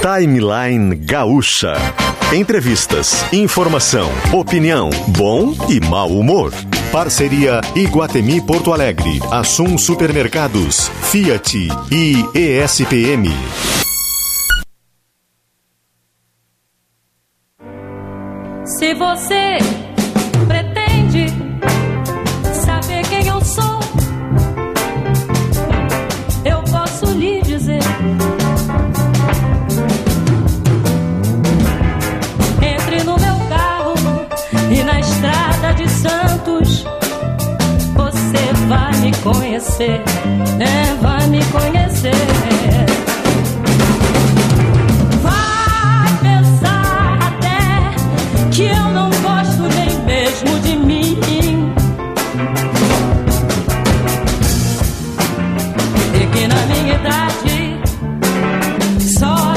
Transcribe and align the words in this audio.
Timeline 0.00 0.96
Gaúcha. 0.96 1.74
Entrevistas, 2.32 3.22
informação, 3.34 4.08
opinião, 4.32 4.88
bom 5.08 5.54
e 5.68 5.78
mau 5.78 6.08
humor. 6.08 6.54
Parceria 6.90 7.60
Iguatemi 7.76 8.40
Porto 8.40 8.72
Alegre, 8.72 9.20
Assum 9.30 9.76
Supermercados, 9.76 10.88
Fiat 11.02 11.68
e 11.92 12.24
ESPM. 12.34 13.28
Se 18.64 18.94
você 18.94 19.58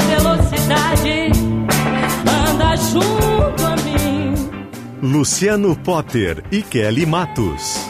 velocidade 0.06 1.30
anda 2.26 2.76
junto 2.76 3.66
a 3.66 3.76
mim. 3.76 4.34
Luciano 5.00 5.76
Potter 5.76 6.42
e 6.50 6.62
Kelly 6.62 7.06
Matos. 7.06 7.83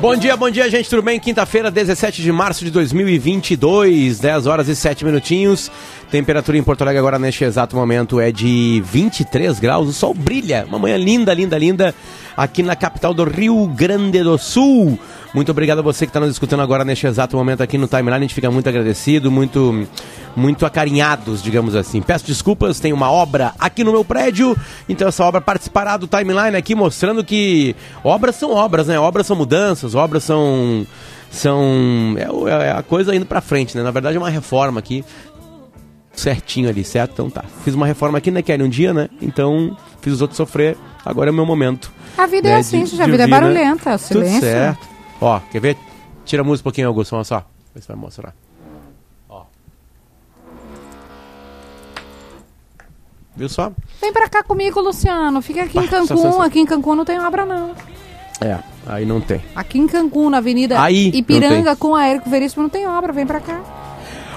Bom 0.00 0.16
dia, 0.16 0.34
bom 0.34 0.48
dia, 0.48 0.70
gente, 0.70 0.88
tudo 0.88 1.02
bem? 1.02 1.20
Quinta-feira, 1.20 1.70
17 1.70 2.22
de 2.22 2.32
março 2.32 2.64
de 2.64 2.70
2022, 2.70 4.18
10 4.18 4.46
horas 4.46 4.66
e 4.66 4.74
7 4.74 5.04
minutinhos. 5.04 5.70
Temperatura 6.10 6.56
em 6.56 6.62
Porto 6.62 6.80
Alegre 6.80 6.98
agora 6.98 7.18
neste 7.18 7.44
exato 7.44 7.76
momento 7.76 8.18
é 8.18 8.32
de 8.32 8.82
23 8.86 9.60
graus. 9.60 9.90
O 9.90 9.92
sol 9.92 10.14
brilha. 10.14 10.64
Uma 10.66 10.78
manhã 10.78 10.96
linda, 10.96 11.34
linda, 11.34 11.58
linda 11.58 11.94
aqui 12.34 12.62
na 12.62 12.74
capital 12.74 13.12
do 13.12 13.24
Rio 13.24 13.66
Grande 13.66 14.22
do 14.22 14.38
Sul. 14.38 14.98
Muito 15.32 15.50
obrigado 15.52 15.78
a 15.78 15.82
você 15.82 16.06
que 16.06 16.10
está 16.10 16.18
nos 16.18 16.30
escutando 16.30 16.60
agora 16.60 16.84
neste 16.84 17.06
exato 17.06 17.36
momento 17.36 17.62
aqui 17.62 17.78
no 17.78 17.86
Timeline. 17.86 18.16
A 18.16 18.20
gente 18.20 18.34
fica 18.34 18.50
muito 18.50 18.68
agradecido, 18.68 19.30
muito, 19.30 19.86
muito 20.34 20.66
acarinhados, 20.66 21.40
digamos 21.40 21.76
assim. 21.76 22.02
Peço 22.02 22.26
desculpas, 22.26 22.80
tem 22.80 22.92
uma 22.92 23.12
obra 23.12 23.52
aqui 23.56 23.84
no 23.84 23.92
meu 23.92 24.04
prédio, 24.04 24.56
então 24.88 25.06
essa 25.06 25.24
obra 25.24 25.40
participará 25.40 25.96
do 25.96 26.08
Timeline 26.08 26.56
aqui 26.56 26.74
mostrando 26.74 27.22
que 27.22 27.76
obras 28.02 28.34
são 28.34 28.50
obras, 28.52 28.88
né? 28.88 28.98
Obras 28.98 29.24
são 29.26 29.36
mudanças, 29.36 29.94
obras 29.94 30.24
são 30.24 30.84
são 31.30 32.16
é, 32.18 32.28
o- 32.28 32.48
é 32.48 32.72
a 32.72 32.82
coisa 32.82 33.14
indo 33.14 33.24
pra 33.24 33.40
frente, 33.40 33.76
né? 33.76 33.84
Na 33.84 33.92
verdade 33.92 34.16
é 34.16 34.18
uma 34.18 34.28
reforma 34.30 34.80
aqui 34.80 35.04
certinho 36.12 36.68
ali, 36.68 36.82
certo? 36.82 37.12
Então 37.12 37.30
tá. 37.30 37.44
Fiz 37.64 37.72
uma 37.74 37.86
reforma 37.86 38.18
aqui, 38.18 38.32
né, 38.32 38.42
Kelly, 38.42 38.64
um 38.64 38.68
dia, 38.68 38.92
né? 38.92 39.08
Então 39.22 39.76
fiz 40.00 40.14
os 40.14 40.20
outros 40.22 40.36
sofrer. 40.36 40.76
Agora 41.04 41.30
é 41.30 41.32
o 41.32 41.34
meu 41.34 41.46
momento. 41.46 41.92
A 42.18 42.26
vida 42.26 42.48
é 42.48 42.52
né, 42.54 42.58
assim, 42.58 42.82
de- 42.82 42.90
gente, 42.90 43.00
a 43.00 43.04
de 43.04 43.10
vida 43.12 43.22
é 43.22 43.26
né? 43.26 43.30
barulhenta, 43.40 43.94
o 43.94 43.98
Tudo 43.98 44.06
silêncio. 44.08 44.40
certo. 44.40 44.90
Ó, 45.20 45.40
quer 45.50 45.60
ver? 45.60 45.76
Tira 46.24 46.42
a 46.42 46.44
música 46.44 46.62
um 46.62 46.70
pouquinho, 46.70 46.88
Augusto, 46.88 47.14
olha 47.14 47.24
só. 47.24 47.44
Vê 47.74 47.80
se 47.80 47.88
vai 47.88 47.96
mostrar. 47.96 48.34
Ó. 49.28 49.42
Viu 53.36 53.48
só? 53.48 53.72
Vem 54.00 54.12
pra 54.12 54.28
cá 54.28 54.42
comigo, 54.42 54.80
Luciano. 54.80 55.40
Fica 55.40 55.62
aqui 55.64 55.78
em 55.78 55.82
Bah, 55.82 55.88
só- 55.88 55.96
Cancún. 56.06 56.22
só- 56.22 56.32
só. 56.32 56.42
Aqui 56.42 56.60
em 56.60 56.66
Cancún 56.66 56.94
não 56.96 57.04
tem 57.04 57.18
obra, 57.20 57.44
não. 57.44 57.74
É, 58.40 58.58
aí 58.86 59.04
não 59.04 59.20
tem. 59.20 59.40
Aqui 59.54 59.78
em 59.78 59.86
Cancún, 59.86 60.30
na 60.30 60.38
Avenida 60.38 60.80
Aí, 60.82 61.10
Ipiranga, 61.14 61.76
com 61.76 61.94
a 61.94 62.06
Érico 62.06 62.30
Veríssimo, 62.30 62.62
não 62.62 62.70
tem 62.70 62.86
obra. 62.86 63.12
Vem 63.12 63.26
pra 63.26 63.40
cá. 63.40 63.60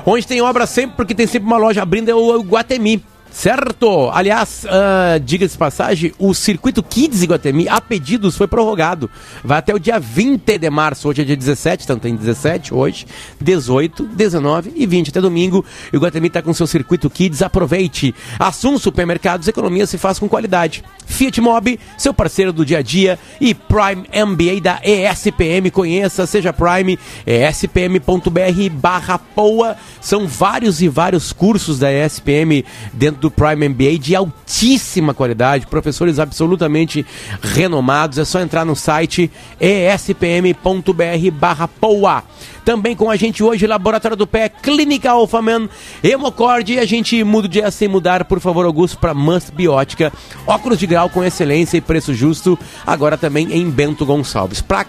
Onde 0.05 0.27
tem 0.27 0.41
obra 0.41 0.65
sempre, 0.65 0.97
porque 0.97 1.15
tem 1.15 1.25
sempre 1.25 1.47
uma 1.47 1.57
loja 1.57 1.81
abrindo, 1.81 2.09
é 2.09 2.13
o 2.13 2.41
Guatemi. 2.41 3.03
Certo? 3.33 4.11
Aliás, 4.13 4.63
ah, 4.69 5.17
diga-se 5.17 5.57
passagem, 5.57 6.13
o 6.19 6.35
circuito 6.35 6.83
Kids 6.83 7.23
Iguatemi, 7.23 7.67
a 7.67 7.81
pedidos, 7.81 8.37
foi 8.37 8.47
prorrogado. 8.47 9.09
Vai 9.43 9.57
até 9.57 9.73
o 9.73 9.79
dia 9.79 9.99
20 9.99 10.59
de 10.59 10.69
março. 10.69 11.09
Hoje 11.09 11.23
é 11.23 11.25
dia 11.25 11.35
17, 11.35 11.83
então 11.83 11.97
tem 11.97 12.15
17 12.15 12.75
hoje, 12.75 13.07
18, 13.41 14.05
19 14.05 14.73
e 14.75 14.85
20 14.85 15.09
até 15.09 15.19
domingo. 15.19 15.65
Iguatemi 15.91 16.27
está 16.27 16.43
com 16.43 16.53
seu 16.53 16.67
circuito 16.67 17.09
Kids. 17.09 17.41
Aproveite. 17.41 18.13
Assum 18.37 18.77
Supermercados, 18.77 19.47
economia 19.47 19.87
se 19.87 19.97
faz 19.97 20.19
com 20.19 20.29
qualidade. 20.29 20.83
Fiat 21.07 21.41
Mobi, 21.41 21.79
seu 21.97 22.13
parceiro 22.13 22.53
do 22.53 22.63
dia 22.63 22.77
a 22.77 22.81
dia. 22.83 23.17
E 23.41 23.55
Prime 23.55 24.05
MBA 24.13 24.61
da 24.61 24.79
ESPM. 24.83 25.71
Conheça, 25.71 26.27
seja 26.27 26.53
Prime, 26.53 26.99
espm.br 27.25 28.69
barra 28.73 29.17
POA. 29.17 29.75
São 29.99 30.27
vários 30.27 30.83
e 30.83 30.87
vários 30.87 31.33
cursos 31.33 31.79
da 31.79 31.91
ESPM 31.91 32.63
dentro 32.93 33.22
do 33.23 33.31
Prime 33.31 33.69
MBA 33.69 33.97
de 33.99 34.15
altíssima 34.15 35.13
qualidade, 35.13 35.65
professores 35.65 36.19
absolutamente 36.19 37.05
renomados. 37.41 38.17
É 38.17 38.25
só 38.25 38.41
entrar 38.41 38.65
no 38.65 38.75
site 38.75 39.31
espm.br 39.59 41.31
barra 41.31 41.67
POA. 41.67 42.23
Também 42.65 42.95
com 42.95 43.09
a 43.09 43.15
gente 43.15 43.41
hoje, 43.41 43.65
Laboratório 43.65 44.15
do 44.15 44.27
Pé, 44.27 44.49
Clínica 44.49 45.11
Alphaman, 45.11 45.69
Hemocorde. 46.03 46.73
E 46.73 46.79
a 46.79 46.85
gente 46.85 47.23
muda 47.23 47.47
o 47.47 47.49
dia 47.49 47.71
sem 47.71 47.87
mudar, 47.87 48.25
por 48.25 48.41
favor, 48.41 48.65
Augusto, 48.65 48.97
para 48.97 49.13
Must 49.13 49.51
Biótica. 49.53 50.11
Óculos 50.45 50.79
de 50.79 50.87
grau 50.87 51.09
com 51.09 51.23
excelência 51.23 51.77
e 51.77 51.81
preço 51.81 52.13
justo. 52.13 52.59
Agora 52.85 53.17
também 53.17 53.53
em 53.53 53.69
Bento 53.69 54.05
Gonçalves. 54.05 54.61
Pra 54.61 54.85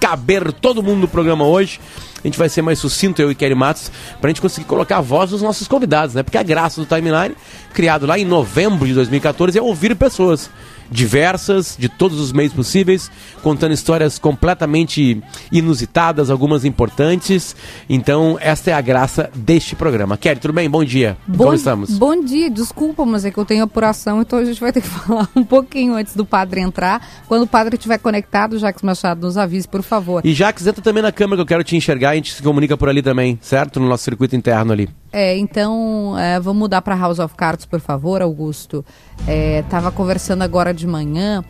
caber 0.00 0.52
todo 0.52 0.82
mundo 0.82 1.00
no 1.00 1.08
programa 1.08 1.44
hoje. 1.44 1.80
A 2.22 2.26
gente 2.26 2.38
vai 2.38 2.48
ser 2.48 2.62
mais 2.62 2.78
sucinto, 2.78 3.22
eu 3.22 3.30
e 3.30 3.34
Kelly 3.34 3.54
Matos, 3.54 3.90
pra 4.20 4.28
gente 4.30 4.40
conseguir 4.40 4.66
colocar 4.66 4.98
a 4.98 5.00
voz 5.00 5.30
dos 5.30 5.42
nossos 5.42 5.68
convidados, 5.68 6.14
né? 6.14 6.22
Porque 6.22 6.38
a 6.38 6.42
graça 6.42 6.80
do 6.80 6.86
Timeline, 6.86 7.36
criado 7.72 8.06
lá 8.06 8.18
em 8.18 8.24
novembro 8.24 8.86
de 8.86 8.94
2014, 8.94 9.58
é 9.58 9.62
ouvir 9.62 9.94
pessoas 9.94 10.50
diversas, 10.90 11.76
de 11.78 11.88
todos 11.88 12.20
os 12.20 12.32
meios 12.32 12.52
possíveis, 12.52 13.10
contando 13.42 13.72
histórias 13.72 14.18
completamente 14.18 15.22
inusitadas, 15.50 16.30
algumas 16.30 16.64
importantes. 16.64 17.54
Então, 17.88 18.36
esta 18.40 18.70
é 18.70 18.74
a 18.74 18.80
graça 18.80 19.30
deste 19.34 19.76
programa. 19.76 20.16
Kelly, 20.16 20.40
tudo 20.40 20.54
bem? 20.54 20.68
Bom 20.68 20.84
dia. 20.84 21.16
Como 21.36 21.54
estamos? 21.54 21.98
Bom 21.98 22.22
dia, 22.22 22.50
desculpa, 22.50 23.04
mas 23.04 23.24
é 23.24 23.30
que 23.30 23.38
eu 23.38 23.44
tenho 23.44 23.64
apuração, 23.64 24.20
então 24.20 24.38
a 24.38 24.44
gente 24.44 24.60
vai 24.60 24.72
ter 24.72 24.80
que 24.80 24.88
falar 24.88 25.28
um 25.34 25.44
pouquinho 25.44 25.94
antes 25.94 26.14
do 26.14 26.24
padre 26.24 26.60
entrar. 26.60 27.06
Quando 27.28 27.42
o 27.42 27.46
padre 27.46 27.76
estiver 27.76 27.98
conectado, 27.98 28.58
Jacques 28.58 28.82
Machado, 28.82 29.26
nos 29.26 29.36
avise, 29.36 29.66
por 29.68 29.82
favor. 29.82 30.24
E 30.24 30.32
Jax, 30.32 30.66
entra 30.66 30.82
também 30.82 31.02
na 31.02 31.12
câmera 31.12 31.36
que 31.36 31.42
eu 31.42 31.46
quero 31.46 31.64
te 31.64 31.76
enxergar, 31.76 32.10
a 32.10 32.14
gente 32.14 32.32
se 32.32 32.42
comunica 32.42 32.76
por 32.76 32.88
ali 32.88 33.02
também, 33.02 33.38
certo? 33.40 33.80
No 33.80 33.88
nosso 33.88 34.04
circuito 34.04 34.36
interno 34.36 34.72
ali. 34.72 34.88
É, 35.12 35.36
então, 35.38 36.14
é, 36.18 36.38
vamos 36.38 36.60
mudar 36.60 36.82
para 36.82 36.94
House 36.94 37.18
of 37.18 37.34
Cards, 37.34 37.64
por 37.64 37.80
favor, 37.80 38.20
Augusto. 38.20 38.84
É, 39.26 39.62
tava 39.70 39.90
conversando 39.90 40.42
agora 40.42 40.74
de 40.76 40.86
manhã, 40.86 41.42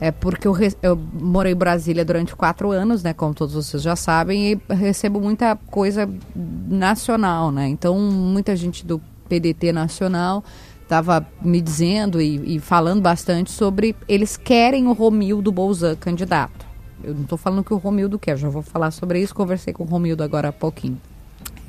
é, 0.00 0.12
porque 0.12 0.46
eu, 0.46 0.56
eu 0.82 0.96
morei 0.96 1.52
em 1.52 1.56
Brasília 1.56 2.04
durante 2.04 2.36
quatro 2.36 2.70
anos, 2.70 3.02
né, 3.02 3.12
como 3.12 3.34
todos 3.34 3.54
vocês 3.54 3.82
já 3.82 3.96
sabem, 3.96 4.52
e 4.52 4.74
recebo 4.74 5.20
muita 5.20 5.56
coisa 5.56 6.08
nacional, 6.34 7.50
né? 7.50 7.66
Então, 7.66 7.98
muita 7.98 8.54
gente 8.54 8.86
do 8.86 9.00
PDT 9.28 9.72
nacional 9.72 10.44
estava 10.82 11.26
me 11.42 11.60
dizendo 11.60 12.20
e, 12.20 12.56
e 12.56 12.60
falando 12.60 13.02
bastante 13.02 13.50
sobre 13.50 13.94
eles 14.08 14.36
querem 14.36 14.86
o 14.86 14.92
Romildo 14.92 15.52
Bolzan 15.52 15.96
candidato. 15.96 16.66
Eu 17.02 17.14
não 17.14 17.22
estou 17.22 17.36
falando 17.36 17.62
que 17.62 17.74
o 17.74 17.76
Romildo 17.76 18.18
quer, 18.18 18.36
já 18.36 18.48
vou 18.48 18.62
falar 18.62 18.90
sobre 18.90 19.20
isso, 19.20 19.34
conversei 19.34 19.72
com 19.72 19.84
o 19.84 19.86
Romildo 19.86 20.22
agora 20.22 20.48
há 20.48 20.52
pouquinho. 20.52 21.00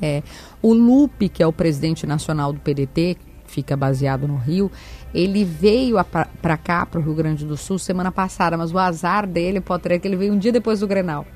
É, 0.00 0.22
o 0.62 0.72
Lupe, 0.72 1.28
que 1.28 1.42
é 1.42 1.46
o 1.46 1.52
presidente 1.52 2.06
nacional 2.06 2.52
do 2.52 2.60
PDT, 2.60 3.18
fica 3.50 3.76
baseado 3.76 4.26
no 4.26 4.36
Rio, 4.36 4.70
ele 5.12 5.44
veio 5.44 5.96
para 6.40 6.56
cá, 6.56 6.86
para 6.86 7.00
o 7.00 7.02
Rio 7.02 7.14
Grande 7.14 7.44
do 7.44 7.56
Sul, 7.56 7.78
semana 7.78 8.12
passada, 8.12 8.56
mas 8.56 8.72
o 8.72 8.78
azar 8.78 9.26
dele, 9.26 9.60
Potter, 9.60 9.92
é 9.92 9.98
que 9.98 10.06
ele 10.06 10.16
veio 10.16 10.32
um 10.32 10.38
dia 10.38 10.52
depois 10.52 10.80
do 10.80 10.86
Grenal. 10.86 11.26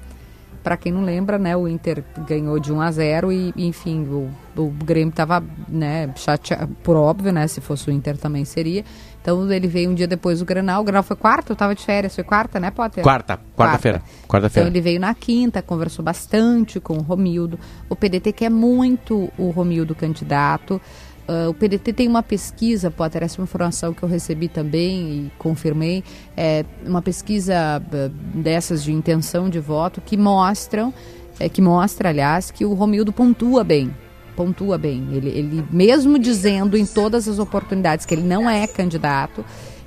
Para 0.62 0.78
quem 0.78 0.90
não 0.90 1.04
lembra, 1.04 1.38
né, 1.38 1.54
o 1.54 1.68
Inter 1.68 2.02
ganhou 2.26 2.58
de 2.58 2.72
1 2.72 2.80
a 2.80 2.90
0 2.90 3.30
e, 3.30 3.52
enfim, 3.54 4.04
o, 4.04 4.30
o 4.56 4.70
Grêmio 4.70 5.10
estava 5.10 5.44
né, 5.68 6.10
chateado, 6.16 6.74
por 6.82 6.96
óbvio, 6.96 7.32
né, 7.32 7.46
se 7.46 7.60
fosse 7.60 7.90
o 7.90 7.92
Inter 7.92 8.16
também 8.16 8.46
seria. 8.46 8.82
Então 9.24 9.50
ele 9.50 9.66
veio 9.66 9.90
um 9.90 9.94
dia 9.94 10.06
depois 10.06 10.40
do 10.40 10.44
Grenal. 10.44 10.82
O 10.82 10.84
Grenal 10.84 11.02
foi 11.02 11.16
quarta, 11.16 11.52
eu 11.52 11.54
estava 11.54 11.74
de 11.74 11.82
férias, 11.82 12.14
foi 12.14 12.22
quarta, 12.24 12.60
né, 12.60 12.70
Potter? 12.70 13.02
Quarta, 13.02 13.40
quarta-feira. 13.56 14.02
Quarta-feira. 14.28 14.68
Então 14.68 14.72
ele 14.72 14.82
veio 14.82 15.00
na 15.00 15.14
quinta, 15.14 15.62
conversou 15.62 16.04
bastante 16.04 16.78
com 16.78 16.98
o 16.98 17.00
Romildo. 17.00 17.58
O 17.88 17.96
PDT 17.96 18.32
quer 18.32 18.50
muito 18.50 19.32
o 19.38 19.48
Romildo 19.48 19.94
candidato. 19.94 20.78
Ah, 21.26 21.48
o 21.48 21.54
PDT 21.54 21.92
tem 21.92 22.08
uma 22.08 22.22
pesquisa, 22.22 22.90
Potter, 22.90 23.22
essa 23.22 23.36
é 23.36 23.40
uma 23.40 23.44
informação 23.44 23.92
que 23.92 24.02
eu 24.02 24.08
recebi 24.08 24.48
também 24.48 25.26
e 25.26 25.32
confirmei, 25.38 26.04
é 26.36 26.64
uma 26.86 27.02
pesquisa 27.02 27.54
ah, 27.56 28.10
dessas 28.34 28.82
de 28.82 28.92
intenção 28.92 29.48
de 29.48 29.60
voto 29.60 30.00
que 30.00 30.16
mostram, 30.16 30.92
é, 31.40 31.48
que 31.48 31.62
mostra, 31.62 32.10
aliás, 32.10 32.50
que 32.50 32.64
o 32.64 32.74
Romildo 32.74 33.12
pontua 33.12 33.64
bem 33.64 33.94
pontua 34.34 34.76
bem. 34.76 35.06
Ele, 35.12 35.28
ele, 35.28 35.64
mesmo 35.70 36.18
dizendo 36.18 36.76
em 36.76 36.84
todas 36.84 37.28
as 37.28 37.38
oportunidades 37.38 38.04
que 38.04 38.12
ele 38.12 38.24
não 38.24 38.50
é 38.50 38.66
candidato, 38.66 39.44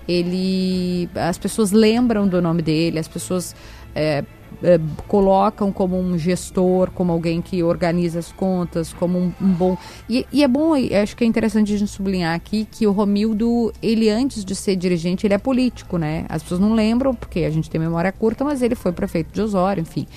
ele, 0.07 1.10
as 1.13 1.38
pessoas 1.38 1.74
lembram 1.74 2.25
do 2.25 2.42
nome 2.42 2.62
dele, 2.62 2.98
as 2.98 3.10
pessoas 3.10 3.54
é, 3.94 4.24
é, 4.63 4.79
colocam 5.07 5.71
como 5.71 5.99
um 5.99 6.17
gestor, 6.17 6.89
como 6.91 7.11
alguém 7.11 7.41
que 7.41 7.61
organiza 7.63 8.19
as 8.19 8.31
contas, 8.31 8.94
como 8.94 9.17
um, 9.17 9.33
um 9.41 9.53
bom. 9.53 9.77
E, 10.09 10.25
e, 10.31 10.44
é 10.44 10.47
bom, 10.47 10.73
acho 10.73 11.15
que 11.15 11.23
é 11.23 11.27
interessante 11.27 11.73
a 11.73 11.77
gente 11.77 11.91
sublinhar 11.91 12.35
aqui 12.35 12.67
que 12.69 12.88
o 12.88 12.91
Romildo, 12.91 13.71
ele 13.81 14.09
antes 14.09 14.44
de 14.44 14.55
ser 14.55 14.75
dirigente, 14.75 15.27
ele 15.27 15.33
é 15.33 15.38
político, 15.38 15.97
né? 15.97 16.25
As 16.29 16.41
pessoas 16.41 16.59
não 16.59 16.73
lembram, 16.73 17.13
porque 17.13 17.41
a 17.41 17.49
gente 17.49 17.69
tem 17.69 17.79
memória 17.79 18.11
curta, 18.11 18.44
mas 18.44 18.61
ele 18.61 18.75
foi 18.75 18.91
prefeito 18.91 19.31
de 19.31 19.41
Osório, 19.41 19.81
enfim. 19.81 20.07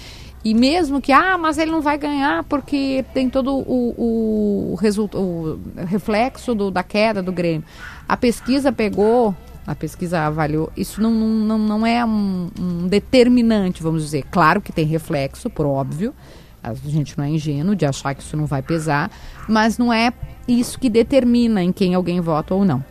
E 0.42 0.54
mesmo 0.54 1.02
que, 1.02 1.12
ah, 1.12 1.36
mas 1.36 1.58
ele 1.58 1.70
não 1.70 1.82
vai 1.82 1.98
ganhar 1.98 2.44
porque 2.44 3.04
tem 3.12 3.28
todo 3.28 3.54
o, 3.54 3.94
o, 3.98 4.72
o, 4.72 5.84
reflexo 5.84 6.54
do, 6.54 6.70
da 6.70 6.82
queda 6.82 7.22
do 7.22 7.30
Grêmio. 7.30 7.64
A 8.08 8.16
pesquisa 8.16 8.72
pegou 8.72 9.34
a 9.66 9.74
pesquisa 9.74 10.20
avaliou. 10.20 10.72
Isso 10.76 11.00
não, 11.00 11.10
não, 11.10 11.58
não 11.58 11.86
é 11.86 12.04
um, 12.04 12.50
um, 12.58 12.88
determinante, 12.88 13.82
vamos 13.82 14.02
dizer. 14.02 14.24
Claro 14.30 14.60
que 14.60 14.72
tem 14.72 14.86
reflexo, 14.86 15.48
por 15.50 15.66
óbvio. 15.66 16.14
A 16.62 16.74
gente 16.74 17.16
não 17.16 17.24
é 17.24 17.30
ingênuo 17.30 17.74
de 17.74 17.86
achar 17.86 18.14
que 18.14 18.22
isso 18.22 18.36
não 18.36 18.46
vai 18.46 18.62
pesar, 18.62 19.10
mas 19.48 19.78
não 19.78 19.92
é 19.92 20.12
isso 20.46 20.78
que 20.78 20.90
determina 20.90 21.62
em 21.62 21.72
quem 21.72 21.94
alguém 21.94 22.20
vota 22.20 22.54
ou 22.54 22.64
não. 22.64 22.84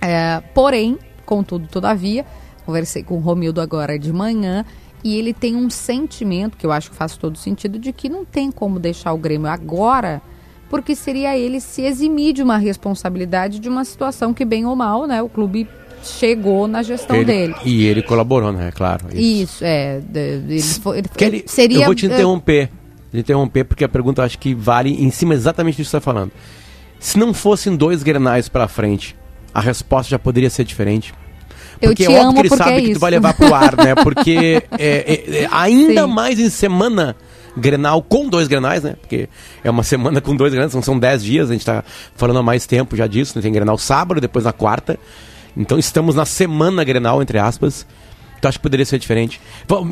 É, 0.00 0.40
porém, 0.54 0.98
contudo, 1.26 1.66
todavia, 1.66 2.24
conversei 2.64 3.02
com 3.02 3.16
o 3.16 3.20
Romildo 3.20 3.60
agora 3.60 3.98
de 3.98 4.12
manhã 4.12 4.64
e 5.02 5.16
ele 5.16 5.32
tem 5.32 5.56
um 5.56 5.68
sentimento, 5.68 6.56
que 6.56 6.64
eu 6.64 6.70
acho 6.70 6.90
que 6.90 6.96
faz 6.96 7.16
todo 7.16 7.36
sentido, 7.36 7.78
de 7.78 7.92
que 7.92 8.08
não 8.08 8.24
tem 8.24 8.52
como 8.52 8.78
deixar 8.78 9.12
o 9.12 9.18
Grêmio 9.18 9.48
agora 9.48 10.22
porque 10.68 10.94
seria 10.94 11.36
ele 11.36 11.60
se 11.60 11.82
eximir 11.82 12.34
de 12.34 12.42
uma 12.42 12.58
responsabilidade 12.58 13.58
de 13.58 13.68
uma 13.68 13.84
situação 13.84 14.34
que, 14.34 14.44
bem 14.44 14.66
ou 14.66 14.76
mal, 14.76 15.06
né, 15.06 15.22
o 15.22 15.28
clube 15.28 15.68
chegou 16.02 16.66
na 16.66 16.82
gestão 16.82 17.16
ele, 17.16 17.24
dele. 17.24 17.54
E 17.64 17.86
ele 17.86 18.02
colaborou, 18.02 18.52
né? 18.52 18.70
Claro. 18.74 19.06
Isso, 19.12 19.64
isso 19.64 19.64
é. 19.64 20.00
Ele, 20.14 20.62
foi, 20.62 20.98
ele, 20.98 21.08
ele, 21.20 21.44
seria, 21.46 21.78
eu 21.78 21.84
vou 21.86 21.94
te 21.94 22.06
interromper. 22.06 22.70
De 23.12 23.20
interromper, 23.20 23.64
porque 23.64 23.84
a 23.84 23.88
pergunta 23.88 24.22
acho 24.22 24.38
que 24.38 24.54
vale 24.54 24.90
em 24.90 25.10
cima 25.10 25.34
exatamente 25.34 25.76
disso 25.76 25.88
que 25.88 25.90
você 25.90 25.96
está 25.96 26.04
falando. 26.12 26.30
Se 27.00 27.18
não 27.18 27.32
fossem 27.32 27.74
dois 27.74 28.02
grenais 28.02 28.48
para 28.48 28.68
frente, 28.68 29.16
a 29.54 29.60
resposta 29.60 30.10
já 30.10 30.18
poderia 30.18 30.50
ser 30.50 30.64
diferente. 30.64 31.14
Porque 31.80 31.86
eu 31.86 31.94
te 31.94 32.04
é 32.12 32.20
óbvio 32.20 32.42
que 32.42 32.48
ele 32.48 32.56
sabe 32.56 32.72
é 32.72 32.80
que 32.82 32.92
tu 32.94 32.98
vai 32.98 33.10
levar 33.10 33.34
pro 33.34 33.54
ar, 33.54 33.76
né? 33.76 33.94
Porque 33.94 34.62
é, 34.78 34.78
é, 34.78 35.42
é, 35.42 35.48
ainda 35.50 36.02
Sim. 36.02 36.12
mais 36.12 36.38
em 36.38 36.50
semana 36.50 37.16
Grenal 37.56 38.02
com 38.02 38.28
dois 38.28 38.48
Grenais, 38.48 38.82
né? 38.82 38.96
Porque 39.00 39.28
é 39.62 39.70
uma 39.70 39.82
semana 39.82 40.20
com 40.20 40.34
dois 40.34 40.52
Grenais, 40.52 40.72
são 40.84 40.98
10 40.98 41.24
dias, 41.24 41.50
a 41.50 41.52
gente 41.52 41.62
está 41.62 41.84
falando 42.14 42.38
há 42.38 42.42
mais 42.42 42.66
tempo 42.66 42.96
já 42.96 43.06
disso, 43.06 43.34
né? 43.36 43.42
Tem 43.42 43.52
Grenal 43.52 43.78
sábado, 43.78 44.20
depois 44.20 44.44
na 44.44 44.52
quarta. 44.52 44.98
Então 45.58 45.78
estamos 45.78 46.14
na 46.14 46.24
semana 46.24 46.84
Grenal, 46.84 47.20
entre 47.20 47.38
aspas. 47.38 47.84
Então 48.38 48.48
acho 48.48 48.58
que 48.58 48.62
poderia 48.62 48.86
ser 48.86 48.98
diferente. 48.98 49.40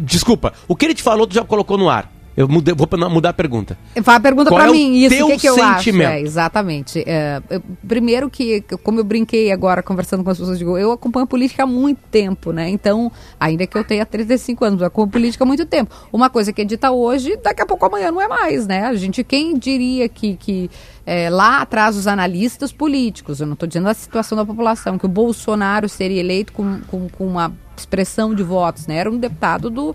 Desculpa, 0.03 0.53
o 0.69 0.77
que 0.77 0.87
ele 0.87 0.95
te 0.95 1.03
falou, 1.03 1.27
tu 1.27 1.35
já 1.35 1.45
colocou 1.45 1.77
no 1.77 1.91
ar. 1.91 2.11
Eu 2.37 2.47
mudei, 2.47 2.75
vou 2.75 2.87
mudar 3.09 3.31
a 3.31 3.33
pergunta. 3.33 3.79
Faz 4.03 4.19
a 4.19 4.21
pergunta 4.21 4.51
para 4.51 4.69
é 4.69 4.71
mim, 4.71 4.95
isso, 4.95 5.25
o 5.25 5.29
que, 5.29 5.39
que 5.39 5.49
eu 5.49 5.55
sentimento? 5.55 6.09
acho? 6.09 6.17
É, 6.17 6.21
exatamente. 6.21 7.03
É, 7.07 7.41
eu, 7.49 7.63
primeiro 7.89 8.29
que, 8.29 8.61
como 8.83 9.01
eu 9.01 9.05
brinquei 9.05 9.51
agora 9.51 9.83
conversando 9.83 10.23
com 10.23 10.29
as 10.29 10.39
pessoas, 10.39 10.59
digo, 10.59 10.77
eu 10.77 10.93
acompanho 10.93 11.27
política 11.27 11.63
há 11.63 11.67
muito 11.67 12.01
tempo, 12.11 12.53
né? 12.53 12.69
Então, 12.69 13.11
ainda 13.41 13.67
que 13.67 13.79
eu 13.79 13.83
tenha 13.83 14.05
35 14.05 14.65
anos, 14.67 14.81
eu 14.83 14.87
acompanho 14.87 15.13
política 15.13 15.45
há 15.45 15.47
muito 15.47 15.65
tempo. 15.65 15.95
Uma 16.13 16.29
coisa 16.29 16.53
que 16.53 16.61
é 16.61 16.65
dita 16.65 16.91
hoje, 16.91 17.39
daqui 17.43 17.63
a 17.63 17.67
pouco 17.67 17.87
amanhã 17.87 18.11
não 18.11 18.21
é 18.21 18.29
mais, 18.29 18.67
né? 18.67 18.85
A 18.85 18.95
gente, 18.95 19.25
quem 19.25 19.57
diria 19.57 20.07
que, 20.07 20.37
que 20.37 20.71
é, 21.07 21.31
lá 21.31 21.63
atrás 21.63 21.97
os 21.97 22.07
analistas 22.07 22.71
políticos, 22.71 23.41
eu 23.41 23.47
não 23.47 23.55
estou 23.55 23.67
dizendo 23.67 23.89
a 23.89 23.95
situação 23.95 24.37
da 24.37 24.45
população, 24.45 24.99
que 24.99 25.07
o 25.07 25.09
Bolsonaro 25.09 25.89
seria 25.89 26.21
eleito 26.21 26.53
com, 26.53 26.81
com, 26.87 27.09
com 27.09 27.27
uma 27.27 27.51
expressão 27.75 28.35
de 28.35 28.43
votos, 28.43 28.87
né? 28.87 28.97
Era 28.97 29.11
um 29.11 29.17
deputado 29.17 29.71
do 29.71 29.95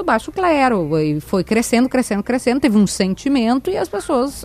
do 0.00 0.04
baixo 0.04 0.32
clero 0.32 0.98
e 0.98 1.20
foi 1.20 1.44
crescendo, 1.44 1.88
crescendo, 1.88 2.22
crescendo, 2.22 2.60
teve 2.60 2.76
um 2.76 2.86
sentimento 2.86 3.70
e 3.70 3.76
as 3.76 3.88
pessoas, 3.88 4.44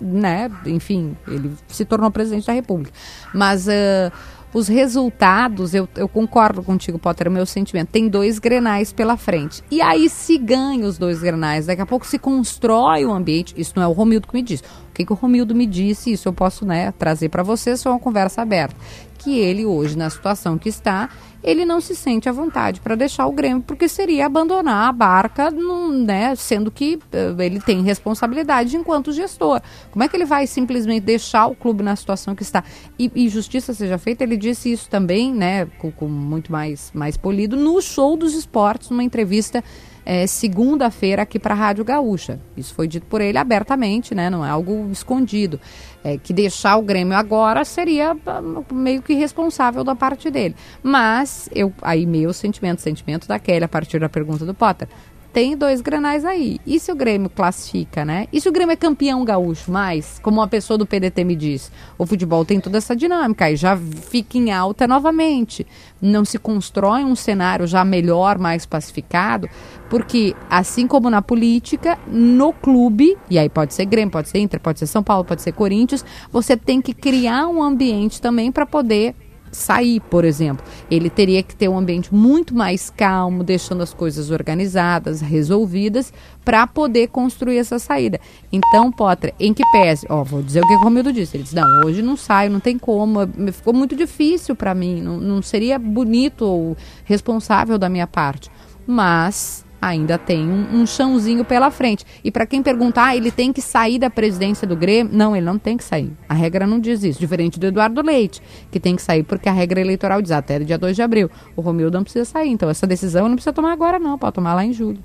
né, 0.00 0.50
enfim, 0.66 1.16
ele 1.26 1.52
se 1.68 1.84
tornou 1.84 2.10
presidente 2.10 2.46
da 2.46 2.52
República. 2.52 2.92
Mas 3.32 3.66
uh, 3.66 4.12
os 4.52 4.66
resultados, 4.66 5.74
eu, 5.74 5.88
eu 5.94 6.08
concordo 6.08 6.62
contigo, 6.62 6.98
Potter, 6.98 7.26
é 7.26 7.30
meu 7.30 7.46
sentimento. 7.46 7.88
Tem 7.88 8.08
dois 8.08 8.38
grenais 8.38 8.92
pela 8.92 9.16
frente. 9.16 9.62
E 9.70 9.80
aí 9.80 10.08
se 10.08 10.38
ganha 10.38 10.86
os 10.86 10.98
dois 10.98 11.20
grenais, 11.20 11.66
daqui 11.66 11.82
a 11.82 11.86
pouco 11.86 12.06
se 12.06 12.18
constrói 12.18 13.04
o 13.04 13.12
ambiente. 13.12 13.54
Isso 13.56 13.74
não 13.76 13.82
é 13.82 13.86
o 13.86 13.92
Romildo 13.92 14.26
que 14.26 14.34
me 14.34 14.42
disse. 14.42 14.62
O 14.90 14.94
que, 14.94 15.04
que 15.04 15.12
o 15.12 15.16
Romildo 15.16 15.54
me 15.54 15.66
disse, 15.66 16.10
isso 16.10 16.28
eu 16.28 16.32
posso 16.32 16.64
né, 16.64 16.92
trazer 16.98 17.28
para 17.28 17.42
vocês, 17.42 17.82
foi 17.82 17.92
uma 17.92 18.00
conversa 18.00 18.42
aberta. 18.42 18.74
Que 19.18 19.38
ele 19.38 19.66
hoje, 19.66 19.96
na 19.96 20.08
situação 20.08 20.56
que 20.58 20.68
está, 20.68 21.10
ele 21.42 21.64
não 21.64 21.80
se 21.80 21.94
sente 21.94 22.28
à 22.28 22.32
vontade 22.32 22.80
para 22.80 22.94
deixar 22.94 23.26
o 23.26 23.32
Grêmio, 23.32 23.62
porque 23.62 23.88
seria 23.88 24.26
abandonar 24.26 24.88
a 24.88 24.92
barca, 24.92 25.50
num, 25.50 25.88
né, 26.04 26.34
sendo 26.34 26.70
que 26.70 26.96
uh, 26.96 27.40
ele 27.40 27.60
tem 27.60 27.82
responsabilidade 27.82 28.76
enquanto 28.76 29.12
gestor. 29.12 29.60
Como 29.90 30.02
é 30.02 30.08
que 30.08 30.16
ele 30.16 30.24
vai 30.24 30.46
simplesmente 30.46 31.04
deixar 31.04 31.46
o 31.46 31.54
clube 31.54 31.82
na 31.82 31.94
situação 31.96 32.34
que 32.34 32.42
está? 32.42 32.64
E, 32.98 33.10
e 33.14 33.28
justiça 33.28 33.72
seja 33.72 33.98
feita, 33.98 34.24
ele 34.24 34.36
disse 34.36 34.72
isso 34.72 34.88
também, 34.88 35.32
né, 35.32 35.66
com, 35.78 35.90
com 35.90 36.08
muito 36.08 36.50
mais, 36.50 36.90
mais 36.92 37.16
polido, 37.16 37.56
no 37.56 37.80
show 37.80 38.16
dos 38.16 38.34
esportes, 38.34 38.90
numa 38.90 39.04
entrevista 39.04 39.62
é, 40.08 40.26
segunda-feira 40.26 41.20
aqui 41.20 41.38
para 41.38 41.52
a 41.52 41.56
Rádio 41.56 41.84
Gaúcha. 41.84 42.40
Isso 42.56 42.72
foi 42.72 42.88
dito 42.88 43.04
por 43.04 43.20
ele 43.20 43.36
abertamente, 43.36 44.14
né? 44.14 44.30
Não 44.30 44.42
é 44.42 44.48
algo 44.48 44.88
escondido. 44.90 45.60
É, 46.02 46.16
que 46.16 46.32
deixar 46.32 46.78
o 46.78 46.82
Grêmio 46.82 47.14
agora 47.14 47.62
seria 47.62 48.16
ah, 48.26 48.40
meio 48.72 49.02
que 49.02 49.12
responsável 49.12 49.84
da 49.84 49.94
parte 49.94 50.30
dele. 50.30 50.56
Mas 50.82 51.50
eu 51.54 51.70
aí 51.82 52.06
meu 52.06 52.32
sentimento, 52.32 52.80
sentimento 52.80 53.28
da 53.28 53.38
Kelly 53.38 53.64
a 53.64 53.68
partir 53.68 54.00
da 54.00 54.08
pergunta 54.08 54.46
do 54.46 54.54
Potter 54.54 54.88
tem 55.32 55.56
dois 55.56 55.80
granais 55.80 56.24
aí. 56.24 56.58
E 56.66 56.80
se 56.80 56.90
o 56.90 56.96
Grêmio 56.96 57.30
classifica, 57.30 58.04
né? 58.04 58.26
E 58.32 58.40
se 58.40 58.48
o 58.48 58.52
Grêmio 58.52 58.72
é 58.72 58.76
campeão 58.76 59.24
gaúcho? 59.24 59.70
Mas, 59.70 60.18
como 60.22 60.40
uma 60.40 60.48
pessoa 60.48 60.78
do 60.78 60.86
PDT 60.86 61.22
me 61.22 61.36
diz, 61.36 61.70
o 61.96 62.06
futebol 62.06 62.44
tem 62.44 62.60
toda 62.60 62.78
essa 62.78 62.96
dinâmica 62.96 63.50
e 63.50 63.56
já 63.56 63.76
fica 63.76 64.38
em 64.38 64.50
alta 64.50 64.86
novamente. 64.86 65.66
Não 66.00 66.24
se 66.24 66.38
constrói 66.38 67.04
um 67.04 67.16
cenário 67.16 67.66
já 67.66 67.84
melhor, 67.84 68.38
mais 68.38 68.64
pacificado, 68.64 69.48
porque 69.90 70.34
assim 70.48 70.86
como 70.86 71.10
na 71.10 71.20
política, 71.20 71.98
no 72.06 72.52
clube, 72.52 73.16
e 73.28 73.38
aí 73.38 73.48
pode 73.48 73.74
ser 73.74 73.84
Grêmio, 73.84 74.12
pode 74.12 74.28
ser 74.28 74.38
Inter, 74.38 74.60
pode 74.60 74.78
ser 74.78 74.86
São 74.86 75.02
Paulo, 75.02 75.24
pode 75.24 75.42
ser 75.42 75.52
Corinthians, 75.52 76.04
você 76.30 76.56
tem 76.56 76.80
que 76.80 76.94
criar 76.94 77.48
um 77.48 77.62
ambiente 77.62 78.20
também 78.20 78.52
para 78.52 78.66
poder 78.66 79.14
sair, 79.50 80.00
por 80.00 80.24
exemplo. 80.24 80.64
Ele 80.90 81.10
teria 81.10 81.42
que 81.42 81.54
ter 81.54 81.68
um 81.68 81.78
ambiente 81.78 82.14
muito 82.14 82.54
mais 82.54 82.90
calmo, 82.90 83.44
deixando 83.44 83.82
as 83.82 83.92
coisas 83.92 84.30
organizadas, 84.30 85.20
resolvidas, 85.20 86.12
para 86.44 86.66
poder 86.66 87.08
construir 87.08 87.58
essa 87.58 87.78
saída. 87.78 88.20
Então, 88.52 88.90
Potter, 88.90 89.34
em 89.38 89.52
que 89.52 89.62
pese, 89.70 90.06
ó, 90.08 90.24
vou 90.24 90.42
dizer 90.42 90.62
o 90.62 90.66
que 90.66 90.74
o 90.74 90.80
Romildo 90.80 91.12
disse. 91.12 91.36
Ele 91.36 91.44
disse: 91.44 91.54
não, 91.54 91.86
hoje 91.86 92.02
não 92.02 92.16
saio, 92.16 92.50
não 92.50 92.60
tem 92.60 92.78
como, 92.78 93.20
ficou 93.52 93.74
muito 93.74 93.94
difícil 93.94 94.54
para 94.54 94.74
mim, 94.74 95.02
não, 95.02 95.18
não 95.18 95.42
seria 95.42 95.78
bonito 95.78 96.44
ou 96.44 96.76
responsável 97.04 97.78
da 97.78 97.88
minha 97.88 98.06
parte. 98.06 98.50
Mas 98.86 99.64
ainda 99.80 100.18
tem 100.18 100.48
um, 100.48 100.80
um 100.80 100.86
chãozinho 100.86 101.44
pela 101.44 101.70
frente. 101.70 102.04
E 102.22 102.30
para 102.30 102.46
quem 102.46 102.62
perguntar, 102.62 103.16
ele 103.16 103.30
tem 103.30 103.52
que 103.52 103.60
sair 103.60 103.98
da 103.98 104.10
presidência 104.10 104.66
do 104.66 104.76
Grêmio? 104.76 105.12
Não, 105.14 105.34
ele 105.34 105.46
não 105.46 105.58
tem 105.58 105.76
que 105.76 105.84
sair. 105.84 106.12
A 106.28 106.34
regra 106.34 106.66
não 106.66 106.80
diz 106.80 107.02
isso. 107.02 107.18
Diferente 107.18 107.58
do 107.58 107.66
Eduardo 107.66 108.02
Leite, 108.02 108.42
que 108.70 108.80
tem 108.80 108.96
que 108.96 109.02
sair 109.02 109.22
porque 109.22 109.48
a 109.48 109.52
regra 109.52 109.80
eleitoral 109.80 110.20
diz 110.20 110.32
até 110.32 110.58
dia 110.58 110.78
2 110.78 110.96
de 110.96 111.02
abril. 111.02 111.30
O 111.56 111.60
Romildo 111.60 111.96
não 111.96 112.04
precisa 112.04 112.24
sair. 112.24 112.50
Então 112.50 112.68
essa 112.68 112.86
decisão 112.86 113.28
não 113.28 113.36
precisa 113.36 113.52
tomar 113.52 113.72
agora, 113.72 113.98
não. 113.98 114.18
Pode 114.18 114.34
tomar 114.34 114.54
lá 114.54 114.64
em 114.64 114.72
julho. 114.72 114.98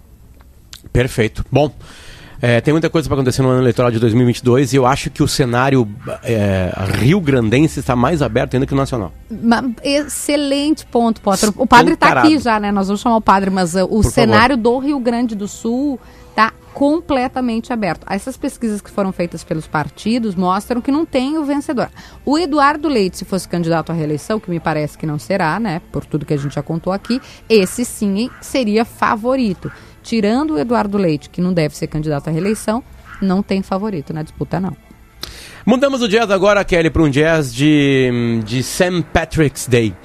Perfeito. 0.91 1.45
Bom. 1.51 1.71
É, 2.45 2.59
tem 2.59 2.73
muita 2.73 2.89
coisa 2.89 3.07
para 3.07 3.15
acontecer 3.15 3.41
no 3.41 3.47
ano 3.47 3.61
eleitoral 3.61 3.89
de 3.89 3.99
2022 3.99 4.73
e 4.73 4.75
eu 4.75 4.85
acho 4.85 5.09
que 5.09 5.23
o 5.23 5.27
cenário 5.29 5.87
é, 6.21 6.73
rio-grandense 6.99 7.79
está 7.79 7.95
mais 7.95 8.21
aberto 8.21 8.55
ainda 8.55 8.65
que 8.65 8.73
o 8.73 8.75
nacional. 8.75 9.13
Excelente 9.81 10.85
ponto, 10.85 11.21
Potter. 11.21 11.53
O 11.55 11.65
padre 11.65 11.93
está 11.93 12.19
aqui 12.19 12.37
já, 12.37 12.59
né? 12.59 12.69
Nós 12.69 12.87
vamos 12.87 12.99
chamar 12.99 13.15
o 13.15 13.21
padre, 13.21 13.49
mas 13.49 13.75
uh, 13.75 13.85
o 13.85 14.01
Por 14.01 14.11
cenário 14.11 14.57
favor. 14.57 14.61
do 14.61 14.77
Rio 14.79 14.99
Grande 14.99 15.35
do 15.35 15.47
Sul 15.47 15.97
está 16.31 16.51
completamente 16.73 17.71
aberto. 17.71 18.05
Essas 18.09 18.35
pesquisas 18.35 18.81
que 18.81 18.91
foram 18.91 19.13
feitas 19.13 19.41
pelos 19.41 19.65
partidos 19.65 20.35
mostram 20.35 20.81
que 20.81 20.91
não 20.91 21.05
tem 21.05 21.37
o 21.37 21.45
vencedor. 21.45 21.89
O 22.25 22.37
Eduardo 22.37 22.89
Leite, 22.89 23.19
se 23.19 23.23
fosse 23.23 23.47
candidato 23.47 23.89
à 23.89 23.95
reeleição, 23.95 24.37
que 24.37 24.49
me 24.49 24.59
parece 24.59 24.97
que 24.97 25.05
não 25.05 25.17
será, 25.17 25.61
né? 25.61 25.81
Por 25.93 26.03
tudo 26.03 26.25
que 26.25 26.33
a 26.33 26.37
gente 26.37 26.55
já 26.55 26.61
contou 26.61 26.91
aqui, 26.91 27.21
esse 27.47 27.85
sim 27.85 28.29
seria 28.41 28.83
favorito 28.83 29.71
tirando 30.03 30.51
o 30.51 30.59
Eduardo 30.59 30.97
Leite, 30.97 31.29
que 31.29 31.41
não 31.41 31.53
deve 31.53 31.75
ser 31.75 31.87
candidato 31.87 32.27
à 32.27 32.31
reeleição, 32.31 32.83
não 33.21 33.41
tem 33.41 33.63
favorito 33.63 34.13
na 34.13 34.21
disputa, 34.21 34.59
não. 34.59 34.75
Mudamos 35.65 36.01
o 36.01 36.07
jazz 36.09 36.29
agora, 36.29 36.63
Kelly, 36.63 36.89
para 36.89 37.01
um 37.01 37.09
jazz 37.09 37.53
de, 37.53 38.41
de 38.45 38.61
St. 38.61 39.03
Patrick's 39.13 39.65
Day. 39.67 39.95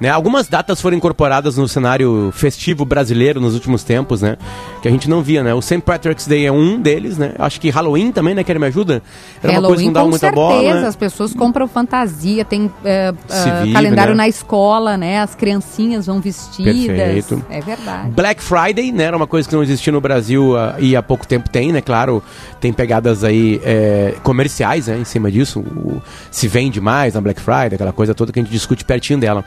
Né? 0.00 0.08
Algumas 0.08 0.46
datas 0.46 0.80
foram 0.80 0.96
incorporadas 0.96 1.56
no 1.56 1.66
cenário 1.66 2.30
festivo 2.32 2.84
brasileiro 2.84 3.40
nos 3.40 3.54
últimos 3.54 3.82
tempos, 3.82 4.22
né? 4.22 4.36
Que 4.80 4.86
a 4.86 4.90
gente 4.90 5.10
não 5.10 5.22
via, 5.22 5.42
né? 5.42 5.52
O 5.52 5.60
St. 5.60 5.80
Patrick's 5.80 6.26
Day 6.26 6.46
é 6.46 6.52
um 6.52 6.80
deles, 6.80 7.18
né? 7.18 7.34
Acho 7.36 7.60
que 7.60 7.68
Halloween 7.68 8.12
também, 8.12 8.32
né? 8.32 8.44
Que 8.44 8.52
ele 8.52 8.60
me 8.60 8.66
ajuda? 8.66 9.02
Era 9.42 9.54
Halloween, 9.54 9.58
uma 9.58 9.68
coisa 9.68 9.82
que 9.82 9.86
não 9.86 9.92
dava 9.92 10.08
muita 10.08 10.26
certeza, 10.26 10.40
bola. 10.40 10.80
Né? 10.82 10.86
As 10.86 10.94
pessoas 10.94 11.34
compram 11.34 11.66
fantasia, 11.66 12.44
tem 12.44 12.70
é, 12.84 13.10
uh, 13.12 13.72
calendário 13.72 14.14
né? 14.14 14.18
na 14.18 14.28
escola, 14.28 14.96
né? 14.96 15.20
As 15.20 15.34
criancinhas 15.34 16.06
vão 16.06 16.20
vestidas. 16.20 16.86
Perfeito. 16.86 17.44
É 17.50 17.60
verdade. 17.60 18.10
Black 18.10 18.40
Friday, 18.40 18.92
né? 18.92 19.04
Era 19.04 19.16
uma 19.16 19.26
coisa 19.26 19.48
que 19.48 19.54
não 19.56 19.64
existia 19.64 19.92
no 19.92 20.00
Brasil 20.00 20.52
uh, 20.52 20.78
e 20.78 20.94
há 20.94 21.02
pouco 21.02 21.26
tempo 21.26 21.50
tem, 21.50 21.72
né? 21.72 21.80
Claro, 21.80 22.22
tem 22.60 22.72
pegadas 22.72 23.24
aí 23.24 23.60
é, 23.64 24.14
comerciais, 24.22 24.86
né? 24.86 24.96
Em 24.96 25.04
cima 25.04 25.28
disso. 25.28 25.58
O, 25.58 26.00
se 26.30 26.46
vende 26.46 26.80
mais 26.80 27.14
na 27.14 27.20
Black 27.20 27.40
Friday, 27.40 27.74
aquela 27.74 27.92
coisa 27.92 28.14
toda 28.14 28.32
que 28.32 28.38
a 28.38 28.42
gente 28.42 28.52
discute 28.52 28.84
pertinho 28.84 29.18
dela. 29.18 29.44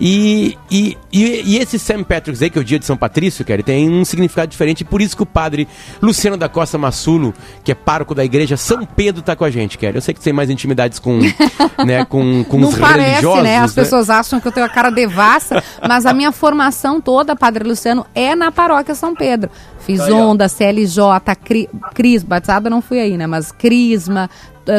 E, 0.00 0.56
e, 0.70 0.96
e, 1.12 1.42
e, 1.44 1.58
esse 1.58 1.78
St. 1.78 2.02
Patrick's 2.04 2.40
Day, 2.40 2.48
que 2.48 2.58
é 2.58 2.60
o 2.62 2.64
dia 2.64 2.78
de 2.78 2.86
São 2.86 2.96
Patrício, 2.96 3.44
cara, 3.44 3.62
tem 3.62 3.90
um 3.90 4.02
significado 4.02 4.50
diferente. 4.50 4.82
Por 4.82 5.02
isso 5.02 5.14
que 5.14 5.22
o 5.22 5.26
padre 5.26 5.68
Luciano 6.00 6.38
da 6.38 6.48
Costa 6.48 6.78
Massulo, 6.78 7.34
que 7.62 7.70
é 7.70 7.74
pároco 7.74 8.14
da 8.14 8.24
igreja 8.24 8.56
São 8.56 8.86
Pedro, 8.86 9.20
tá 9.20 9.36
com 9.36 9.44
a 9.44 9.50
gente, 9.50 9.76
cara. 9.76 9.98
Eu 9.98 10.00
sei 10.00 10.14
que 10.14 10.20
tem 10.20 10.32
mais 10.32 10.48
intimidades 10.48 10.98
com, 10.98 11.18
né, 11.84 12.06
com, 12.06 12.42
com 12.44 12.58
Não 12.58 12.70
os 12.70 12.78
parece, 12.78 13.10
religiosos. 13.10 13.42
né? 13.42 13.58
As 13.58 13.76
né? 13.76 13.82
pessoas 13.82 14.08
acham 14.08 14.40
que 14.40 14.48
eu 14.48 14.52
tenho 14.52 14.64
a 14.64 14.70
cara 14.70 14.88
devassa, 14.88 15.62
mas 15.86 16.06
a 16.06 16.14
minha 16.14 16.32
formação 16.32 16.98
toda, 16.98 17.36
padre 17.36 17.68
Luciano, 17.68 18.06
é 18.14 18.34
na 18.34 18.50
paróquia 18.50 18.94
São 18.94 19.14
Pedro. 19.14 19.50
Fiz 19.80 20.00
onda, 20.00 20.48
CLJ, 20.48 21.02
cri, 21.44 21.68
Cris, 21.94 22.22
batizada 22.22 22.70
não 22.70 22.80
fui 22.80 23.00
aí, 23.00 23.16
né? 23.16 23.26
Mas 23.26 23.50
Crisma, 23.52 24.30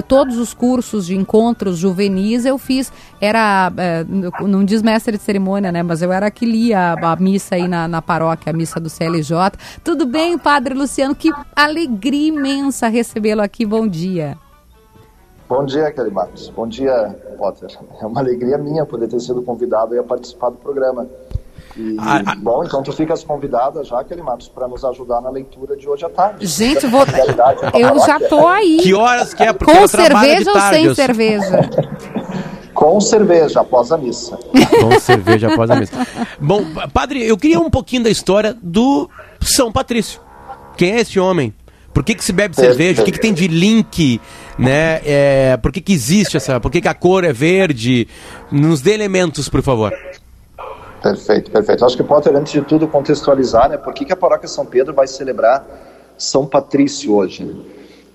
todos 0.08 0.38
os 0.38 0.54
cursos 0.54 1.06
de 1.06 1.16
encontros 1.16 1.78
juvenis 1.78 2.46
eu 2.46 2.58
fiz. 2.58 2.92
Era, 3.20 3.72
é, 3.78 4.04
não 4.42 4.64
diz 4.64 4.82
mestre 4.82 5.18
de 5.18 5.24
cerimônia, 5.24 5.72
né? 5.72 5.84
Mas 5.84 6.02
eu 6.02 6.12
era 6.12 6.30
que 6.30 6.46
lia 6.46 6.94
a, 6.94 7.12
a 7.12 7.16
missa 7.16 7.56
aí 7.56 7.68
na, 7.68 7.88
na, 7.88 8.02
paróquia, 8.02 8.52
a 8.52 8.54
missa 8.54 8.80
do 8.80 8.90
CLJ. 8.90 9.34
Tudo 9.84 10.06
bem, 10.06 10.38
Padre 10.38 10.74
Luciano? 10.74 11.16
Que 11.16 11.32
alegria 11.56 12.30
imensa 12.30 12.88
recebê-lo 12.88 13.42
aqui. 13.42 13.66
Bom 13.66 13.88
dia. 13.88 14.38
Bom 15.52 15.66
dia, 15.66 15.92
Kelly 15.92 16.12
Marcos. 16.12 16.50
Bom 16.50 16.66
dia, 16.66 17.14
Potter. 17.38 17.70
É 18.00 18.06
uma 18.06 18.22
alegria 18.22 18.58
minha 18.58 18.86
poder 18.86 19.10
ter 19.10 19.20
sido 19.20 19.42
convidado 19.42 20.00
a 20.00 20.04
participar 20.04 20.50
do 20.50 20.56
programa. 20.58 21.08
E, 21.78 21.96
ah, 22.00 22.22
ah, 22.26 22.36
bom, 22.36 22.64
então 22.64 22.84
tu 22.84 22.92
ficas 22.92 23.24
convidada 23.24 23.84
já, 23.84 24.04
Kelly 24.04 24.22
Matos, 24.22 24.48
para 24.50 24.68
nos 24.68 24.84
ajudar 24.84 25.22
na 25.22 25.30
leitura 25.30 25.76
de 25.78 25.88
hoje 25.88 26.06
à 26.06 26.10
tarde. 26.10 26.46
Gente, 26.46 26.86
vou... 26.88 27.06
eu 27.74 28.00
já 28.06 28.20
tô 28.20 28.48
aí. 28.48 28.78
Que 28.82 28.94
horas 28.94 29.34
que 29.34 29.44
é? 29.44 29.54
Porque 29.54 29.74
Com 29.74 29.88
cerveja 29.88 30.52
ou 30.52 30.60
sem 30.60 30.96
cerveja? 30.96 31.70
Com 32.74 33.00
cerveja 33.00 33.62
após 33.62 33.92
a 33.92 33.98
missa. 33.98 34.38
Com 34.80 35.00
cerveja 35.00 35.54
após 35.54 35.70
a 35.70 35.76
missa. 35.76 36.08
Bom, 36.40 36.64
padre, 36.92 37.24
eu 37.24 37.38
queria 37.38 37.60
um 37.60 37.70
pouquinho 37.70 38.04
da 38.04 38.10
história 38.10 38.58
do 38.62 39.10
São 39.40 39.72
Patrício. 39.72 40.20
Quem 40.78 40.94
é 40.94 41.02
esse 41.02 41.20
homem? 41.20 41.54
Por 41.94 42.04
que, 42.04 42.16
que 42.16 42.24
se 42.24 42.32
bebe 42.32 42.56
cerveja? 42.56 43.02
O 43.02 43.06
que, 43.06 43.12
que 43.12 43.20
tem 43.20 43.34
de 43.34 43.48
link? 43.48 44.20
Né? 44.58 45.02
É, 45.06 45.58
por 45.58 45.72
que, 45.72 45.82
que 45.82 45.94
existe 45.94 46.38
essa. 46.38 46.60
Por 46.60 46.72
que, 46.72 46.82
que 46.82 46.88
a 46.88 46.94
cor 46.94 47.24
é 47.24 47.34
verde? 47.34 48.08
Nos 48.52 48.82
dê 48.82 48.94
elementos, 48.94 49.50
por 49.50 49.62
favor. 49.62 49.94
Perfeito, 51.02 51.50
perfeito. 51.50 51.84
Acho 51.84 51.98
que 51.98 52.04
Potter, 52.04 52.36
antes 52.36 52.54
de 52.54 52.62
tudo, 52.62 52.88
contextualizar, 52.88 53.70
né, 53.70 53.78
por 53.78 53.94
que, 53.94 54.06
que 54.06 54.14
a 54.14 54.16
paróquia 54.16 54.48
São 54.48 54.66
Pedro 54.66 54.94
vai 54.94 55.08
celebrar 55.08 55.66
São 56.16 56.46
Patrício 56.46 57.16
hoje. 57.16 57.50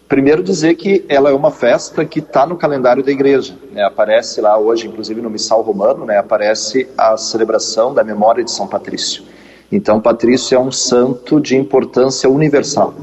Primeiro 0.08 0.40
dizer 0.40 0.76
que 0.76 1.04
ela 1.08 1.30
é 1.30 1.32
uma 1.32 1.50
festa 1.50 2.04
que 2.04 2.20
está 2.20 2.46
no 2.46 2.56
calendário 2.56 3.02
da 3.02 3.10
igreja. 3.10 3.56
Né, 3.72 3.82
aparece 3.82 4.40
lá 4.40 4.56
hoje, 4.56 4.86
inclusive 4.86 5.20
no 5.20 5.28
missal 5.28 5.62
romano, 5.62 6.04
né, 6.04 6.16
aparece 6.16 6.88
a 6.96 7.16
celebração 7.16 7.92
da 7.92 8.04
memória 8.04 8.44
de 8.44 8.52
São 8.52 8.68
Patrício. 8.68 9.24
Então, 9.70 10.00
Patrício 10.00 10.54
é 10.54 10.60
um 10.60 10.70
santo 10.70 11.40
de 11.40 11.56
importância 11.56 12.30
universal. 12.30 12.94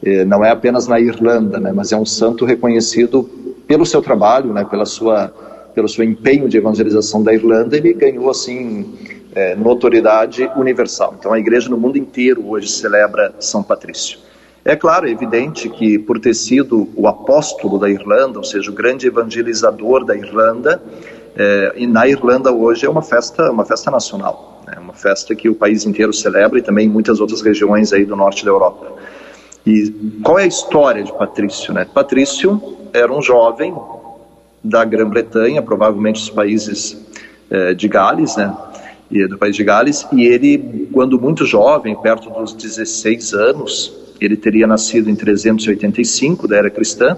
É, 0.00 0.24
não 0.24 0.44
é 0.44 0.50
apenas 0.50 0.86
na 0.86 1.00
Irlanda, 1.00 1.58
né, 1.58 1.72
mas 1.72 1.90
é 1.90 1.96
um 1.96 2.06
santo 2.06 2.44
reconhecido 2.44 3.28
pelo 3.66 3.84
seu 3.84 4.00
trabalho, 4.00 4.52
né, 4.52 4.64
pela 4.64 4.86
sua 4.86 5.32
pelo 5.74 5.88
seu 5.88 6.04
empenho 6.04 6.48
de 6.48 6.56
evangelização 6.56 7.22
da 7.22 7.32
Irlanda, 7.32 7.76
ele 7.76 7.92
ganhou 7.92 8.30
assim 8.30 8.94
é, 9.34 9.54
notoriedade 9.54 10.50
universal. 10.56 11.14
Então 11.18 11.32
a 11.32 11.38
igreja 11.38 11.68
no 11.68 11.76
mundo 11.76 11.98
inteiro 11.98 12.48
hoje 12.48 12.68
celebra 12.68 13.34
São 13.38 13.62
Patrício. 13.62 14.18
É 14.64 14.76
claro, 14.76 15.08
é 15.08 15.10
evidente 15.10 15.68
que 15.68 15.98
por 15.98 16.18
ter 16.18 16.34
sido 16.34 16.88
o 16.94 17.08
apóstolo 17.08 17.78
da 17.78 17.88
Irlanda, 17.88 18.38
ou 18.38 18.44
seja, 18.44 18.70
o 18.70 18.74
grande 18.74 19.06
evangelizador 19.06 20.04
da 20.04 20.16
Irlanda, 20.16 20.82
é, 21.36 21.72
e 21.76 21.86
na 21.86 22.06
Irlanda 22.08 22.52
hoje 22.52 22.84
é 22.84 22.90
uma 22.90 23.00
festa, 23.00 23.50
uma 23.50 23.64
festa 23.64 23.90
nacional, 23.90 24.62
é 24.66 24.72
né? 24.72 24.76
uma 24.80 24.92
festa 24.92 25.34
que 25.34 25.48
o 25.48 25.54
país 25.54 25.86
inteiro 25.86 26.12
celebra 26.12 26.58
e 26.58 26.62
também 26.62 26.86
em 26.86 26.90
muitas 26.90 27.20
outras 27.20 27.40
regiões 27.40 27.92
aí 27.92 28.04
do 28.04 28.16
norte 28.16 28.44
da 28.44 28.50
Europa. 28.50 28.92
E 29.64 29.90
qual 30.22 30.38
é 30.38 30.44
a 30.44 30.46
história 30.46 31.04
de 31.04 31.12
Patrício? 31.12 31.72
Né? 31.72 31.84
Patrício 31.84 32.60
era 32.92 33.12
um 33.12 33.22
jovem 33.22 33.74
da 34.62 34.84
Grã-Bretanha, 34.84 35.62
provavelmente 35.62 36.22
os 36.22 36.30
países 36.30 36.96
eh, 37.50 37.74
de 37.74 37.88
Gales, 37.88 38.36
né? 38.36 38.54
E 39.10 39.26
do 39.26 39.38
país 39.38 39.56
de 39.56 39.64
Gales, 39.64 40.06
e 40.12 40.26
ele, 40.26 40.88
quando 40.92 41.18
muito 41.18 41.46
jovem, 41.46 41.96
perto 41.96 42.28
dos 42.28 42.52
16 42.52 43.32
anos, 43.32 44.14
ele 44.20 44.36
teria 44.36 44.66
nascido 44.66 45.08
em 45.08 45.14
385 45.14 46.46
da 46.46 46.56
era 46.56 46.70
cristã. 46.70 47.16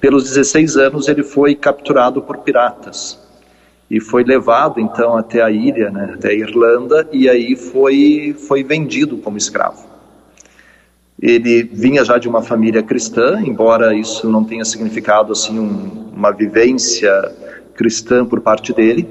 Pelos 0.00 0.24
16 0.24 0.76
anos, 0.76 1.06
ele 1.06 1.22
foi 1.22 1.54
capturado 1.54 2.20
por 2.22 2.38
piratas 2.38 3.22
e 3.92 4.00
foi 4.00 4.24
levado 4.24 4.80
então 4.80 5.16
até 5.16 5.42
a 5.42 5.50
ilha, 5.50 5.90
né, 5.90 6.12
até 6.14 6.30
a 6.30 6.34
Irlanda, 6.34 7.06
e 7.12 7.28
aí 7.28 7.54
foi 7.54 8.34
foi 8.48 8.64
vendido 8.64 9.18
como 9.18 9.36
escravo. 9.36 9.86
Ele 11.22 11.62
vinha 11.62 12.04
já 12.04 12.18
de 12.18 12.28
uma 12.28 12.42
família 12.42 12.82
cristã, 12.82 13.40
embora 13.40 13.94
isso 13.94 14.28
não 14.28 14.42
tenha 14.42 14.64
significado 14.64 15.30
assim 15.30 15.56
um, 15.56 16.10
uma 16.12 16.32
vivência 16.32 17.12
cristã 17.76 18.24
por 18.26 18.40
parte 18.40 18.72
dele. 18.72 19.08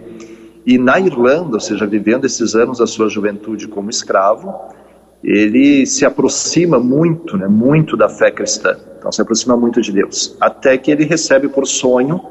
E 0.66 0.78
na 0.78 1.00
Irlanda, 1.00 1.54
ou 1.54 1.60
seja, 1.62 1.88
vivendo 1.88 2.26
esses 2.26 2.54
anos 2.54 2.80
da 2.80 2.86
sua 2.86 3.08
juventude 3.08 3.66
como 3.66 3.90
escravo, 3.90 4.54
ele 5.24 5.86
se 5.86 6.06
aproxima 6.06 6.80
muito, 6.80 7.38
né, 7.38 7.48
muito 7.48 7.96
da 7.96 8.10
fé 8.10 8.30
cristã. 8.30 8.76
Então 9.00 9.10
se 9.10 9.22
aproxima 9.22 9.56
muito 9.56 9.82
de 9.82 9.94
Deus, 9.94 10.36
até 10.42 10.78
que 10.78 10.92
ele 10.92 11.06
recebe 11.06 11.48
por 11.48 11.66
sonho 11.66 12.22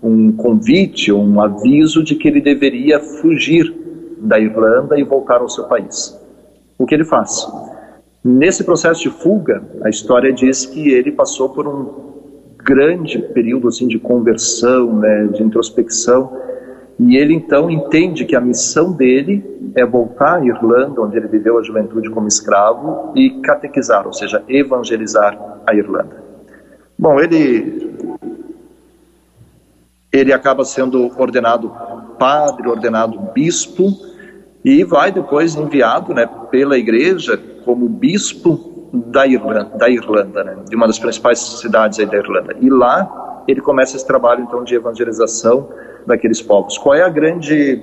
um 0.00 0.30
convite, 0.30 1.12
um 1.12 1.42
aviso 1.42 2.04
de 2.04 2.14
que 2.14 2.28
ele 2.28 2.40
deveria 2.40 3.00
fugir 3.00 3.74
da 4.18 4.38
Irlanda 4.38 4.98
e 4.98 5.02
voltar 5.02 5.40
ao 5.40 5.48
seu 5.48 5.64
país. 5.64 6.16
O 6.78 6.86
que 6.86 6.94
ele 6.94 7.04
faz? 7.04 7.44
Nesse 8.28 8.64
processo 8.64 9.02
de 9.02 9.10
fuga, 9.10 9.62
a 9.84 9.88
história 9.88 10.32
diz 10.32 10.66
que 10.66 10.88
ele 10.88 11.12
passou 11.12 11.48
por 11.48 11.68
um 11.68 12.16
grande 12.58 13.20
período 13.20 13.68
assim 13.68 13.86
de 13.86 14.00
conversão, 14.00 14.96
né, 14.96 15.28
de 15.32 15.44
introspecção, 15.44 16.36
e 16.98 17.16
ele 17.16 17.32
então 17.32 17.70
entende 17.70 18.24
que 18.24 18.34
a 18.34 18.40
missão 18.40 18.90
dele 18.90 19.44
é 19.76 19.86
voltar 19.86 20.40
à 20.40 20.44
Irlanda, 20.44 21.00
onde 21.02 21.16
ele 21.16 21.28
viveu 21.28 21.56
a 21.56 21.62
juventude 21.62 22.10
como 22.10 22.26
escravo, 22.26 23.12
e 23.14 23.30
catequizar, 23.42 24.04
ou 24.08 24.12
seja, 24.12 24.42
evangelizar 24.48 25.60
a 25.64 25.72
Irlanda. 25.72 26.20
Bom, 26.98 27.20
ele 27.20 27.94
ele 30.12 30.32
acaba 30.32 30.64
sendo 30.64 31.12
ordenado 31.16 31.70
padre, 32.18 32.68
ordenado 32.68 33.20
bispo, 33.32 33.86
e 34.64 34.82
vai 34.82 35.12
depois 35.12 35.54
enviado 35.54 36.12
né, 36.12 36.28
pela 36.50 36.76
igreja 36.76 37.40
como 37.66 37.88
bispo 37.88 38.88
da 38.92 39.26
Irlanda, 39.26 39.76
da 39.76 39.90
Irlanda 39.90 40.44
né, 40.44 40.56
de 40.68 40.76
uma 40.76 40.86
das 40.86 40.98
principais 40.98 41.38
cidades 41.38 41.98
da 41.98 42.16
Irlanda. 42.16 42.56
E 42.60 42.70
lá 42.70 43.42
ele 43.48 43.60
começa 43.60 43.96
esse 43.96 44.06
trabalho 44.06 44.44
então 44.44 44.64
de 44.64 44.74
evangelização 44.76 45.68
daqueles 46.06 46.40
povos. 46.40 46.78
Qual 46.78 46.94
é 46.94 47.02
a 47.02 47.08
grande 47.08 47.82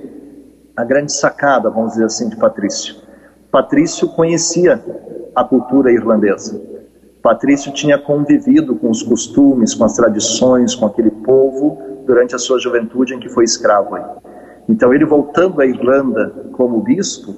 a 0.76 0.82
grande 0.82 1.12
sacada, 1.12 1.70
vamos 1.70 1.92
dizer 1.92 2.06
assim, 2.06 2.28
de 2.28 2.36
Patrício? 2.36 2.96
Patrício 3.52 4.08
conhecia 4.08 4.82
a 5.36 5.44
cultura 5.44 5.92
irlandesa. 5.92 6.60
Patrício 7.22 7.72
tinha 7.72 7.96
convivido 7.96 8.74
com 8.74 8.90
os 8.90 9.02
costumes, 9.02 9.74
com 9.74 9.84
as 9.84 9.94
tradições, 9.94 10.74
com 10.74 10.86
aquele 10.86 11.10
povo 11.10 11.78
durante 12.06 12.34
a 12.34 12.38
sua 12.38 12.58
juventude 12.58 13.14
em 13.14 13.20
que 13.20 13.28
foi 13.28 13.44
escravo. 13.44 13.94
Aí. 13.94 14.04
Então, 14.68 14.92
ele 14.92 15.04
voltando 15.04 15.60
à 15.60 15.66
Irlanda 15.66 16.30
como 16.52 16.80
bispo, 16.80 17.34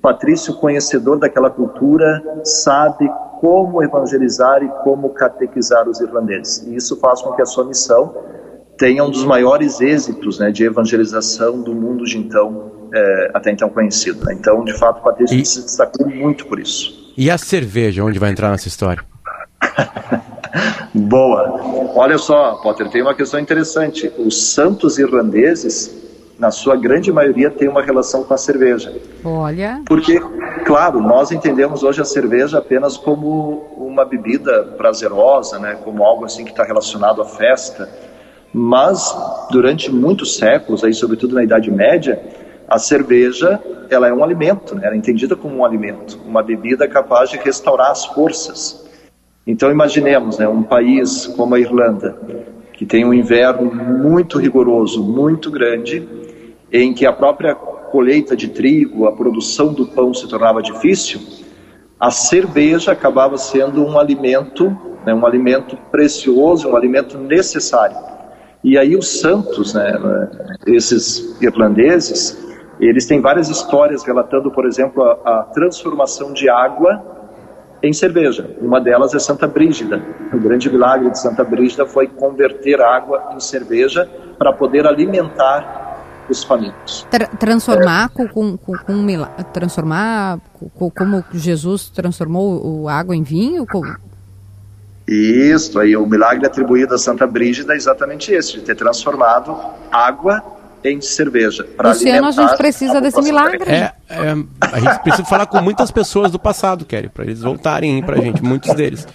Patrício, 0.00 0.54
conhecedor 0.54 1.18
daquela 1.18 1.50
cultura, 1.50 2.22
sabe 2.44 3.10
como 3.40 3.82
evangelizar 3.82 4.62
e 4.62 4.68
como 4.82 5.10
catequizar 5.10 5.88
os 5.88 6.00
irlandeses. 6.00 6.66
E 6.66 6.76
isso 6.76 6.96
faz 6.98 7.20
com 7.22 7.32
que 7.32 7.42
a 7.42 7.46
sua 7.46 7.64
missão 7.64 8.14
tenha 8.78 9.04
um 9.04 9.10
dos 9.10 9.24
maiores 9.24 9.80
êxitos 9.80 10.38
né, 10.38 10.50
de 10.50 10.64
evangelização 10.64 11.60
do 11.60 11.74
mundo 11.74 12.04
de 12.04 12.18
então, 12.18 12.88
é, 12.94 13.30
até 13.34 13.50
então 13.50 13.68
conhecido. 13.68 14.24
Né? 14.24 14.36
Então, 14.38 14.64
de 14.64 14.76
fato, 14.78 15.02
Patrício 15.02 15.38
e... 15.38 15.44
se 15.44 15.62
destacou 15.62 16.08
muito 16.08 16.46
por 16.46 16.58
isso. 16.58 17.12
E 17.16 17.30
a 17.30 17.38
cerveja, 17.38 18.04
onde 18.04 18.18
vai 18.18 18.30
entrar 18.30 18.50
nessa 18.50 18.68
história? 18.68 19.02
Boa. 20.94 21.60
Olha 21.94 22.18
só, 22.18 22.56
Potter, 22.56 22.90
tem 22.90 23.02
uma 23.02 23.14
questão 23.14 23.40
interessante. 23.40 24.10
Os 24.18 24.52
santos 24.52 24.98
irlandeses 24.98 26.05
na 26.38 26.50
sua 26.50 26.76
grande 26.76 27.10
maioria, 27.10 27.50
tem 27.50 27.68
uma 27.68 27.82
relação 27.82 28.22
com 28.22 28.34
a 28.34 28.36
cerveja. 28.36 28.94
Olha. 29.24 29.82
Porque, 29.86 30.20
claro, 30.64 31.00
nós 31.00 31.32
entendemos 31.32 31.82
hoje 31.82 32.00
a 32.00 32.04
cerveja 32.04 32.58
apenas 32.58 32.96
como 32.96 33.64
uma 33.76 34.04
bebida 34.04 34.74
prazerosa, 34.76 35.58
né, 35.58 35.78
como 35.82 36.04
algo 36.04 36.24
assim 36.24 36.44
que 36.44 36.50
está 36.50 36.62
relacionado 36.64 37.22
à 37.22 37.24
festa. 37.24 37.88
Mas 38.52 39.14
durante 39.50 39.90
muitos 39.90 40.36
séculos, 40.36 40.84
aí 40.84 40.92
sobretudo 40.92 41.34
na 41.34 41.42
Idade 41.42 41.70
Média, 41.70 42.20
a 42.68 42.78
cerveja 42.78 43.60
ela 43.88 44.08
é 44.08 44.12
um 44.12 44.24
alimento, 44.24 44.74
né? 44.74 44.82
ela 44.84 44.94
é 44.94 44.98
entendida 44.98 45.36
como 45.36 45.56
um 45.56 45.64
alimento, 45.64 46.18
uma 46.26 46.42
bebida 46.42 46.88
capaz 46.88 47.30
de 47.30 47.36
restaurar 47.36 47.90
as 47.90 48.04
forças. 48.04 48.84
Então 49.46 49.70
imaginemos, 49.70 50.38
né, 50.38 50.48
um 50.48 50.62
país 50.62 51.26
como 51.28 51.54
a 51.54 51.60
Irlanda, 51.60 52.16
que 52.72 52.84
tem 52.84 53.04
um 53.04 53.14
inverno 53.14 53.72
muito 53.72 54.38
rigoroso, 54.38 55.02
muito 55.02 55.50
grande, 55.50 56.06
em 56.82 56.92
que 56.92 57.06
a 57.06 57.12
própria 57.12 57.54
colheita 57.54 58.36
de 58.36 58.48
trigo, 58.48 59.06
a 59.06 59.12
produção 59.12 59.72
do 59.72 59.86
pão 59.86 60.12
se 60.12 60.28
tornava 60.28 60.62
difícil, 60.62 61.20
a 61.98 62.10
cerveja 62.10 62.92
acabava 62.92 63.38
sendo 63.38 63.84
um 63.84 63.98
alimento, 63.98 64.76
né, 65.04 65.14
um 65.14 65.24
alimento 65.24 65.76
precioso, 65.90 66.68
um 66.68 66.76
alimento 66.76 67.16
necessário. 67.16 67.96
E 68.62 68.76
aí 68.76 68.96
os 68.96 69.20
santos, 69.20 69.72
né, 69.72 69.98
esses 70.66 71.40
irlandeses, 71.40 72.44
eles 72.78 73.06
têm 73.06 73.20
várias 73.20 73.48
histórias 73.48 74.04
relatando, 74.04 74.50
por 74.50 74.66
exemplo, 74.66 75.02
a, 75.02 75.12
a 75.24 75.42
transformação 75.44 76.32
de 76.32 76.50
água 76.50 77.02
em 77.82 77.92
cerveja. 77.92 78.50
Uma 78.60 78.80
delas 78.80 79.14
é 79.14 79.18
Santa 79.18 79.46
Brígida. 79.46 80.02
O 80.32 80.38
grande 80.38 80.70
milagre 80.70 81.10
de 81.10 81.18
Santa 81.18 81.44
Brígida 81.44 81.86
foi 81.86 82.06
converter 82.06 82.80
água 82.80 83.30
em 83.34 83.40
cerveja 83.40 84.08
para 84.38 84.52
poder 84.52 84.86
alimentar 84.86 85.85
os 86.28 86.44
famintos. 86.44 87.06
Tra 87.10 87.26
transformar 87.26 88.10
é. 88.18 88.26
com, 88.28 88.56
com, 88.56 88.76
com 88.76 88.92
milagre, 88.94 89.44
transformar 89.52 90.38
com, 90.52 90.90
como 90.90 91.24
Jesus 91.32 91.90
transformou 91.90 92.82
o 92.82 92.88
água 92.88 93.14
em 93.14 93.22
vinho? 93.22 93.66
Com... 93.66 93.82
Isso, 95.06 95.78
aí 95.78 95.96
o 95.96 96.06
milagre 96.06 96.46
atribuído 96.46 96.94
a 96.94 96.98
Santa 96.98 97.26
Brígida 97.26 97.74
é 97.74 97.76
exatamente 97.76 98.32
esse, 98.32 98.54
de 98.54 98.60
ter 98.62 98.74
transformado 98.74 99.56
água 99.92 100.42
em 100.84 101.00
cerveja. 101.00 101.66
Luciano, 101.82 102.28
a 102.28 102.30
gente 102.30 102.56
precisa 102.56 102.98
a 102.98 103.00
desse 103.00 103.20
milagre. 103.22 103.70
É, 103.70 103.92
é, 104.08 104.36
a 104.60 104.80
gente 104.80 105.02
precisa 105.02 105.24
falar 105.24 105.46
com 105.46 105.60
muitas 105.60 105.90
pessoas 105.90 106.30
do 106.30 106.38
passado, 106.38 106.84
Kelly, 106.84 107.08
para 107.08 107.24
eles 107.24 107.40
voltarem 107.40 108.02
para 108.02 108.16
a 108.16 108.20
gente, 108.20 108.42
muitos 108.42 108.72
deles. 108.74 109.06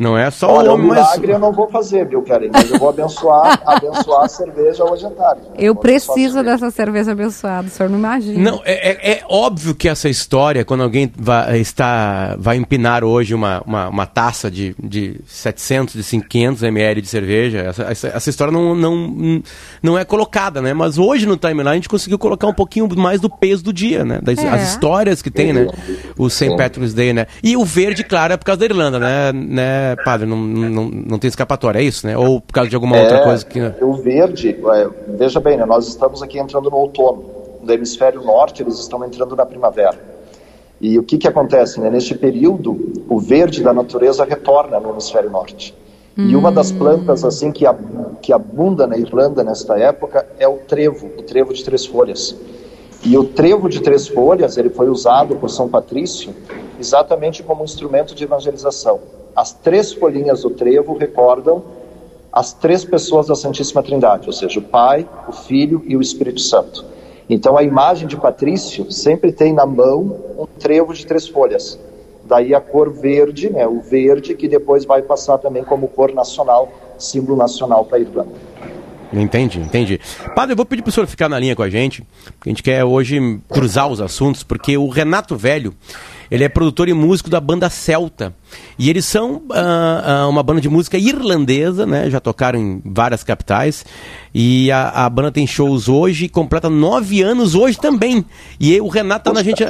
Não 0.00 0.16
é 0.16 0.30
só 0.30 0.50
Olha, 0.50 0.70
o 0.70 0.74
homem, 0.74 0.86
o 0.86 0.94
milagre 0.94 1.26
mas... 1.26 1.30
eu 1.30 1.38
não 1.38 1.52
vou 1.52 1.68
fazer, 1.68 2.08
viu, 2.08 2.22
Karen? 2.22 2.48
Mas 2.50 2.70
eu 2.70 2.78
vou 2.78 2.88
abençoar, 2.88 3.60
abençoar 3.68 4.24
a 4.24 4.28
cerveja 4.28 4.82
hoje 4.82 5.04
à 5.04 5.10
tarde. 5.10 5.42
Eu 5.58 5.74
preciso 5.74 6.42
dessa 6.42 6.70
cerveja 6.70 7.12
abençoada, 7.12 7.68
o 7.68 7.70
senhor 7.70 7.90
não 7.90 7.98
imagina. 7.98 8.50
Não, 8.50 8.62
é, 8.64 8.92
é, 8.92 9.12
é, 9.12 9.24
óbvio 9.28 9.74
que 9.74 9.90
essa 9.90 10.08
história, 10.08 10.64
quando 10.64 10.84
alguém 10.84 11.12
vai, 11.14 11.60
está, 11.60 12.34
vai 12.38 12.56
empinar 12.56 13.04
hoje 13.04 13.34
uma, 13.34 13.62
uma, 13.66 13.88
uma 13.90 14.06
taça 14.06 14.50
de, 14.50 14.74
de 14.82 15.20
700, 15.26 16.02
de 16.02 16.20
500 16.22 16.62
ml 16.62 17.02
de 17.02 17.08
cerveja, 17.08 17.58
essa, 17.58 17.82
essa, 17.82 18.08
essa, 18.08 18.30
história 18.30 18.50
não, 18.50 18.74
não, 18.74 19.42
não 19.82 19.98
é 19.98 20.04
colocada, 20.06 20.62
né? 20.62 20.72
Mas 20.72 20.96
hoje 20.96 21.26
no 21.26 21.36
timeline 21.36 21.68
a 21.68 21.74
gente 21.74 21.90
conseguiu 21.90 22.18
colocar 22.18 22.46
um 22.46 22.54
pouquinho 22.54 22.88
mais 22.96 23.20
do 23.20 23.28
peso 23.28 23.62
do 23.62 23.72
dia, 23.72 24.02
né? 24.02 24.18
Das, 24.22 24.38
é. 24.38 24.48
As 24.48 24.70
histórias 24.70 25.20
que 25.20 25.30
tem, 25.30 25.52
né? 25.52 25.66
O 26.16 26.30
St. 26.30 26.56
Patrick's 26.56 26.94
Day, 26.94 27.12
né? 27.12 27.26
E 27.42 27.54
o 27.54 27.66
verde, 27.66 28.02
claro, 28.02 28.32
é 28.32 28.38
por 28.38 28.46
causa 28.46 28.60
da 28.60 28.64
Irlanda, 28.64 28.98
né? 28.98 29.30
né? 29.32 29.89
Padre, 29.96 30.26
não, 30.26 30.36
não, 30.36 30.88
não 30.88 31.18
tem 31.18 31.28
escapatória, 31.28 31.78
é 31.78 31.82
isso, 31.82 32.06
né? 32.06 32.16
Ou 32.16 32.40
por 32.40 32.52
causa 32.52 32.68
de 32.68 32.74
alguma 32.74 32.96
é, 32.96 33.02
outra 33.02 33.22
coisa 33.22 33.44
que. 33.44 33.60
O 33.82 33.94
verde, 33.94 34.50
é, 34.50 34.88
veja 35.08 35.40
bem, 35.40 35.56
né, 35.56 35.64
nós 35.64 35.88
estamos 35.88 36.22
aqui 36.22 36.38
entrando 36.38 36.70
no 36.70 36.76
outono. 36.76 37.24
No 37.62 37.72
hemisfério 37.72 38.22
norte, 38.22 38.62
eles 38.62 38.78
estão 38.78 39.04
entrando 39.04 39.36
na 39.36 39.44
primavera. 39.44 39.98
E 40.80 40.98
o 40.98 41.02
que, 41.02 41.18
que 41.18 41.28
acontece? 41.28 41.78
Né? 41.78 41.90
Neste 41.90 42.14
período, 42.14 43.04
o 43.08 43.20
verde 43.20 43.62
da 43.62 43.72
natureza 43.72 44.24
retorna 44.24 44.80
no 44.80 44.90
hemisfério 44.90 45.30
norte. 45.30 45.74
Hum. 46.16 46.28
E 46.28 46.36
uma 46.36 46.50
das 46.50 46.72
plantas 46.72 47.24
assim 47.24 47.52
que, 47.52 47.64
que 48.22 48.32
abunda 48.32 48.86
na 48.86 48.96
Irlanda 48.96 49.44
nesta 49.44 49.78
época 49.78 50.26
é 50.38 50.48
o 50.48 50.56
trevo, 50.56 51.06
o 51.18 51.22
trevo 51.22 51.52
de 51.52 51.62
três 51.62 51.84
folhas. 51.84 52.34
E 53.04 53.16
o 53.16 53.24
trevo 53.24 53.68
de 53.68 53.80
três 53.80 54.08
folhas 54.08 54.56
ele 54.56 54.70
foi 54.70 54.88
usado 54.88 55.36
por 55.36 55.48
São 55.48 55.68
Patrício 55.68 56.34
exatamente 56.78 57.42
como 57.42 57.62
instrumento 57.62 58.14
de 58.14 58.24
evangelização. 58.24 59.00
As 59.34 59.52
três 59.52 59.92
folhinhas 59.92 60.42
do 60.42 60.50
trevo 60.50 60.96
recordam 60.96 61.62
as 62.32 62.52
três 62.52 62.84
pessoas 62.84 63.26
da 63.26 63.34
Santíssima 63.34 63.82
Trindade, 63.82 64.26
ou 64.26 64.32
seja, 64.32 64.60
o 64.60 64.62
Pai, 64.62 65.08
o 65.28 65.32
Filho 65.32 65.82
e 65.86 65.96
o 65.96 66.00
Espírito 66.00 66.40
Santo. 66.40 66.84
Então 67.28 67.56
a 67.56 67.62
imagem 67.62 68.08
de 68.08 68.16
Patrício 68.16 68.90
sempre 68.90 69.32
tem 69.32 69.52
na 69.52 69.66
mão 69.66 70.16
um 70.38 70.46
trevo 70.58 70.92
de 70.92 71.06
três 71.06 71.28
folhas. 71.28 71.78
Daí 72.24 72.54
a 72.54 72.60
cor 72.60 72.92
verde, 72.92 73.50
né, 73.50 73.66
o 73.66 73.80
verde, 73.80 74.34
que 74.34 74.46
depois 74.46 74.84
vai 74.84 75.02
passar 75.02 75.38
também 75.38 75.64
como 75.64 75.88
cor 75.88 76.12
nacional, 76.12 76.68
símbolo 76.98 77.36
nacional 77.36 77.84
para 77.84 77.98
a 77.98 78.00
Irlanda. 78.00 78.30
Entendi, 79.12 79.58
entendi. 79.58 80.00
Padre, 80.34 80.52
eu 80.52 80.56
vou 80.56 80.64
pedir 80.64 80.82
para 80.82 80.90
o 80.90 80.92
senhor 80.92 81.06
ficar 81.06 81.28
na 81.28 81.38
linha 81.38 81.56
com 81.56 81.62
a 81.62 81.70
gente, 81.70 82.04
porque 82.38 82.48
a 82.48 82.50
gente 82.50 82.62
quer 82.62 82.84
hoje 82.84 83.40
cruzar 83.48 83.88
os 83.88 84.00
assuntos, 84.00 84.44
porque 84.44 84.76
o 84.76 84.88
Renato 84.88 85.36
Velho, 85.36 85.74
ele 86.30 86.44
é 86.44 86.48
produtor 86.48 86.88
e 86.88 86.92
músico 86.92 87.28
da 87.28 87.40
banda 87.40 87.68
Celta. 87.68 88.32
E 88.78 88.88
eles 88.88 89.04
são 89.04 89.36
uh, 89.36 90.26
uh, 90.26 90.28
uma 90.28 90.42
banda 90.42 90.60
de 90.60 90.68
música 90.68 90.96
irlandesa, 90.96 91.84
né? 91.84 92.08
Já 92.08 92.20
tocaram 92.20 92.58
em 92.58 92.80
várias 92.84 93.24
capitais. 93.24 93.84
E 94.32 94.70
a, 94.70 95.06
a 95.06 95.10
banda 95.10 95.32
tem 95.32 95.46
shows 95.46 95.88
hoje, 95.88 96.28
completa 96.28 96.70
nove 96.70 97.20
anos 97.20 97.54
hoje 97.54 97.78
também. 97.78 98.24
E 98.60 98.80
o 98.80 98.88
Renato 98.88 99.24
tá 99.24 99.32
na, 99.32 99.42
gente, 99.42 99.64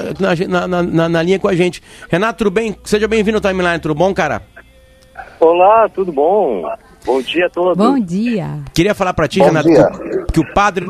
na, 0.49 0.66
na, 0.66 0.83
na, 0.83 1.09
na 1.09 1.23
linha 1.23 1.38
com 1.38 1.49
a 1.49 1.55
gente. 1.55 1.83
Renato, 2.11 2.38
tudo 2.38 2.51
bem? 2.51 2.77
Seja 2.85 3.09
bem-vindo 3.09 3.38
ao 3.38 3.40
Timeline, 3.40 3.79
tudo 3.79 3.94
bom, 3.94 4.12
cara? 4.12 4.42
Olá, 5.40 5.88
tudo 5.88 6.12
bom? 6.12 6.62
Bom 7.07 7.23
dia 7.23 7.46
a 7.46 7.51
todos. 7.51 7.79
Bom 7.79 7.99
dia. 7.99 8.59
Queria 8.75 8.94
falar 8.94 9.14
para 9.14 9.27
ti, 9.27 9.38
bom 9.38 9.46
Renato, 9.46 9.68
que, 9.68 10.33
que 10.35 10.40
o 10.40 10.53
padre 10.53 10.87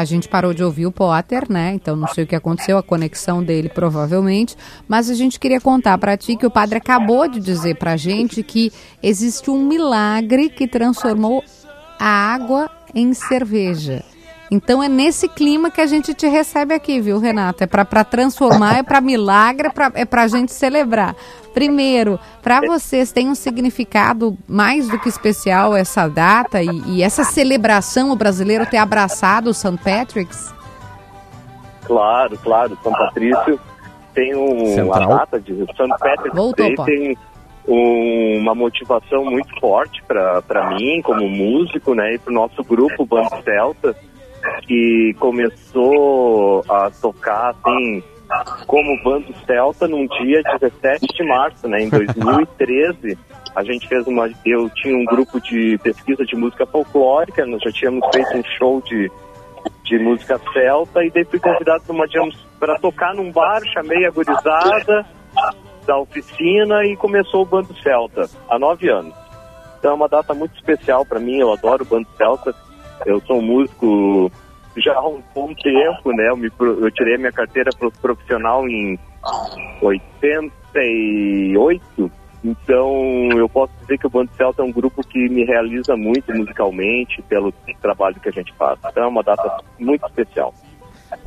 a 0.00 0.04
gente 0.04 0.28
parou 0.28 0.54
de 0.54 0.64
ouvir 0.64 0.86
o 0.86 0.92
Potter, 0.92 1.50
né? 1.50 1.74
Então 1.74 1.94
não 1.94 2.08
sei 2.08 2.24
o 2.24 2.26
que 2.26 2.34
aconteceu, 2.34 2.78
a 2.78 2.82
conexão 2.82 3.42
dele 3.42 3.68
provavelmente. 3.68 4.56
Mas 4.88 5.10
a 5.10 5.14
gente 5.14 5.38
queria 5.38 5.60
contar 5.60 5.98
para 5.98 6.16
ti 6.16 6.36
que 6.36 6.46
o 6.46 6.50
padre 6.50 6.78
acabou 6.78 7.28
de 7.28 7.38
dizer 7.38 7.76
para 7.76 7.92
a 7.92 7.96
gente 7.96 8.42
que 8.42 8.72
existe 9.02 9.50
um 9.50 9.64
milagre 9.64 10.48
que 10.48 10.66
transformou 10.66 11.44
a 11.98 12.08
água 12.08 12.70
em 12.94 13.12
cerveja. 13.12 14.02
Então 14.50 14.82
é 14.82 14.88
nesse 14.88 15.28
clima 15.28 15.70
que 15.70 15.80
a 15.80 15.86
gente 15.86 16.12
te 16.12 16.26
recebe 16.26 16.74
aqui, 16.74 17.00
viu, 17.00 17.20
Renata? 17.20 17.64
É 17.64 17.66
para 17.68 18.04
transformar, 18.04 18.78
é 18.78 18.82
para 18.82 19.00
milagre, 19.00 19.68
é 19.94 20.04
para 20.04 20.22
é 20.22 20.24
a 20.24 20.28
gente 20.28 20.52
celebrar. 20.52 21.14
Primeiro, 21.54 22.18
para 22.42 22.60
vocês 22.60 23.12
tem 23.12 23.28
um 23.28 23.34
significado 23.34 24.36
mais 24.48 24.88
do 24.88 24.98
que 24.98 25.08
especial 25.08 25.76
essa 25.76 26.08
data 26.08 26.60
e, 26.60 26.68
e 26.86 27.02
essa 27.02 27.22
celebração, 27.22 28.10
o 28.10 28.16
brasileiro 28.16 28.66
ter 28.66 28.78
abraçado 28.78 29.50
o 29.50 29.54
St. 29.54 29.76
Patrick's? 29.84 30.52
Claro, 31.84 32.36
claro. 32.38 32.76
São 32.82 32.92
Patrício 32.92 33.60
tem 34.14 34.34
um, 34.34 34.84
uma 34.84 34.98
data 34.98 35.40
de 35.40 35.54
St. 35.54 35.88
Patrick's 36.00 36.34
Voltou, 36.34 36.74
Day, 36.74 36.84
tem 36.84 37.18
um, 37.68 38.38
uma 38.40 38.54
motivação 38.54 39.24
muito 39.24 39.58
forte 39.60 40.02
para 40.06 40.70
mim 40.70 41.00
como 41.02 41.28
músico, 41.28 41.94
né, 41.94 42.14
e 42.14 42.18
para 42.18 42.32
o 42.32 42.34
nosso 42.34 42.64
grupo 42.64 43.06
Bando 43.06 43.30
Celta 43.44 43.94
que 44.62 45.14
começou 45.18 46.64
a 46.68 46.90
tocar 46.90 47.50
assim 47.50 48.02
como 48.66 49.02
bando 49.02 49.34
celta 49.44 49.88
num 49.88 50.06
dia 50.06 50.40
17 50.60 51.06
de 51.06 51.26
março, 51.26 51.68
né, 51.68 51.82
em 51.82 51.88
2013. 51.90 53.18
A 53.54 53.64
gente 53.64 53.88
fez 53.88 54.06
uma. 54.06 54.30
Eu 54.46 54.70
tinha 54.70 54.96
um 54.96 55.04
grupo 55.04 55.40
de 55.40 55.76
pesquisa 55.82 56.24
de 56.24 56.36
música 56.36 56.64
folclórica, 56.66 57.44
nós 57.44 57.60
já 57.62 57.72
tínhamos 57.72 58.06
feito 58.14 58.36
um 58.36 58.44
show 58.56 58.80
de, 58.82 59.10
de 59.84 59.98
música 59.98 60.40
celta 60.52 61.04
e 61.04 61.10
daí 61.10 61.24
fui 61.24 61.40
convidado 61.40 61.82
para 62.60 62.78
tocar 62.78 63.12
num 63.14 63.32
bar, 63.32 63.60
chamei 63.72 64.06
a 64.06 64.10
gurizada 64.10 65.04
da 65.84 65.98
oficina 65.98 66.84
e 66.84 66.96
começou 66.96 67.42
o 67.42 67.46
bando 67.46 67.74
celta 67.82 68.28
há 68.48 68.58
nove 68.58 68.88
anos. 68.88 69.14
Então 69.78 69.92
é 69.92 69.94
uma 69.94 70.08
data 70.08 70.32
muito 70.32 70.54
especial 70.54 71.04
para 71.04 71.18
mim, 71.18 71.38
eu 71.38 71.52
adoro 71.52 71.82
o 71.82 71.86
bando 71.86 72.06
celta 72.16 72.54
eu 73.06 73.20
sou 73.22 73.40
músico 73.40 74.30
já 74.76 74.94
há 74.94 75.06
um 75.06 75.22
bom 75.34 75.52
tempo, 75.54 76.12
né? 76.12 76.28
Eu, 76.28 76.36
me, 76.36 76.50
eu 76.60 76.90
tirei 76.90 77.16
minha 77.18 77.32
carteira 77.32 77.70
profissional 78.00 78.68
em 78.68 78.98
88, 79.82 82.10
então 82.44 83.28
eu 83.36 83.48
posso 83.48 83.72
dizer 83.80 83.98
que 83.98 84.06
o 84.06 84.10
Bando 84.10 84.30
Celta 84.36 84.62
é 84.62 84.64
um 84.64 84.72
grupo 84.72 85.06
que 85.06 85.28
me 85.28 85.44
realiza 85.44 85.96
muito 85.96 86.32
musicalmente 86.34 87.20
pelo 87.22 87.52
trabalho 87.82 88.20
que 88.20 88.28
a 88.28 88.32
gente 88.32 88.52
faz. 88.54 88.78
Então 88.86 89.04
é 89.04 89.06
uma 89.06 89.22
data 89.22 89.58
muito 89.78 90.06
especial. 90.06 90.54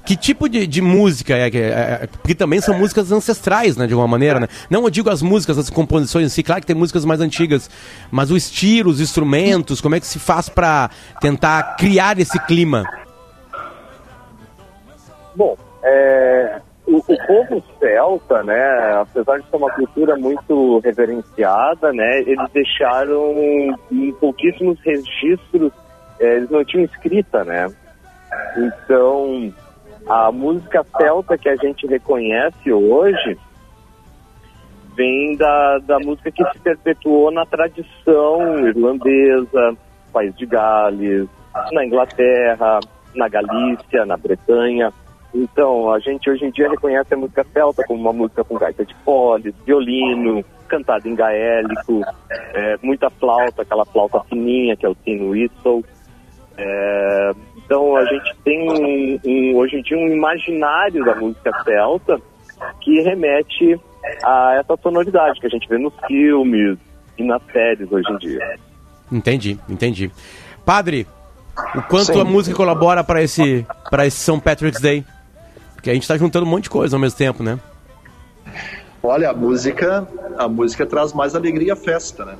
Que 0.05 0.17
tipo 0.17 0.49
de, 0.49 0.67
de 0.67 0.81
música 0.81 1.33
é, 1.33 1.47
é, 1.47 1.57
é, 1.57 2.07
Porque 2.07 2.35
também 2.35 2.59
são 2.59 2.77
músicas 2.77 3.11
ancestrais, 3.11 3.77
né? 3.77 3.87
De 3.87 3.93
alguma 3.93 4.07
maneira, 4.07 4.39
né? 4.39 4.47
Não 4.69 4.83
eu 4.83 4.89
digo 4.89 5.09
as 5.09 5.21
músicas, 5.21 5.57
as 5.57 5.69
composições 5.69 6.25
em 6.25 6.29
si, 6.29 6.43
claro 6.43 6.61
que 6.61 6.67
tem 6.67 6.75
músicas 6.75 7.05
mais 7.05 7.21
antigas, 7.21 7.69
mas 8.11 8.29
o 8.29 8.35
estilo, 8.35 8.89
os 8.89 8.99
instrumentos, 8.99 9.79
como 9.79 9.95
é 9.95 9.99
que 9.99 10.07
se 10.07 10.19
faz 10.19 10.49
para 10.49 10.89
tentar 11.21 11.77
criar 11.77 12.19
esse 12.19 12.37
clima? 12.45 12.83
Bom, 15.35 15.57
é, 15.83 16.61
o, 16.85 16.97
o, 16.97 17.27
povo 17.27 17.63
celta, 17.79 18.43
né, 18.43 18.97
apesar 19.01 19.39
de 19.39 19.49
ser 19.49 19.55
uma 19.55 19.71
cultura 19.71 20.15
muito 20.15 20.79
reverenciada, 20.79 21.91
né, 21.91 22.19
eles 22.19 22.49
deixaram 22.53 23.33
em 23.91 24.11
pouquíssimos 24.19 24.77
registros, 24.81 25.71
é, 26.19 26.35
eles 26.35 26.49
não 26.49 26.63
tinham 26.63 26.85
escrita, 26.85 27.43
né. 27.43 27.67
Então, 28.57 29.53
a 30.07 30.31
música 30.31 30.85
celta 30.97 31.37
que 31.37 31.49
a 31.49 31.55
gente 31.55 31.87
reconhece 31.87 32.71
hoje 32.71 33.37
vem 34.95 35.35
da, 35.35 35.79
da 35.79 35.99
música 35.99 36.31
que 36.31 36.43
se 36.51 36.59
perpetuou 36.59 37.31
na 37.31 37.45
tradição 37.45 38.67
irlandesa, 38.67 39.75
País 40.11 40.35
de 40.35 40.45
Gales, 40.45 41.27
na 41.71 41.85
Inglaterra, 41.85 42.79
na 43.15 43.27
Galícia, 43.27 44.05
na 44.05 44.17
Bretanha. 44.17 44.91
Então, 45.33 45.91
a 45.91 45.99
gente 45.99 46.29
hoje 46.29 46.45
em 46.45 46.51
dia 46.51 46.69
reconhece 46.69 47.13
a 47.13 47.17
música 47.17 47.43
celta 47.51 47.83
como 47.87 47.99
uma 47.99 48.13
música 48.13 48.43
com 48.43 48.55
gaita 48.55 48.85
de 48.85 48.93
foles, 49.03 49.53
violino, 49.65 50.45
cantada 50.67 51.07
em 51.07 51.15
gaélico, 51.15 52.01
é, 52.29 52.77
muita 52.83 53.09
flauta, 53.09 53.63
aquela 53.63 53.85
flauta 53.85 54.19
fininha 54.29 54.75
que 54.75 54.85
é 54.85 54.89
o 54.89 54.95
tino 54.95 55.29
whistle. 55.29 55.83
É, 56.55 57.31
então, 57.73 57.97
a 57.97 58.05
gente 58.05 58.35
tem 58.43 58.69
um, 58.69 59.19
um, 59.25 59.55
hoje 59.55 59.77
em 59.77 59.81
dia 59.81 59.97
um 59.97 60.07
imaginário 60.07 61.03
da 61.03 61.15
música 61.15 61.51
celta 61.63 62.21
que 62.81 63.01
remete 63.01 63.79
a 64.23 64.59
essa 64.59 64.77
sonoridade 64.79 65.39
que 65.39 65.47
a 65.47 65.49
gente 65.49 65.67
vê 65.67 65.79
nos 65.79 65.93
filmes 66.05 66.77
e 67.17 67.23
nas 67.23 67.41
séries 67.51 67.91
hoje 67.91 68.07
em 68.11 68.17
dia. 68.17 68.59
Entendi, 69.11 69.59
entendi. 69.67 70.11
Padre, 70.63 71.07
o 71.73 71.81
quanto 71.81 72.13
Sim. 72.13 72.21
a 72.21 72.23
música 72.23 72.55
colabora 72.55 73.03
para 73.03 73.23
esse, 73.23 73.65
para 73.89 74.05
esse 74.05 74.17
São 74.17 74.39
Patrick's 74.39 74.79
Day? 74.79 75.03
Porque 75.73 75.89
a 75.89 75.93
gente 75.93 76.03
está 76.03 76.15
juntando 76.15 76.45
um 76.45 76.49
monte 76.49 76.65
de 76.65 76.69
coisa 76.69 76.95
ao 76.95 76.99
mesmo 76.99 77.17
tempo, 77.17 77.41
né? 77.41 77.59
Olha, 79.01 79.31
a 79.31 79.33
música, 79.33 80.07
a 80.37 80.47
música 80.47 80.85
traz 80.85 81.11
mais 81.11 81.33
alegria 81.33 81.73
à 81.73 81.75
festa, 81.75 82.23
né? 82.23 82.35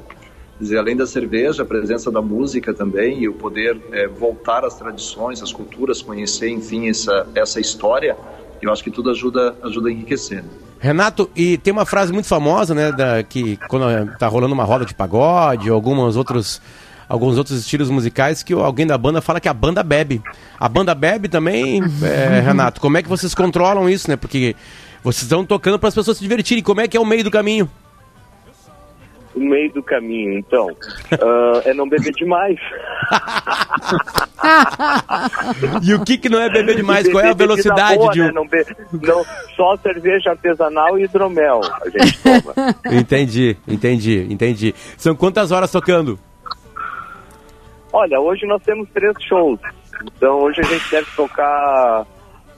Dizer, 0.59 0.77
além 0.77 0.95
da 0.95 1.05
cerveja, 1.07 1.63
a 1.63 1.65
presença 1.65 2.11
da 2.11 2.21
música 2.21 2.73
também 2.73 3.19
e 3.19 3.27
o 3.27 3.33
poder 3.33 3.79
é, 3.91 4.07
voltar 4.07 4.63
às 4.63 4.75
tradições, 4.75 5.41
às 5.41 5.51
culturas, 5.51 6.01
conhecer, 6.01 6.49
enfim, 6.49 6.87
essa, 6.89 7.27
essa 7.35 7.59
história, 7.59 8.15
eu 8.61 8.71
acho 8.71 8.83
que 8.83 8.91
tudo 8.91 9.09
ajuda, 9.09 9.55
ajuda 9.63 9.89
a 9.89 9.91
enriquecer. 9.91 10.43
Renato, 10.79 11.29
e 11.35 11.57
tem 11.57 11.71
uma 11.71 11.85
frase 11.85 12.11
muito 12.13 12.27
famosa, 12.27 12.75
né, 12.75 12.91
da, 12.91 13.23
que 13.23 13.57
quando 13.67 13.85
tá 14.17 14.27
rolando 14.27 14.53
uma 14.53 14.63
roda 14.63 14.85
de 14.85 14.93
pagode 14.93 15.69
ou 15.69 15.75
alguns 15.75 16.15
outros 16.15 16.61
alguns 17.07 17.37
outros 17.37 17.59
estilos 17.59 17.89
musicais 17.89 18.41
que 18.41 18.53
alguém 18.53 18.87
da 18.87 18.97
banda 18.97 19.21
fala 19.21 19.39
que 19.39 19.47
a 19.47 19.53
banda 19.53 19.83
bebe. 19.83 20.21
A 20.59 20.67
banda 20.67 20.95
bebe 20.95 21.27
também, 21.27 21.81
é, 22.01 22.39
Renato. 22.39 22.81
Como 22.81 22.97
é 22.97 23.03
que 23.03 23.09
vocês 23.09 23.35
controlam 23.35 23.89
isso, 23.89 24.09
né? 24.09 24.15
Porque 24.15 24.55
vocês 25.03 25.23
estão 25.23 25.45
tocando 25.45 25.77
para 25.77 25.89
as 25.89 25.95
pessoas 25.95 26.17
se 26.17 26.23
divertirem. 26.23 26.63
Como 26.63 26.81
é 26.81 26.87
que 26.87 26.97
é 26.97 26.99
o 26.99 27.05
meio 27.05 27.23
do 27.23 27.31
caminho? 27.31 27.69
O 29.35 29.39
meio 29.39 29.73
do 29.73 29.81
caminho, 29.81 30.37
então, 30.37 30.67
uh, 30.67 31.61
é 31.65 31.73
não 31.73 31.89
beber 31.89 32.13
demais. 32.13 32.59
e 35.81 35.91
o 35.93 36.03
que, 36.03 36.17
que 36.19 36.29
não 36.29 36.39
é 36.39 36.51
beber 36.51 36.75
demais? 36.75 37.11
Qual 37.11 37.23
é 37.23 37.31
a 37.31 37.33
velocidade 37.33 37.97
boa, 37.97 38.11
de 38.11 38.21
um... 38.21 38.25
Né? 38.25 38.31
Não, 38.31 38.47
be... 38.47 38.63
não 39.01 39.25
Só 39.55 39.75
cerveja 39.77 40.29
artesanal 40.31 40.99
e 40.99 41.05
hidromel 41.05 41.61
a 41.63 41.89
gente 41.89 42.21
toma. 42.21 42.53
entendi, 42.91 43.57
entendi, 43.67 44.27
entendi. 44.29 44.75
São 44.97 45.15
quantas 45.15 45.51
horas 45.51 45.71
tocando? 45.71 46.19
Olha, 47.91 48.19
hoje 48.19 48.45
nós 48.45 48.61
temos 48.63 48.87
três 48.89 49.15
shows. 49.27 49.59
Então 50.17 50.41
hoje 50.41 50.61
a 50.61 50.63
gente 50.63 50.91
deve 50.91 51.07
tocar 51.15 52.05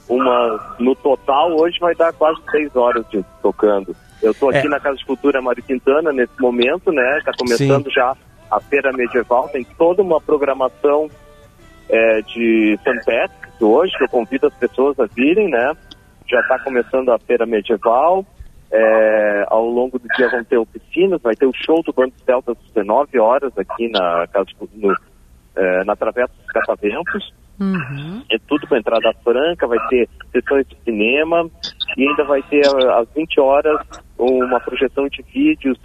uma. 0.08 0.76
No 0.78 0.94
total, 0.96 1.54
hoje 1.56 1.78
vai 1.78 1.94
dar 1.94 2.12
quase 2.12 2.40
seis 2.50 2.74
horas 2.74 3.04
de 3.10 3.24
tocando. 3.42 3.94
Eu 4.26 4.32
estou 4.32 4.50
aqui 4.50 4.66
é. 4.66 4.68
na 4.68 4.80
Casa 4.80 4.96
de 4.96 5.06
Cultura 5.06 5.40
Mário 5.40 5.62
Quintana 5.62 6.12
nesse 6.12 6.40
momento, 6.40 6.90
né? 6.90 7.18
Está 7.18 7.32
começando 7.38 7.84
Sim. 7.84 7.92
já 7.92 8.16
a 8.50 8.60
feira 8.60 8.92
medieval, 8.92 9.48
tem 9.48 9.64
toda 9.78 10.02
uma 10.02 10.20
programação 10.20 11.08
é, 11.88 12.22
de 12.22 12.76
St. 12.78 13.04
Patrick's 13.04 13.60
hoje, 13.60 13.96
que 13.96 14.04
eu 14.04 14.08
convido 14.08 14.48
as 14.48 14.54
pessoas 14.54 14.98
a 14.98 15.06
virem, 15.06 15.48
né? 15.48 15.76
Já 16.28 16.40
está 16.40 16.58
começando 16.58 17.10
a 17.10 17.18
feira 17.20 17.46
medieval. 17.46 18.26
É, 18.68 19.44
ao 19.46 19.64
longo 19.64 19.96
do 19.96 20.08
dia 20.16 20.28
vão 20.28 20.42
ter 20.42 20.58
oficinas, 20.58 21.22
vai 21.22 21.36
ter 21.36 21.46
o 21.46 21.52
show 21.54 21.80
do 21.84 21.92
Bando 21.92 22.14
Celta 22.24 22.50
às 22.50 22.58
19 22.74 23.20
horas 23.20 23.56
aqui 23.56 23.88
na 23.88 24.26
Casa 24.26 24.46
de, 24.46 24.56
no, 24.74 24.92
é, 25.54 25.84
na 25.84 25.94
Travessa 25.94 26.32
dos 26.36 26.52
Cataventos. 26.52 27.32
Uhum. 27.58 28.22
É 28.30 28.38
tudo 28.46 28.66
com 28.66 28.76
entrada 28.76 29.12
franca, 29.24 29.66
vai 29.66 29.78
ter 29.88 30.08
sessões 30.30 30.66
de 30.68 30.76
cinema 30.84 31.48
e 31.96 32.06
ainda 32.06 32.24
vai 32.24 32.42
ter 32.42 32.66
às 32.66 33.08
20 33.14 33.40
horas 33.40 33.80
uma 34.18 34.60
projeção 34.60 35.08
de 35.08 35.22
vídeos 35.22 35.78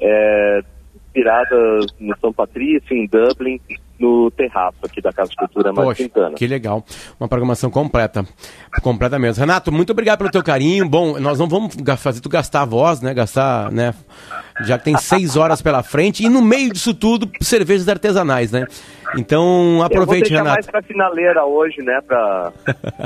é, 0.00 0.62
inspiradas 0.94 1.86
no 1.98 2.16
São 2.18 2.32
Patrício, 2.32 2.96
em 2.96 3.06
Dublin, 3.06 3.60
no 3.98 4.30
terraço 4.30 4.78
aqui 4.84 5.00
da 5.00 5.12
Casa 5.12 5.30
de 5.30 5.36
Cultura 5.36 5.72
mais 5.72 5.96
Quintana. 5.96 6.34
Que 6.34 6.46
legal. 6.46 6.84
Uma 7.18 7.28
programação 7.28 7.70
completa. 7.70 8.24
Completa 8.82 9.18
mesmo. 9.18 9.40
Renato, 9.40 9.72
muito 9.72 9.90
obrigado 9.90 10.18
pelo 10.18 10.30
teu 10.30 10.42
carinho. 10.42 10.88
Bom, 10.88 11.18
nós 11.18 11.38
não 11.38 11.48
vamos 11.48 11.74
fazer 11.98 12.20
tu 12.20 12.28
gastar 12.28 12.62
a 12.62 12.64
voz, 12.64 13.00
né? 13.00 13.14
Gastar, 13.14 13.70
né? 13.72 13.94
Já 14.62 14.78
que 14.78 14.84
tem 14.84 14.96
seis 14.96 15.36
horas 15.36 15.60
pela 15.62 15.82
frente. 15.82 16.24
E 16.24 16.28
no 16.28 16.42
meio 16.42 16.72
disso 16.72 16.94
tudo, 16.94 17.30
cervejas 17.40 17.88
artesanais, 17.88 18.52
né? 18.52 18.66
Então, 19.16 19.82
aproveite, 19.82 20.32
Eu 20.32 20.38
vou 20.38 20.44
Renato. 20.44 20.54
mais 20.56 20.66
pra 20.66 20.82
finaleira 20.82 21.44
hoje, 21.44 21.80
né? 21.82 22.00
Pra... 22.06 22.52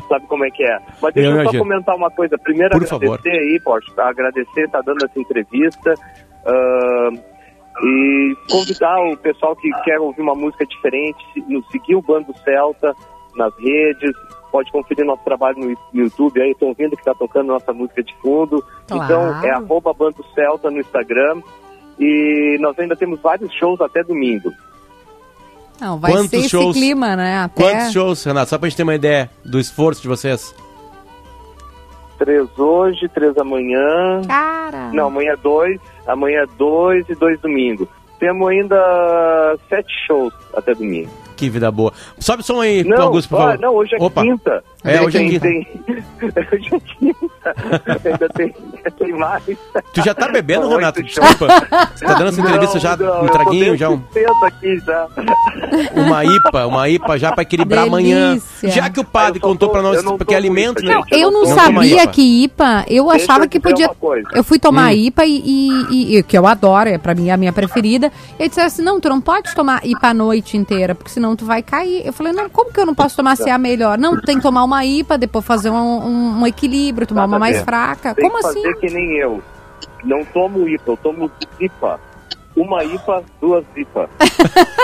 Sabe 0.08 0.26
como 0.26 0.44
é 0.44 0.50
que 0.50 0.64
é. 0.64 0.78
Mas 1.00 1.14
deixa 1.14 1.30
eu, 1.30 1.36
eu 1.36 1.50
só 1.52 1.58
comentar 1.58 1.94
uma 1.94 2.10
coisa. 2.10 2.36
Primeiro, 2.38 2.70
Por 2.70 2.82
agradecer 2.82 3.06
favor. 3.06 3.20
aí, 3.24 3.60
Porsche, 3.62 3.92
agradecer, 3.98 4.68
tá 4.70 4.80
dando 4.84 5.04
essa 5.04 5.20
entrevista. 5.20 5.94
Uh, 6.46 7.18
e 7.82 8.36
convidar 8.50 9.00
o 9.04 9.16
pessoal 9.16 9.56
que 9.56 9.70
quer 9.84 9.98
ouvir 9.98 10.20
uma 10.20 10.34
música 10.34 10.66
diferente, 10.66 11.24
nos 11.48 11.66
seguir 11.70 11.94
o 11.94 12.02
Bando 12.02 12.34
Celta 12.44 12.94
nas 13.34 13.54
redes, 13.58 14.12
pode 14.50 14.70
conferir 14.72 15.04
nosso 15.04 15.22
trabalho 15.24 15.58
no 15.58 15.76
YouTube, 15.94 16.40
aí 16.40 16.50
estão 16.50 16.74
vendo 16.74 16.90
que 16.90 17.00
está 17.00 17.14
tocando 17.14 17.46
nossa 17.46 17.72
música 17.72 18.02
de 18.02 18.14
fundo. 18.16 18.62
Claro. 18.88 19.04
Então 19.04 19.44
é 19.44 19.50
arroba 19.50 19.92
Bando 19.94 20.24
Celta 20.34 20.70
no 20.70 20.80
Instagram. 20.80 21.40
E 21.98 22.56
nós 22.60 22.78
ainda 22.78 22.96
temos 22.96 23.20
vários 23.20 23.52
shows 23.54 23.80
até 23.80 24.02
domingo. 24.02 24.50
Não, 25.78 25.98
vai 25.98 26.12
Quantos 26.12 26.30
ser 26.30 26.48
shows? 26.48 26.76
esse 26.76 26.86
clima, 26.86 27.14
né? 27.14 27.38
Até... 27.38 27.62
Quantos 27.62 27.92
shows, 27.92 28.24
Renato? 28.24 28.50
Só 28.50 28.58
pra 28.58 28.68
gente 28.68 28.76
ter 28.76 28.82
uma 28.82 28.94
ideia 28.94 29.30
do 29.44 29.58
esforço 29.58 30.02
de 30.02 30.08
vocês. 30.08 30.54
Três 32.18 32.58
hoje, 32.58 33.08
três 33.08 33.36
amanhã. 33.38 34.20
Cara! 34.26 34.90
Não, 34.92 35.06
amanhã 35.06 35.34
dois, 35.42 35.80
amanhã 36.12 36.44
dois 36.56 37.08
e 37.08 37.14
dois 37.14 37.40
domingo. 37.40 37.88
Temos 38.18 38.48
ainda 38.48 39.56
sete 39.68 39.92
shows 40.06 40.34
até 40.54 40.74
domingo. 40.74 41.10
Que 41.40 41.48
vida 41.48 41.70
boa. 41.70 41.90
Sobe 42.18 42.42
o 42.42 42.44
som 42.44 42.60
aí, 42.60 42.84
não, 42.84 43.00
Augusto, 43.00 43.30
por 43.30 43.38
favor. 43.38 43.58
Não, 43.58 43.74
hoje 43.74 43.94
é 43.94 44.04
Opa. 44.04 44.20
quinta. 44.20 44.62
É, 44.84 45.00
hoje 45.00 45.16
é 45.16 45.26
quinta. 45.26 45.40
Tem, 45.40 45.66
hoje 46.52 46.68
é 46.74 46.80
quinta. 46.80 47.54
Ainda 48.04 48.28
tem, 48.28 48.54
tem 48.98 49.12
mais. 49.14 49.42
Tu 49.94 50.02
já 50.04 50.12
tá 50.12 50.28
bebendo, 50.28 50.68
não, 50.68 50.76
Renato? 50.76 51.02
Desculpa. 51.02 51.46
Você 51.94 52.04
tá 52.04 52.12
dando 52.12 52.28
essa 52.28 52.40
entrevista 52.42 52.74
não, 52.74 52.80
já 52.82 52.96
não, 52.98 53.24
um 53.24 53.28
traguinho, 53.28 53.74
já 53.74 53.88
um... 53.88 54.02
aqui 54.44 54.78
já. 54.84 55.08
Uma 55.94 56.24
IPA, 56.26 56.66
uma 56.66 56.88
IPA 56.90 57.18
já 57.18 57.32
pra 57.32 57.42
equilibrar 57.42 57.88
Delícia. 57.88 58.16
amanhã. 58.26 58.42
Já 58.64 58.90
que 58.90 59.00
o 59.00 59.04
padre 59.04 59.40
contou 59.40 59.68
tô, 59.68 59.72
pra 59.72 59.80
nós 59.80 60.02
que 60.26 60.34
é 60.34 60.36
alimento, 60.36 60.84
né? 60.84 60.92
Não, 60.94 61.04
eu 61.10 61.30
não, 61.30 61.46
sabia 61.46 62.06
que 62.06 62.44
IPA, 62.44 62.84
eu 62.86 63.10
achava 63.10 63.48
que 63.48 63.58
podia... 63.58 63.90
Eu 64.34 64.44
fui 64.44 64.58
tomar 64.58 64.90
hum. 64.90 64.96
IPA 64.96 65.24
e, 65.24 65.42
e, 65.90 66.18
e, 66.18 66.22
que 66.22 66.36
eu 66.36 66.46
adoro, 66.46 66.90
é 66.90 66.98
pra 66.98 67.14
mim 67.14 67.30
é 67.30 67.32
a 67.32 67.36
minha 67.38 67.52
preferida. 67.52 68.12
E 68.38 68.42
ele 68.42 68.48
disse 68.50 68.60
assim, 68.60 68.82
não, 68.82 69.00
tu 69.00 69.08
não 69.08 69.22
pode 69.22 69.54
tomar 69.54 69.86
IPA 69.86 70.08
a 70.08 70.14
noite 70.14 70.56
inteira, 70.58 70.94
porque 70.94 71.10
senão 71.10 71.29
tu 71.36 71.44
vai 71.44 71.62
cair. 71.62 72.06
Eu 72.06 72.12
falei, 72.12 72.32
não, 72.32 72.48
como 72.48 72.72
que 72.72 72.80
eu 72.80 72.86
não 72.86 72.94
posso 72.94 73.16
tomar 73.16 73.36
se 73.36 73.48
é 73.48 73.52
a 73.52 73.58
melhor? 73.58 73.98
Não, 73.98 74.20
tem 74.20 74.36
que 74.36 74.42
tomar 74.42 74.64
uma 74.64 74.84
IPA, 74.84 75.18
depois 75.18 75.44
fazer 75.44 75.70
um, 75.70 75.74
um, 75.76 76.40
um 76.40 76.46
equilíbrio, 76.46 77.06
tomar 77.06 77.26
uma 77.26 77.38
mais 77.38 77.60
fraca. 77.62 78.14
Tem 78.14 78.28
como 78.28 78.40
que 78.40 78.46
assim? 78.46 78.62
fazer 78.62 78.74
que 78.78 78.86
nem 78.92 79.16
eu. 79.18 79.42
Não 80.04 80.24
tomo 80.24 80.68
IPA, 80.68 80.92
eu 80.92 80.96
tomo 80.96 81.30
IPA. 81.60 82.00
Uma 82.56 82.82
IPA, 82.84 83.22
duas 83.40 83.64
IPA. 83.76 84.10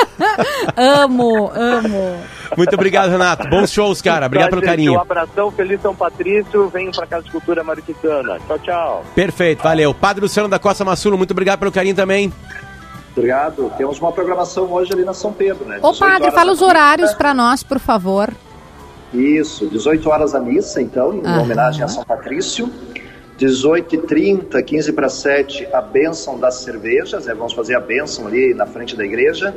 amo, 0.76 1.50
amo. 1.52 2.16
Muito 2.56 2.74
obrigado, 2.74 3.10
Renato. 3.10 3.48
Bons 3.48 3.72
shows, 3.72 4.00
cara. 4.00 4.26
Obrigado 4.26 4.50
pelo 4.50 4.62
carinho. 4.62 4.92
Um 4.92 5.00
abração, 5.00 5.50
feliz 5.50 5.80
São 5.82 5.94
Patrício. 5.94 6.68
Venham 6.68 6.92
para 6.92 7.06
Casa 7.06 7.24
de 7.24 7.30
Cultura 7.30 7.64
Mariquitana. 7.64 8.38
Tchau, 8.46 8.58
tchau. 8.60 9.04
Perfeito, 9.14 9.62
valeu. 9.64 9.92
Padre 9.92 10.22
Luciano 10.22 10.48
da 10.48 10.58
Costa 10.58 10.84
Massulo, 10.84 11.18
muito 11.18 11.32
obrigado 11.32 11.58
pelo 11.58 11.72
carinho 11.72 11.96
também. 11.96 12.32
Obrigado. 13.16 13.72
Temos 13.78 13.98
uma 13.98 14.12
programação 14.12 14.70
hoje 14.70 14.92
ali 14.92 15.02
na 15.02 15.14
São 15.14 15.32
Pedro, 15.32 15.64
né? 15.64 15.78
Ô, 15.82 15.94
padre, 15.94 16.30
fala 16.32 16.52
os 16.52 16.60
horários 16.60 17.14
para 17.14 17.32
nós, 17.32 17.62
por 17.62 17.78
favor. 17.78 18.30
Isso, 19.14 19.66
18 19.66 20.10
horas 20.10 20.34
a 20.34 20.40
missa, 20.40 20.82
então, 20.82 21.14
em 21.14 21.26
uhum. 21.26 21.42
homenagem 21.42 21.82
a 21.82 21.88
São 21.88 22.04
Patrício. 22.04 22.70
18h30, 23.38 24.62
15 24.62 24.92
para 24.92 25.08
7, 25.08 25.68
a 25.72 25.80
bênção 25.80 26.38
das 26.38 26.56
cervejas, 26.56 27.26
né? 27.26 27.34
vamos 27.34 27.52
fazer 27.52 27.74
a 27.74 27.80
bênção 27.80 28.26
ali 28.26 28.54
na 28.54 28.66
frente 28.66 28.96
da 28.96 29.04
igreja. 29.04 29.54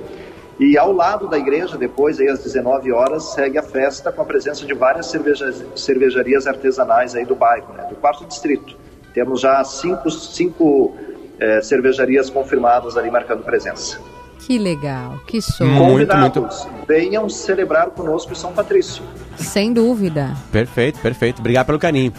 E 0.60 0.78
ao 0.78 0.92
lado 0.92 1.28
da 1.28 1.38
igreja, 1.38 1.78
depois, 1.78 2.20
aí, 2.20 2.28
às 2.28 2.44
19 2.44 2.92
horas, 2.92 3.24
segue 3.34 3.58
a 3.58 3.64
festa 3.64 4.12
com 4.12 4.22
a 4.22 4.26
presença 4.26 4.66
de 4.66 4.74
várias 4.74 5.06
cerveja 5.06 5.54
cervejarias 5.76 6.48
artesanais 6.48 7.16
aí 7.16 7.26
do 7.26 7.36
bairro, 7.36 7.74
né? 7.74 7.86
do 7.90 7.96
quarto 7.96 8.26
distrito. 8.26 8.76
Temos 9.14 9.42
já 9.42 9.64
cinco, 9.64 10.12
cinco 10.12 10.94
é, 11.40 11.62
cervejarias 11.62 12.30
confirmadas 12.30 12.98
ali 12.98 13.10
marcando 13.10 13.44
presença. 13.44 14.00
Que 14.40 14.58
legal, 14.58 15.20
que 15.28 15.42
show. 15.42 15.68
Muito, 15.68 16.16
muito. 16.18 16.50
Venham 16.88 17.30
celebrar 17.30 17.92
conosco 17.92 18.34
São 18.36 18.52
Patrício. 18.52 19.04
Sem 19.36 19.72
dúvida. 19.72 20.36
Perfeito, 20.52 21.00
perfeito. 21.00 21.40
Obrigado 21.40 21.68
pelo 21.68 21.78
carinho. 21.78 22.14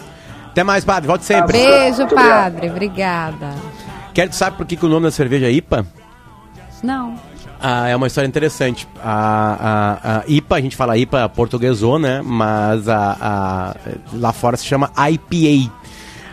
Até 0.49 0.63
mais, 0.63 0.85
padre. 0.85 1.07
Volte 1.07 1.25
sempre. 1.25 1.57
Beijo, 1.57 2.07
padre. 2.07 2.69
Obrigada. 2.69 3.55
Quer 4.13 4.31
sabe 4.33 4.57
por 4.57 4.65
que, 4.65 4.75
que 4.75 4.85
o 4.85 4.89
nome 4.89 5.05
da 5.05 5.11
cerveja 5.11 5.47
é 5.47 5.51
IPA? 5.51 5.85
Não. 6.83 7.15
Ah, 7.59 7.87
é 7.87 7.95
uma 7.95 8.07
história 8.07 8.27
interessante. 8.27 8.87
A, 9.03 9.97
a, 10.03 10.17
a, 10.19 10.23
IPA, 10.27 10.55
a 10.55 10.61
gente 10.61 10.75
fala 10.75 10.97
IPA 10.97 11.29
portuguesou, 11.29 11.99
né? 11.99 12.21
Mas 12.23 12.87
a, 12.87 13.17
a 13.21 13.75
lá 14.13 14.33
fora 14.33 14.57
se 14.57 14.65
chama 14.65 14.91
IPA. 14.97 15.71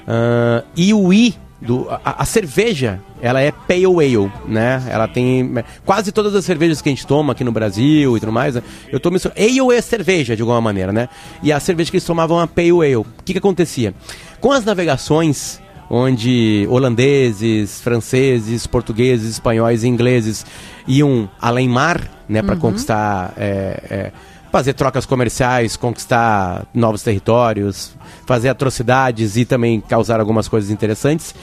Uh, 0.06 0.64
e 0.74 0.94
o 0.94 1.12
I 1.12 1.36
do, 1.60 1.88
a, 1.90 2.22
a, 2.22 2.24
cerveja, 2.24 3.00
ela 3.20 3.40
é 3.40 3.50
pale 3.50 3.84
ale, 3.84 4.30
né? 4.46 4.82
Ela 4.88 5.08
tem 5.08 5.52
quase 5.84 6.12
todas 6.12 6.34
as 6.34 6.44
cervejas 6.44 6.80
que 6.80 6.88
a 6.88 6.92
gente 6.92 7.06
toma 7.06 7.32
aqui 7.32 7.42
no 7.42 7.50
Brasil 7.50 8.16
e 8.16 8.20
tudo 8.20 8.32
mais, 8.32 8.54
né? 8.54 8.62
Eu 8.90 9.00
tomo 9.00 9.16
isso, 9.16 9.30
ale 9.36 9.76
é 9.76 9.80
cerveja 9.80 10.36
de 10.36 10.42
alguma 10.42 10.60
maneira, 10.60 10.92
né? 10.92 11.08
E 11.42 11.52
a 11.52 11.58
cerveja 11.58 11.90
que 11.90 11.96
eles 11.96 12.06
tomavam 12.06 12.38
a 12.38 12.46
pale 12.46 12.70
ale. 12.70 12.96
O 12.96 13.06
que 13.24 13.32
que 13.32 13.38
acontecia? 13.38 13.92
Com 14.40 14.52
as 14.52 14.64
navegações 14.64 15.60
onde 15.90 16.66
holandeses, 16.70 17.80
franceses, 17.80 18.66
portugueses, 18.66 19.30
espanhóis 19.30 19.84
e 19.84 19.88
ingleses 19.88 20.44
iam 20.86 21.28
além 21.40 21.68
mar, 21.68 22.00
né, 22.28 22.42
para 22.42 22.54
uhum. 22.54 22.60
conquistar 22.60 23.32
é, 23.36 23.82
é, 23.90 24.12
fazer 24.50 24.72
trocas 24.74 25.04
comerciais, 25.04 25.76
conquistar 25.76 26.66
novos 26.74 27.02
territórios, 27.02 27.92
fazer 28.26 28.48
atrocidades 28.48 29.36
e 29.36 29.44
também 29.44 29.80
causar 29.80 30.20
algumas 30.20 30.48
coisas 30.48 30.70
interessantes, 30.70 31.34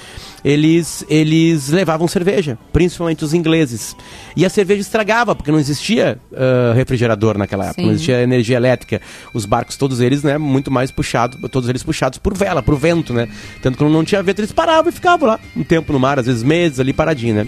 eles, 0.44 1.04
eles 1.10 1.70
levavam 1.70 2.08
cerveja, 2.08 2.58
principalmente 2.72 3.24
os 3.24 3.34
ingleses. 3.34 3.96
E 4.36 4.46
a 4.46 4.50
cerveja 4.50 4.82
estragava, 4.82 5.36
porque 5.36 5.52
não 5.52 5.60
existia 5.60 6.20
uh, 6.32 6.74
refrigerador 6.74 7.38
naquela 7.38 7.66
época, 7.66 7.82
Sim. 7.82 7.88
não 7.88 7.94
existia 7.94 8.22
energia 8.22 8.58
elétrica. 8.58 9.02
Os 9.34 9.46
barcos, 9.46 9.76
todos 9.76 10.00
eles, 10.02 10.22
né, 10.22 10.38
muito 10.38 10.70
mais 10.70 10.92
puxados, 10.92 11.40
todos 11.50 11.68
eles 11.68 11.82
puxados 11.82 12.20
por 12.20 12.36
vela, 12.36 12.62
por 12.62 12.76
vento, 12.76 13.14
né? 13.14 13.28
Tanto 13.62 13.78
que 13.78 13.84
não 13.84 14.04
tinha 14.04 14.22
vento, 14.22 14.40
eles 14.40 14.52
paravam 14.52 14.90
e 14.90 14.92
ficavam 14.92 15.30
lá 15.30 15.40
um 15.56 15.64
tempo 15.64 15.92
no 15.92 16.00
mar, 16.00 16.20
às 16.20 16.28
vezes 16.28 16.44
meses 16.44 16.80
ali 16.80 16.94
paradinho, 16.94 17.36
né? 17.36 17.48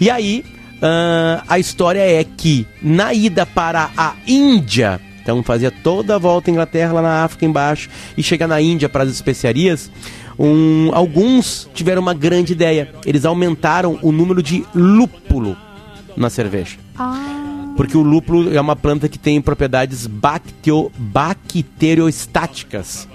E 0.00 0.08
aí, 0.08 0.44
Uh, 0.76 1.42
a 1.48 1.58
história 1.58 2.00
é 2.00 2.22
que 2.22 2.66
na 2.82 3.14
ida 3.14 3.46
para 3.46 3.90
a 3.96 4.14
Índia, 4.26 5.00
então 5.22 5.42
fazia 5.42 5.70
toda 5.70 6.16
a 6.16 6.18
volta 6.18 6.50
à 6.50 6.52
Inglaterra, 6.52 6.92
lá 6.92 7.02
na 7.02 7.24
África 7.24 7.46
embaixo, 7.46 7.88
e 8.16 8.22
chegar 8.22 8.46
na 8.46 8.60
Índia 8.60 8.88
para 8.88 9.02
as 9.02 9.10
especiarias, 9.10 9.90
um, 10.38 10.90
alguns 10.92 11.68
tiveram 11.74 12.02
uma 12.02 12.12
grande 12.12 12.52
ideia. 12.52 12.92
Eles 13.06 13.24
aumentaram 13.24 13.98
o 14.02 14.12
número 14.12 14.42
de 14.42 14.66
lúpulo 14.74 15.56
na 16.16 16.28
cerveja. 16.28 16.76
Ah. 16.98 17.72
Porque 17.76 17.96
o 17.96 18.02
lúpulo 18.02 18.54
é 18.54 18.60
uma 18.60 18.76
planta 18.76 19.08
que 19.08 19.18
tem 19.18 19.40
propriedades 19.40 20.06
bacteo, 20.06 20.92
bacteriostáticas. 20.96 23.08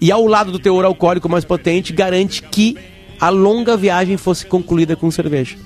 E 0.00 0.12
ao 0.12 0.24
lado 0.26 0.52
do 0.52 0.58
teor 0.58 0.84
alcoólico 0.84 1.28
mais 1.28 1.44
potente, 1.44 1.92
garante 1.92 2.42
que 2.42 2.76
a 3.20 3.30
longa 3.30 3.76
viagem 3.76 4.16
fosse 4.16 4.46
concluída 4.46 4.94
com 4.94 5.10
cerveja. 5.10 5.56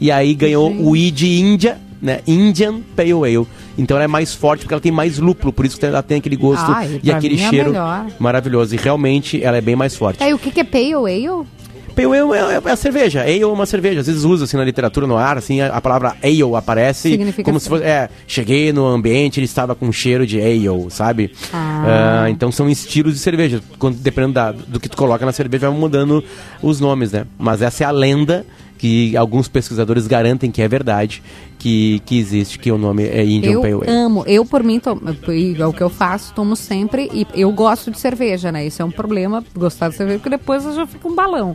E 0.00 0.10
aí 0.10 0.34
ganhou 0.34 0.72
o 0.72 0.96
I 0.96 1.10
de 1.10 1.28
Índia, 1.28 1.78
né? 2.00 2.20
Indian 2.26 2.80
Pale 2.96 3.12
Ale. 3.12 3.46
Então 3.76 3.96
ela 3.96 4.04
é 4.04 4.08
mais 4.08 4.34
forte 4.34 4.60
porque 4.60 4.74
ela 4.74 4.80
tem 4.80 4.92
mais 4.92 5.18
lúpulo, 5.18 5.52
por 5.52 5.66
isso 5.66 5.78
que 5.78 5.86
ela 5.86 6.02
tem 6.02 6.18
aquele 6.18 6.36
gosto 6.36 6.70
Ai, 6.70 7.00
e 7.02 7.12
aquele 7.12 7.34
é 7.40 7.50
cheiro 7.50 7.74
é 7.74 8.06
maravilhoso. 8.18 8.74
E 8.74 8.78
realmente 8.78 9.42
ela 9.42 9.56
é 9.56 9.60
bem 9.60 9.76
mais 9.76 9.96
forte. 9.96 10.22
É, 10.22 10.30
e 10.30 10.34
o 10.34 10.38
que, 10.38 10.50
que 10.50 10.60
é 10.60 10.64
Pale 10.64 10.94
Ale? 10.94 11.46
Pale 11.94 12.18
Ale 12.18 12.32
é, 12.32 12.62
é, 12.64 12.72
a 12.72 12.76
cerveja. 12.76 13.22
Ale 13.22 13.40
é 13.40 13.46
uma 13.46 13.66
cerveja. 13.66 14.00
Às 14.00 14.06
vezes 14.06 14.24
usa 14.24 14.44
assim 14.44 14.56
na 14.56 14.64
literatura, 14.64 15.06
no 15.06 15.16
ar, 15.16 15.36
assim, 15.36 15.60
a, 15.60 15.68
a 15.68 15.80
palavra 15.80 16.16
ale 16.22 16.42
aparece 16.56 17.10
Significa 17.10 17.44
como 17.44 17.56
assim. 17.56 17.64
se 17.64 17.70
fosse. 17.70 17.84
É, 17.84 18.08
cheguei 18.26 18.72
no 18.72 18.86
ambiente, 18.86 19.38
ele 19.38 19.46
estava 19.46 19.74
com 19.74 19.90
cheiro 19.92 20.26
de 20.26 20.40
ale, 20.40 20.90
sabe? 20.90 21.32
Ah. 21.52 22.24
Uh, 22.26 22.30
então 22.30 22.50
são 22.50 22.68
estilos 22.68 23.14
de 23.14 23.20
cerveja. 23.20 23.62
Quando, 23.78 23.96
dependendo 23.96 24.34
da, 24.34 24.52
do 24.52 24.80
que 24.80 24.88
tu 24.88 24.96
coloca 24.96 25.24
na 25.26 25.32
cerveja, 25.32 25.68
vai 25.68 25.78
mudando 25.78 26.24
os 26.62 26.80
nomes, 26.80 27.12
né? 27.12 27.26
Mas 27.38 27.60
essa 27.60 27.84
é 27.84 27.86
a 27.86 27.90
lenda 27.90 28.46
que 28.80 29.14
alguns 29.14 29.46
pesquisadores 29.46 30.06
garantem 30.06 30.50
que 30.50 30.62
é 30.62 30.66
verdade, 30.66 31.22
que, 31.58 32.00
que 32.06 32.18
existe, 32.18 32.58
que 32.58 32.72
o 32.72 32.78
nome 32.78 33.04
é 33.04 33.22
Indian 33.22 33.52
eu 33.52 33.60
Pale 33.60 33.74
Ale. 33.74 33.82
Eu 33.86 33.92
amo, 33.92 34.24
eu 34.26 34.42
por 34.42 34.64
mim, 34.64 34.80
tomo, 34.80 35.02
é 35.06 35.66
o 35.66 35.72
que 35.74 35.82
eu 35.82 35.90
faço, 35.90 36.32
tomo 36.32 36.56
sempre, 36.56 37.10
e 37.12 37.26
eu 37.34 37.52
gosto 37.52 37.90
de 37.90 38.00
cerveja, 38.00 38.50
né? 38.50 38.66
Isso 38.66 38.80
é 38.80 38.84
um 38.84 38.90
problema, 38.90 39.44
gostar 39.54 39.90
de 39.90 39.96
cerveja, 39.96 40.18
porque 40.18 40.30
depois 40.30 40.64
eu 40.64 40.72
já 40.72 40.86
fico 40.86 41.10
um 41.10 41.14
balão. 41.14 41.54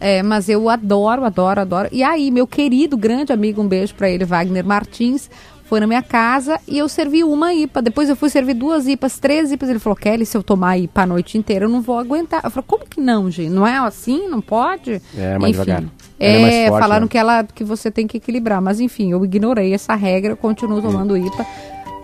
É, 0.00 0.20
mas 0.20 0.48
eu 0.48 0.68
adoro, 0.68 1.24
adoro, 1.24 1.60
adoro. 1.60 1.88
E 1.92 2.02
aí, 2.02 2.28
meu 2.32 2.44
querido, 2.44 2.96
grande 2.96 3.32
amigo, 3.32 3.62
um 3.62 3.68
beijo 3.68 3.94
para 3.94 4.10
ele, 4.10 4.24
Wagner 4.24 4.66
Martins, 4.66 5.30
foi 5.66 5.78
na 5.78 5.86
minha 5.86 6.02
casa 6.02 6.58
e 6.66 6.76
eu 6.76 6.88
servi 6.88 7.22
uma 7.22 7.54
IPA. 7.54 7.82
Depois 7.82 8.08
eu 8.08 8.16
fui 8.16 8.28
servir 8.28 8.54
duas 8.54 8.88
IPAs, 8.88 9.20
três 9.20 9.52
IPAs. 9.52 9.70
Ele 9.70 9.78
falou, 9.78 9.96
Kelly, 9.96 10.26
se 10.26 10.36
eu 10.36 10.42
tomar 10.42 10.76
IPA 10.76 11.02
a 11.02 11.06
noite 11.06 11.38
inteira, 11.38 11.66
eu 11.66 11.68
não 11.68 11.80
vou 11.80 11.98
aguentar. 11.98 12.40
Eu 12.42 12.50
falei, 12.50 12.64
como 12.66 12.84
que 12.84 13.00
não, 13.00 13.30
gente? 13.30 13.50
Não 13.50 13.64
é 13.64 13.78
assim? 13.78 14.28
Não 14.28 14.40
pode? 14.40 15.00
É, 15.16 15.38
mais 15.38 15.56
Enfim, 15.56 15.64
devagar. 15.64 15.84
É, 16.18 16.64
é 16.64 16.68
forte, 16.68 16.82
falaram 16.82 17.04
né? 17.04 17.08
que 17.08 17.18
ela 17.18 17.44
que 17.44 17.64
você 17.64 17.90
tem 17.90 18.06
que 18.06 18.16
equilibrar. 18.16 18.60
Mas 18.60 18.80
enfim, 18.80 19.12
eu 19.12 19.24
ignorei 19.24 19.74
essa 19.74 19.94
regra, 19.94 20.36
continuo 20.36 20.80
tomando 20.80 21.16
IPA. 21.16 21.46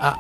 Ah, 0.01 0.17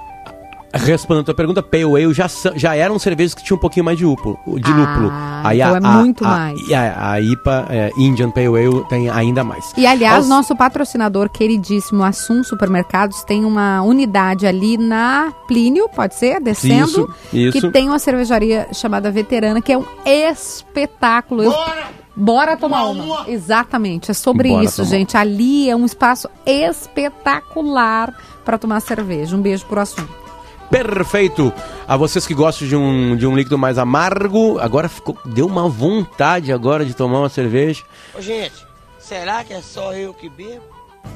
Respondendo 0.72 1.22
a 1.22 1.24
tua 1.24 1.34
pergunta, 1.34 1.62
Pale 1.62 1.82
Ale 1.82 2.14
já, 2.14 2.28
já 2.54 2.76
eram 2.76 2.96
cervejas 2.96 3.34
que 3.34 3.42
tinham 3.42 3.56
um 3.56 3.60
pouquinho 3.60 3.84
mais 3.84 3.98
de 3.98 4.04
lúpulo. 4.04 4.38
De 4.46 4.70
ah, 4.70 4.76
lúpulo. 4.76 5.10
Aí 5.42 5.60
então 5.60 5.74
a, 5.74 5.76
é 5.76 5.80
muito 5.80 6.24
a, 6.24 6.28
mais. 6.28 6.72
A, 6.72 7.10
a, 7.10 7.20
IPA, 7.20 7.66
é, 7.70 7.92
Indian 7.96 8.30
Pale 8.30 8.46
Ale, 8.46 8.84
tem 8.88 9.10
ainda 9.10 9.42
mais. 9.42 9.72
E 9.76 9.84
aliás, 9.84 10.24
Os... 10.24 10.28
nosso 10.28 10.54
patrocinador 10.54 11.28
queridíssimo, 11.28 12.04
Assum 12.04 12.44
Supermercados, 12.44 13.24
tem 13.24 13.44
uma 13.44 13.82
unidade 13.82 14.46
ali 14.46 14.78
na 14.78 15.32
Plínio, 15.48 15.88
pode 15.88 16.14
ser? 16.14 16.40
Descendo. 16.40 17.12
Isso, 17.32 17.56
isso. 17.56 17.60
Que 17.60 17.70
tem 17.72 17.88
uma 17.88 17.98
cervejaria 17.98 18.68
chamada 18.72 19.10
Veterana, 19.10 19.60
que 19.60 19.72
é 19.72 19.78
um 19.78 19.84
espetáculo. 20.06 21.42
Eu... 21.42 21.54
Bora 22.20 22.56
tomar 22.56 22.84
uma. 22.84 23.04
uma. 23.04 23.30
Exatamente, 23.30 24.10
é 24.10 24.14
sobre 24.14 24.50
Bora 24.50 24.64
isso, 24.64 24.76
tomar. 24.82 24.90
gente. 24.90 25.16
Ali 25.16 25.70
é 25.70 25.74
um 25.74 25.86
espaço 25.86 26.28
espetacular 26.44 28.14
para 28.44 28.58
tomar 28.58 28.80
cerveja. 28.80 29.34
Um 29.36 29.42
beijo 29.42 29.64
pro 29.66 29.80
assunto 29.80 30.20
perfeito. 30.70 31.52
A 31.86 31.96
vocês 31.96 32.26
que 32.26 32.32
gostam 32.32 32.68
de 32.68 32.76
um, 32.76 33.16
de 33.16 33.26
um 33.26 33.34
líquido 33.34 33.58
mais 33.58 33.76
amargo, 33.76 34.58
agora 34.60 34.88
ficou, 34.88 35.18
deu 35.24 35.46
uma 35.46 35.68
vontade 35.68 36.52
agora 36.52 36.84
de 36.84 36.94
tomar 36.94 37.18
uma 37.18 37.28
cerveja. 37.28 37.82
Ô, 38.16 38.20
gente, 38.20 38.64
será 38.98 39.42
que 39.42 39.52
é 39.52 39.60
só 39.60 39.92
eu 39.92 40.14
que 40.14 40.28
bebo? 40.28 40.62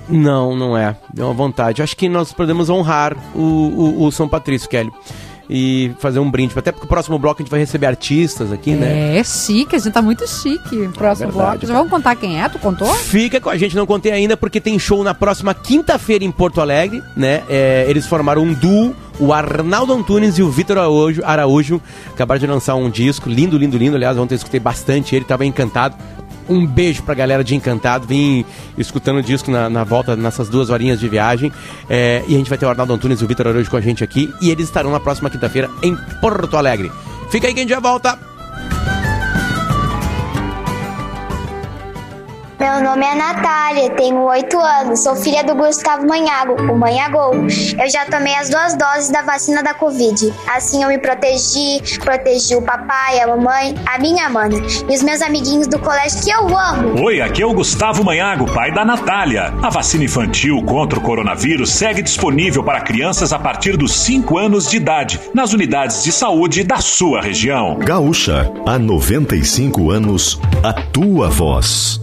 Não, 0.09 0.57
não 0.57 0.77
é. 0.77 0.97
Deu 1.13 1.27
uma 1.27 1.35
vontade. 1.35 1.83
Acho 1.83 1.97
que 1.97 2.09
nós 2.09 2.33
podemos 2.33 2.69
honrar 2.69 3.17
o, 3.35 3.39
o, 3.39 4.05
o 4.05 4.11
São 4.13 4.29
Patrício, 4.29 4.69
Kelly 4.69 4.93
e 5.49 5.93
fazer 5.99 6.19
um 6.19 6.31
brinde. 6.31 6.53
Até 6.57 6.73
porque 6.73 6.87
o 6.87 6.89
próximo 6.89 7.19
bloco 7.19 7.41
a 7.41 7.43
gente 7.43 7.51
vai 7.51 7.61
receber 7.61 7.87
artistas 7.87 8.53
aqui, 8.53 8.73
é, 8.73 8.77
né? 8.77 9.19
É 9.19 9.25
chique, 9.25 9.77
a 9.77 9.79
gente 9.79 9.93
tá 9.93 10.03
muito 10.03 10.27
chique. 10.27 10.89
Próximo 10.95 11.29
é 11.29 11.33
bloco. 11.33 11.67
Já 11.67 11.75
vamos 11.75 11.91
contar 11.91 12.17
quem 12.17 12.41
é? 12.41 12.49
Tu 12.49 12.59
contou? 12.59 12.93
Fica 12.95 13.41
com 13.41 13.51
a 13.51 13.57
gente, 13.57 13.77
não 13.77 13.87
contei 13.87 14.13
ainda, 14.13 14.37
porque 14.37 14.61
tem 14.61 14.79
show 14.79 15.03
na 15.05 15.15
próxima 15.15 15.55
quinta-feira 15.55 16.25
em 16.25 16.31
Porto 16.31 16.61
Alegre, 16.61 17.03
né? 17.17 17.43
É, 17.49 17.87
eles 17.89 18.07
formaram 18.07 18.43
um 18.43 18.53
duo, 18.53 18.95
o 19.19 19.33
Arnaldo 19.33 19.93
Antunes 19.93 20.39
e 20.39 20.43
o 20.43 20.51
Vitor 20.51 20.79
Araújo, 20.79 21.23
Araújo. 21.25 21.81
Acabaram 22.13 22.41
de 22.41 22.47
lançar 22.47 22.75
um 22.75 22.91
disco, 22.91 23.29
lindo, 23.29 23.57
lindo, 23.59 23.77
lindo. 23.77 23.97
Aliás, 23.97 24.17
ontem 24.19 24.35
eu 24.35 24.39
escutei 24.39 24.61
bastante 24.61 25.15
ele, 25.15 25.25
tava 25.25 25.45
encantado. 25.45 25.97
Um 26.49 26.67
beijo 26.67 27.03
pra 27.03 27.15
galera 27.15 27.43
de 27.43 27.55
Encantado. 27.55 28.07
Vim 28.07 28.45
escutando 28.77 29.19
o 29.19 29.23
disco 29.23 29.51
na, 29.51 29.71
na 29.71 29.85
volta, 29.85 30.17
nessas 30.17 30.49
duas 30.49 30.71
horinhas 30.71 31.01
de 31.01 31.09
viagem. 31.09 31.53
É, 31.89 32.23
e 32.27 32.35
a 32.35 32.39
gente 32.39 32.49
vai 32.49 32.59
ter 32.59 32.67
o 32.67 32.69
Arnaldo 32.69 32.93
Antunes 32.93 33.21
e 33.21 33.25
o 33.25 33.29
Vitor 33.29 33.49
Araújo 33.49 33.71
com 33.71 33.77
a 33.77 33.81
gente 33.81 34.05
aqui. 34.05 34.33
E 34.41 34.51
eles 34.51 34.67
estarão 34.67 34.91
na 34.91 35.01
próxima 35.01 35.31
quinta-feira 35.31 35.71
em 35.83 35.97
Porto 36.21 36.57
Alegre. 36.57 36.91
Fica 37.31 37.47
aí 37.47 37.55
que 37.55 37.61
a 37.61 37.63
gente 37.63 37.71
já 37.71 37.81
volta. 37.81 38.34
Meu 42.65 42.83
nome 42.83 43.05
é 43.05 43.15
Natália, 43.15 43.91
tenho 43.91 44.23
8 44.23 44.59
anos, 44.59 45.03
sou 45.03 45.15
filha 45.15 45.45
do 45.45 45.55
Gustavo 45.55 46.07
Manhago, 46.07 46.55
o 46.63 46.79
Manhagol. 46.79 47.35
Eu 47.35 47.91
já 47.91 48.07
tomei 48.07 48.35
as 48.37 48.49
duas 48.49 48.75
doses 48.75 49.11
da 49.11 49.21
vacina 49.21 49.63
da 49.63 49.75
Covid. 49.75 50.33
Assim 50.49 50.83
eu 50.83 50.89
me 50.89 50.97
protegi, 50.97 51.83
protegi 52.03 52.57
o 52.57 52.63
papai, 52.63 53.21
a 53.21 53.27
mamãe, 53.27 53.75
a 53.85 53.99
minha 53.99 54.31
mãe 54.31 54.49
e 54.89 54.95
os 54.95 55.03
meus 55.03 55.21
amiguinhos 55.21 55.67
do 55.67 55.79
colégio 55.79 56.25
que 56.25 56.31
eu 56.31 56.59
amo. 56.59 57.05
Oi, 57.05 57.21
aqui 57.21 57.43
é 57.43 57.47
o 57.47 57.53
Gustavo 57.53 58.03
Manhago, 58.03 58.51
pai 58.51 58.73
da 58.73 58.83
Natália. 58.83 59.53
A 59.63 59.69
vacina 59.69 60.05
infantil 60.05 60.63
contra 60.65 60.99
o 60.99 61.03
coronavírus 61.03 61.71
segue 61.71 62.01
disponível 62.01 62.65
para 62.65 62.81
crianças 62.81 63.31
a 63.35 63.39
partir 63.39 63.77
dos 63.77 63.93
5 63.93 64.39
anos 64.39 64.71
de 64.71 64.79
idade, 64.79 65.21
nas 65.35 65.53
unidades 65.53 66.03
de 66.03 66.11
saúde 66.11 66.65
da 66.65 66.79
sua 66.79 67.21
região. 67.21 67.77
Gaúcha, 67.79 68.51
há 68.65 68.79
95 68.79 69.91
anos, 69.91 70.41
a 70.63 70.73
tua 70.73 71.29
voz. 71.29 72.03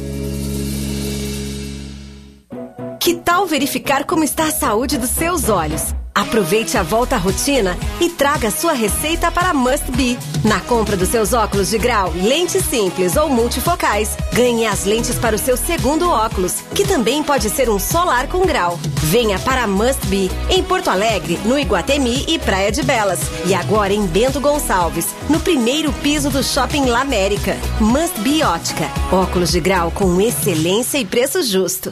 Que 3.01 3.15
tal 3.15 3.47
verificar 3.47 4.05
como 4.05 4.23
está 4.23 4.43
a 4.43 4.51
saúde 4.51 4.95
dos 4.95 5.09
seus 5.09 5.49
olhos? 5.49 5.81
Aproveite 6.13 6.77
a 6.77 6.83
volta 6.83 7.15
à 7.15 7.17
rotina 7.17 7.75
e 7.99 8.07
traga 8.09 8.51
sua 8.51 8.73
receita 8.73 9.31
para 9.31 9.55
Must 9.55 9.91
Be. 9.93 10.19
Na 10.45 10.59
compra 10.59 10.95
dos 10.95 11.09
seus 11.09 11.33
óculos 11.33 11.71
de 11.71 11.79
grau, 11.79 12.13
lentes 12.13 12.63
simples 12.63 13.15
ou 13.15 13.27
multifocais, 13.27 14.15
ganhe 14.33 14.67
as 14.67 14.85
lentes 14.85 15.17
para 15.17 15.35
o 15.35 15.39
seu 15.39 15.57
segundo 15.57 16.11
óculos, 16.11 16.61
que 16.75 16.85
também 16.85 17.23
pode 17.23 17.49
ser 17.49 17.71
um 17.71 17.79
solar 17.79 18.27
com 18.27 18.45
grau. 18.45 18.79
Venha 18.97 19.39
para 19.39 19.65
Must 19.65 20.05
Be, 20.05 20.29
em 20.47 20.63
Porto 20.63 20.91
Alegre, 20.91 21.39
no 21.43 21.57
Iguatemi 21.57 22.25
e 22.27 22.37
Praia 22.37 22.71
de 22.71 22.83
Belas. 22.83 23.21
E 23.47 23.55
agora 23.55 23.91
em 23.91 24.05
Bento 24.05 24.39
Gonçalves, 24.39 25.07
no 25.27 25.39
primeiro 25.39 25.91
piso 26.03 26.29
do 26.29 26.43
Shopping 26.43 26.85
La 26.85 27.01
América. 27.01 27.57
Must 27.79 28.19
Be 28.19 28.43
Ótica. 28.43 28.87
Óculos 29.11 29.49
de 29.49 29.59
grau 29.59 29.89
com 29.89 30.21
excelência 30.21 30.99
e 30.99 31.05
preço 31.05 31.41
justo. 31.41 31.91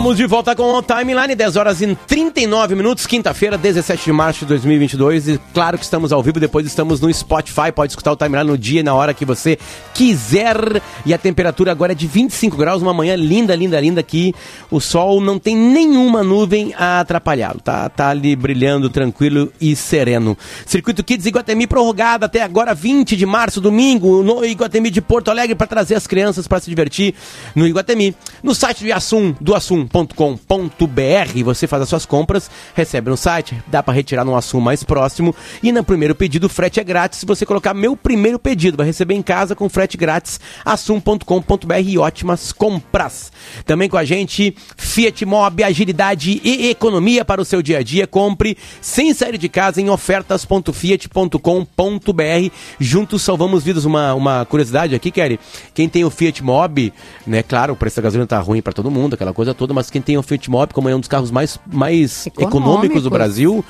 Estamos 0.00 0.16
de 0.16 0.26
volta 0.26 0.56
com 0.56 0.62
o 0.62 0.82
Timeline, 0.82 1.34
10 1.34 1.56
horas 1.56 1.82
e 1.82 1.94
39 1.94 2.74
minutos, 2.74 3.06
quinta-feira, 3.06 3.58
17 3.58 4.06
de 4.06 4.12
março 4.12 4.40
de 4.40 4.46
2022. 4.46 5.28
E 5.28 5.40
claro 5.52 5.76
que 5.76 5.84
estamos 5.84 6.10
ao 6.10 6.22
vivo, 6.22 6.40
depois 6.40 6.64
estamos 6.66 7.02
no 7.02 7.12
Spotify, 7.12 7.70
pode 7.70 7.92
escutar 7.92 8.10
o 8.10 8.16
Timeline 8.16 8.48
no 8.48 8.56
dia 8.56 8.80
e 8.80 8.82
na 8.82 8.94
hora 8.94 9.12
que 9.12 9.26
você 9.26 9.58
quiser. 9.92 10.80
E 11.04 11.12
a 11.12 11.18
temperatura 11.18 11.70
agora 11.70 11.92
é 11.92 11.94
de 11.94 12.06
25 12.06 12.56
graus, 12.56 12.80
uma 12.80 12.94
manhã 12.94 13.14
linda, 13.14 13.54
linda, 13.54 13.78
linda 13.78 14.00
aqui. 14.00 14.34
O 14.70 14.80
sol 14.80 15.20
não 15.20 15.38
tem 15.38 15.54
nenhuma 15.54 16.24
nuvem 16.24 16.72
a 16.78 17.00
atrapalhá-lo, 17.00 17.60
tá, 17.60 17.86
tá 17.90 18.08
ali 18.08 18.34
brilhando 18.34 18.88
tranquilo 18.88 19.52
e 19.60 19.76
sereno. 19.76 20.34
Circuito 20.64 21.04
Kids 21.04 21.26
Iguatemi 21.26 21.66
prorrogado 21.66 22.24
até 22.24 22.40
agora, 22.40 22.72
20 22.72 23.18
de 23.18 23.26
março, 23.26 23.60
domingo, 23.60 24.22
no 24.22 24.42
Iguatemi 24.46 24.90
de 24.90 25.02
Porto 25.02 25.30
Alegre, 25.30 25.54
para 25.54 25.66
trazer 25.66 25.94
as 25.94 26.06
crianças 26.06 26.48
para 26.48 26.58
se 26.58 26.70
divertir 26.70 27.14
no 27.54 27.66
Iguatemi. 27.66 28.16
No 28.42 28.54
site 28.54 28.82
do 28.82 28.94
Assum, 28.94 29.34
do 29.38 29.54
assum.com.br. 29.90 31.42
Você 31.44 31.66
faz 31.66 31.82
as 31.82 31.88
suas 31.88 32.06
compras, 32.06 32.48
recebe 32.74 33.10
no 33.10 33.16
site, 33.16 33.60
dá 33.66 33.82
para 33.82 33.94
retirar 33.94 34.24
no 34.24 34.36
Assum 34.36 34.60
mais 34.60 34.84
próximo. 34.84 35.34
E 35.62 35.72
no 35.72 35.82
primeiro 35.82 36.14
pedido, 36.14 36.46
o 36.46 36.48
frete 36.48 36.78
é 36.80 36.84
grátis. 36.84 37.18
Se 37.18 37.26
você 37.26 37.44
colocar 37.44 37.74
meu 37.74 37.96
primeiro 37.96 38.38
pedido, 38.38 38.76
vai 38.76 38.86
receber 38.86 39.14
em 39.14 39.22
casa 39.22 39.56
com 39.56 39.68
frete 39.68 39.96
grátis. 39.96 40.38
assum.com.br 40.64 41.74
e 41.84 41.98
ótimas 41.98 42.52
compras. 42.52 43.32
Também 43.64 43.88
com 43.88 43.96
a 43.96 44.04
gente, 44.04 44.54
Fiat 44.76 45.26
Mob, 45.26 45.64
agilidade 45.64 46.40
e 46.42 46.68
economia 46.68 47.24
para 47.24 47.40
o 47.40 47.44
seu 47.44 47.60
dia 47.60 47.78
a 47.78 47.82
dia. 47.82 48.06
Compre 48.06 48.56
sem 48.80 49.12
sair 49.12 49.36
de 49.36 49.48
casa 49.48 49.80
em 49.80 49.90
ofertas.fiat.com.br. 49.90 52.54
Juntos 52.78 53.22
salvamos 53.22 53.64
vidas. 53.64 53.84
Uma, 53.84 54.14
uma 54.14 54.44
curiosidade 54.44 54.94
aqui, 54.94 55.10
Kelly. 55.10 55.40
Quem 55.74 55.88
tem 55.88 56.04
o 56.04 56.10
Fiat 56.10 56.44
Mob, 56.44 56.92
né? 57.26 57.42
Claro, 57.42 57.72
o 57.72 57.76
preço 57.76 57.96
da 57.96 58.02
gasolina 58.02 58.26
tá 58.26 58.38
ruim 58.38 58.62
para 58.62 58.72
todo 58.72 58.88
mundo, 58.90 59.14
aquela 59.14 59.32
coisa 59.32 59.54
toda, 59.54 59.74
mas 59.74 59.79
quem 59.88 60.02
tem 60.02 60.18
o 60.18 60.22
Fiat 60.22 60.50
Mobi, 60.50 60.74
como 60.74 60.88
é 60.88 60.94
um 60.94 61.00
dos 61.00 61.08
carros 61.08 61.30
mais, 61.30 61.58
mais 61.72 62.26
econômicos 62.26 63.04
do 63.04 63.10
Brasil, 63.10 63.64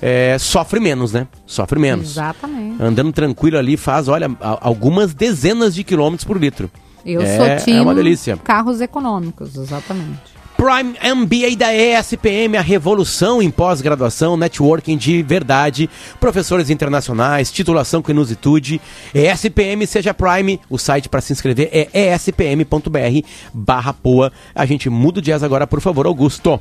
é, 0.00 0.36
sofre 0.38 0.78
menos, 0.78 1.12
né? 1.12 1.26
Sofre 1.46 1.78
menos. 1.78 2.10
Exatamente. 2.10 2.82
Andando 2.82 3.12
tranquilo 3.12 3.58
ali, 3.58 3.76
faz, 3.76 4.06
olha, 4.08 4.30
algumas 4.60 5.14
dezenas 5.14 5.74
de 5.74 5.82
quilômetros 5.82 6.24
por 6.24 6.36
litro. 6.36 6.70
Eu 7.04 7.22
é, 7.22 7.36
sou 7.36 7.64
time 7.64 7.78
é 7.78 7.82
uma 7.82 7.94
delícia. 7.94 8.36
carros 8.36 8.80
econômicos, 8.80 9.56
exatamente. 9.56 10.37
Prime 10.58 10.96
MBA 11.14 11.56
da 11.56 11.72
ESPM, 11.72 12.56
a 12.56 12.60
revolução 12.60 13.40
em 13.40 13.48
pós-graduação, 13.48 14.36
networking 14.36 14.96
de 14.96 15.22
verdade, 15.22 15.88
professores 16.18 16.68
internacionais, 16.68 17.52
titulação 17.52 18.02
com 18.02 18.10
inusitude. 18.10 18.80
ESPM 19.14 19.86
seja 19.86 20.12
Prime, 20.12 20.60
o 20.68 20.76
site 20.76 21.08
para 21.08 21.20
se 21.20 21.32
inscrever 21.32 21.70
é 21.72 22.12
espm.br 22.12 23.24
barra 23.54 23.92
poa. 23.92 24.32
A 24.52 24.66
gente 24.66 24.90
muda 24.90 25.20
o 25.20 25.22
jazz 25.22 25.44
agora, 25.44 25.64
por 25.64 25.80
favor, 25.80 26.06
Augusto. 26.06 26.60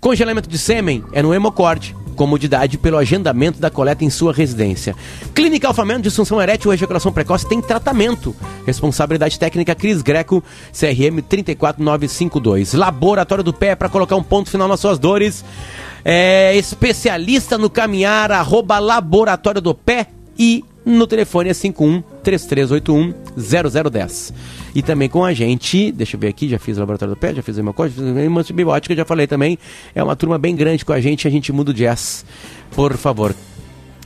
Congelamento 0.00 0.48
de 0.48 0.58
sêmen 0.58 1.04
é 1.12 1.22
no 1.22 1.34
Hemocord. 1.34 1.96
Comodidade 2.14 2.78
pelo 2.78 2.96
agendamento 2.98 3.60
da 3.60 3.70
coleta 3.70 4.04
em 4.04 4.10
sua 4.10 4.32
residência. 4.32 4.96
Clínica 5.32 5.68
Alfamento, 5.68 6.02
disfunção 6.02 6.42
erétil 6.42 6.68
ou 6.68 6.74
ejaculação 6.74 7.12
precoce 7.12 7.48
tem 7.48 7.60
tratamento. 7.60 8.34
Responsabilidade 8.66 9.38
técnica 9.38 9.74
Cris 9.74 10.02
Greco, 10.02 10.42
CRM 10.72 11.22
34952. 11.28 12.74
Laboratório 12.74 13.44
do 13.44 13.52
Pé 13.52 13.76
para 13.76 13.88
colocar 13.88 14.16
um 14.16 14.22
ponto 14.22 14.50
final 14.50 14.66
nas 14.66 14.80
suas 14.80 14.98
dores. 14.98 15.44
É, 16.04 16.56
especialista 16.56 17.56
no 17.56 17.70
caminhar, 17.70 18.32
arroba 18.32 18.80
Laboratório 18.80 19.60
do 19.60 19.74
Pé 19.74 20.08
e 20.36 20.64
no 20.84 21.06
telefone 21.06 21.50
é 21.50 21.54
51 21.54 22.02
3381 22.22 23.14
0010. 23.36 24.32
E 24.78 24.82
também 24.82 25.08
com 25.08 25.24
a 25.24 25.34
gente, 25.34 25.90
deixa 25.90 26.14
eu 26.14 26.20
ver 26.20 26.28
aqui, 26.28 26.48
já 26.48 26.56
fiz 26.56 26.76
o 26.76 26.80
Laboratório 26.80 27.12
do 27.12 27.18
Pé, 27.18 27.34
já 27.34 27.42
fiz 27.42 27.58
a 27.58 27.60
Hemocode, 27.60 27.94
fiz 27.94 28.04
a 28.04 28.40
Antibiótica, 28.40 28.94
já 28.94 29.04
falei 29.04 29.26
também. 29.26 29.58
É 29.92 30.00
uma 30.00 30.14
turma 30.14 30.38
bem 30.38 30.54
grande 30.54 30.84
com 30.84 30.92
a 30.92 31.00
gente, 31.00 31.26
a 31.26 31.30
gente 31.32 31.52
muda 31.52 31.72
o 31.72 31.74
jazz. 31.74 32.24
Por 32.76 32.96
favor. 32.96 33.34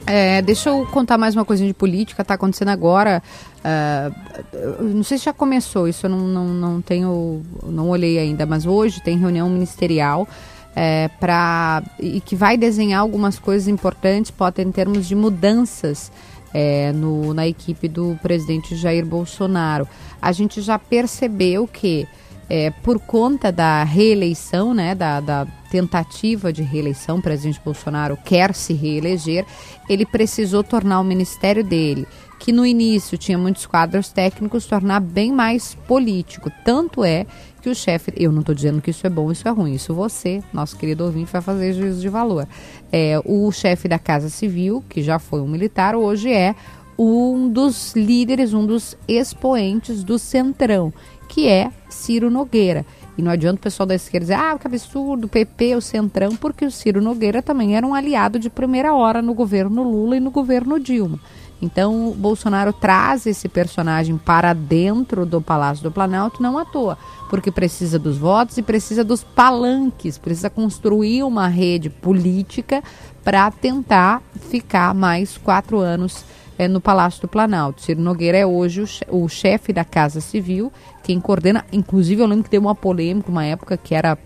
É, 0.07 0.41
deixa 0.41 0.70
eu 0.70 0.87
contar 0.87 1.18
mais 1.18 1.37
uma 1.37 1.45
coisinha 1.45 1.68
de 1.68 1.75
política, 1.75 2.25
tá 2.25 2.33
acontecendo 2.33 2.70
agora. 2.70 3.23
Uh, 3.59 4.83
não 4.83 5.03
sei 5.03 5.18
se 5.18 5.27
já 5.27 5.33
começou, 5.35 5.87
isso 5.87 6.07
eu 6.07 6.11
não, 6.11 6.20
não, 6.20 6.47
não 6.47 6.81
tenho, 6.81 7.43
não 7.66 7.91
olhei 7.91 8.18
ainda, 8.18 8.47
mas 8.47 8.64
hoje 8.64 9.03
tem 9.03 9.18
reunião 9.18 9.51
ministerial 9.51 10.27
é, 10.75 11.11
para 11.20 11.83
e 12.01 12.18
que 12.18 12.35
vai 12.35 12.57
desenhar 12.57 13.03
algumas 13.03 13.39
coisas 13.39 13.68
importantes, 13.68 14.31
pode 14.31 14.62
em 14.62 14.73
termos 14.73 15.07
de 15.07 15.14
mudanças 15.14 16.11
é, 16.53 16.93
no, 16.93 17.33
na 17.33 17.47
equipe 17.47 17.89
do 17.89 18.19
presidente 18.23 18.77
Jair 18.77 19.05
Bolsonaro. 19.05 19.89
A 20.21 20.33
gente 20.33 20.61
já 20.61 20.79
percebeu 20.79 21.67
que, 21.67 22.07
é, 22.49 22.71
por 22.71 22.99
conta 23.01 23.51
da 23.51 23.83
reeleição, 23.85 24.75
né, 24.75 24.95
da, 24.95 25.21
da 25.21 25.47
tentativa 25.71 26.53
de 26.53 26.63
reeleição, 26.63 27.19
o 27.19 27.23
presidente 27.23 27.61
Bolsonaro 27.65 28.19
quer 28.23 28.55
se 28.55 28.75
reeleger, 28.75 29.47
ele 29.89 30.05
precisou 30.05 30.63
tornar 30.63 31.01
o 31.01 31.05
ministério 31.05 31.65
dele, 31.65 32.07
que 32.43 32.51
no 32.51 32.66
início 32.66 33.16
tinha 33.16 33.38
muitos 33.38 33.66
quadros 33.66 34.09
técnicos, 34.09 34.66
tornar 34.66 34.99
bem 34.99 35.30
mais 35.30 35.76
político. 35.86 36.51
Tanto 36.64 37.05
é 37.05 37.24
que 37.61 37.70
o 37.70 37.74
chefe, 37.74 38.12
eu 38.16 38.32
não 38.32 38.40
estou 38.40 38.53
dizendo 38.53 38.82
que 38.82 38.90
isso 38.90 39.07
é 39.07 39.11
bom, 39.11 39.30
isso 39.30 39.47
é 39.47 39.51
ruim, 39.53 39.74
isso 39.74 39.95
você, 39.95 40.43
nosso 40.53 40.76
querido 40.76 41.05
ouvinte, 41.05 41.30
vai 41.30 41.40
fazer 41.40 41.72
juízo 41.72 42.01
de 42.01 42.09
valor. 42.09 42.49
É, 42.90 43.22
o 43.24 43.53
chefe 43.53 43.86
da 43.86 43.97
Casa 43.97 44.28
Civil, 44.28 44.82
que 44.88 45.05
já 45.05 45.20
foi 45.20 45.40
um 45.40 45.47
militar, 45.47 45.95
hoje 45.95 46.32
é 46.32 46.57
um 46.99 47.49
dos 47.49 47.95
líderes, 47.95 48.53
um 48.53 48.66
dos 48.66 48.99
expoentes 49.07 50.03
do 50.03 50.18
Centrão, 50.18 50.93
que 51.28 51.47
é 51.47 51.70
Ciro 51.88 52.28
Nogueira. 52.28 52.84
E 53.16 53.22
não 53.22 53.30
adianta 53.30 53.61
o 53.61 53.62
pessoal 53.62 53.86
da 53.86 53.95
esquerda 53.95 54.24
dizer, 54.24 54.34
ah, 54.34 54.59
que 54.59 54.66
absurdo, 54.66 55.26
o 55.26 55.28
PP, 55.28 55.76
o 55.76 55.80
Centrão, 55.80 56.34
porque 56.34 56.64
o 56.64 56.72
Ciro 56.72 57.01
Nogueira 57.01 57.40
também 57.40 57.76
era 57.76 57.86
um 57.86 57.95
aliado 57.95 58.36
de 58.36 58.51
primeira 58.51 58.93
hora 58.93 59.22
no 59.22 59.32
governo 59.32 59.84
Lula 59.84 60.16
e 60.16 60.20
no 60.20 60.32
governo 60.32 60.80
Dilma. 60.80 61.20
Então, 61.63 62.11
o 62.11 62.15
Bolsonaro 62.15 62.73
traz 62.73 63.25
esse 63.25 63.49
personagem 63.49 64.19
para 64.19 64.53
dentro 64.53 65.25
do 65.25 65.41
Palácio 65.41 65.85
do 65.85 65.93
Planalto 65.93 66.43
não 66.43 66.59
à 66.59 66.65
toa, 66.65 66.99
porque 67.31 67.53
precisa 67.53 68.01
dos 68.01 68.19
votos 68.19 68.59
e 68.59 68.63
precisa 68.63 69.05
dos 69.05 69.23
palanques, 69.23 70.19
precisa 70.19 70.51
construir 70.51 71.23
uma 71.23 71.47
rede 71.47 71.89
política 71.89 72.83
para 73.23 73.49
tentar 73.53 74.21
ficar 74.51 74.93
mais 74.93 75.39
quatro 75.39 75.79
anos 75.79 76.25
é, 76.59 76.67
no 76.67 76.81
Palácio 76.81 77.23
do 77.23 77.29
Planalto. 77.29 77.81
Ciro 77.81 78.03
Nogueira 78.03 78.39
é 78.39 78.45
hoje 78.45 78.83
o, 79.09 79.25
o 79.25 79.29
chefe 79.29 79.73
da 79.73 79.85
Casa 79.85 80.21
Civil, 80.21 80.73
quem 81.05 81.21
coordena, 81.21 81.65
inclusive 81.73 82.21
eu 82.21 82.27
lembro 82.27 82.43
que 82.43 82.51
teve 82.51 82.67
uma 82.67 82.75
polêmica, 82.75 83.31
uma 83.31 83.45
época 83.45 83.77
que 83.77 83.95
era 83.95 84.19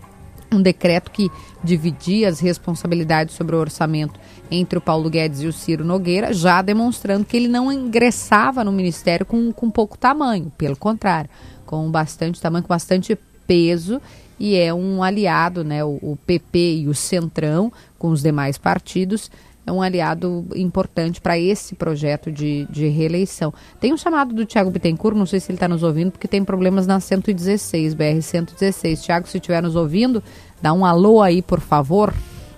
um 0.51 0.61
decreto 0.61 1.11
que 1.11 1.29
dividia 1.63 2.29
as 2.29 2.39
responsabilidades 2.39 3.35
sobre 3.35 3.55
o 3.55 3.59
orçamento 3.59 4.19
entre 4.49 4.77
o 4.77 4.81
Paulo 4.81 5.09
Guedes 5.09 5.41
e 5.41 5.47
o 5.47 5.53
Ciro 5.53 5.83
Nogueira, 5.83 6.33
já 6.33 6.61
demonstrando 6.61 7.25
que 7.25 7.37
ele 7.37 7.47
não 7.47 7.71
ingressava 7.71 8.63
no 8.63 8.71
ministério 8.71 9.25
com, 9.25 9.51
com 9.51 9.69
pouco 9.69 9.97
tamanho, 9.97 10.51
pelo 10.57 10.75
contrário, 10.75 11.29
com 11.65 11.89
bastante 11.91 12.41
tamanho, 12.41 12.63
com 12.63 12.69
bastante 12.69 13.17
peso 13.45 14.01
e 14.39 14.55
é 14.55 14.73
um 14.73 15.01
aliado, 15.01 15.63
né, 15.63 15.83
o, 15.83 15.97
o 16.01 16.17
PP 16.25 16.81
e 16.81 16.87
o 16.87 16.93
Centrão, 16.93 17.71
com 17.97 18.09
os 18.09 18.21
demais 18.21 18.57
partidos, 18.57 19.31
é 19.65 19.71
um 19.71 19.81
aliado 19.81 20.45
importante 20.55 21.19
para 21.19 21.37
esse 21.37 21.75
projeto 21.75 22.31
de, 22.31 22.65
de 22.69 22.87
reeleição. 22.87 23.53
Tem 23.81 23.93
um 23.93 23.97
chamado 23.97 24.33
do 24.33 24.45
Tiago 24.45 24.71
Bittencourt, 24.71 25.17
não 25.17 25.25
sei 25.25 25.41
se 25.41 25.51
ele 25.51 25.57
está 25.57 25.67
nos 25.67 25.83
ouvindo, 25.83 26.11
porque 26.11 26.27
tem 26.27 26.43
problemas 26.45 26.87
na 26.87 27.01
116, 27.01 27.93
BR-116. 27.93 29.01
Tiago, 29.01 29.27
se 29.27 29.37
estiver 29.37 29.61
nos 29.61 29.75
ouvindo, 29.75 30.23
dá 30.61 30.71
um 30.71 30.85
alô 30.85 31.21
aí, 31.21 31.41
por 31.41 31.59
favor. 31.59 32.13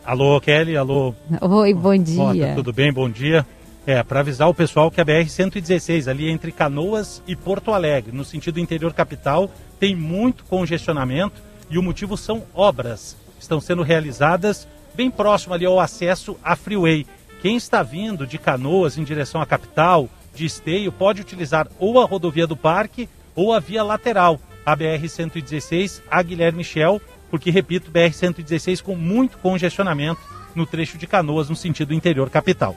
Alô, 0.10 0.42
Kelly, 0.42 0.76
alô. 0.76 1.14
Oi, 1.40 1.72
bom 1.72 1.96
dia. 1.96 2.56
tudo 2.56 2.74
bem? 2.74 2.92
Bom 2.92 3.08
dia. 3.08 3.46
É, 3.86 4.02
para 4.02 4.22
avisar 4.22 4.50
o 4.50 4.56
pessoal 4.56 4.90
que 4.90 5.00
a 5.00 5.06
BR-116, 5.06 6.08
ali 6.08 6.32
entre 6.32 6.52
Canoas 6.52 7.22
e 7.28 7.36
Porto 7.36 7.72
Alegre, 7.72 8.12
no 8.12 8.26
sentido 8.26 8.60
interior 8.60 8.92
capital, 8.92 9.52
tem 9.80 9.96
muito 9.96 10.44
congestionamento 10.46 11.40
e 11.70 11.78
o 11.78 11.84
motivo 11.84 12.18
são 12.18 12.42
obras. 12.56 13.16
Estão 13.40 13.62
sendo 13.62 13.84
realizadas 13.84 14.68
bem 14.96 15.12
próximo 15.12 15.54
ali 15.54 15.68
ao 15.68 15.80
acesso 15.80 16.36
à 16.44 16.56
Freeway. 16.56 17.06
Quem 17.40 17.56
está 17.56 17.84
vindo 17.84 18.26
de 18.26 18.40
Canoas 18.40 18.98
em 18.98 19.04
direção 19.04 19.40
à 19.40 19.46
capital, 19.46 20.10
de 20.34 20.44
Esteio, 20.44 20.92
pode 20.92 21.22
utilizar 21.22 21.68
ou 21.78 22.02
a 22.02 22.06
rodovia 22.06 22.48
do 22.48 22.58
Parque 22.58 23.08
ou 23.36 23.54
a 23.54 23.60
via 23.60 23.84
lateral, 23.84 24.40
a 24.66 24.76
BR-116, 24.76 26.02
a 26.10 26.24
Guilherme 26.24 26.58
Michel, 26.58 27.00
porque, 27.30 27.52
repito, 27.52 27.92
BR-116 27.92 28.82
com 28.82 28.96
muito 28.96 29.38
congestionamento 29.38 30.22
no 30.56 30.66
trecho 30.66 30.98
de 30.98 31.08
Canoas, 31.08 31.50
no 31.50 31.56
sentido 31.56 31.94
interior 31.94 32.30
capital. 32.30 32.76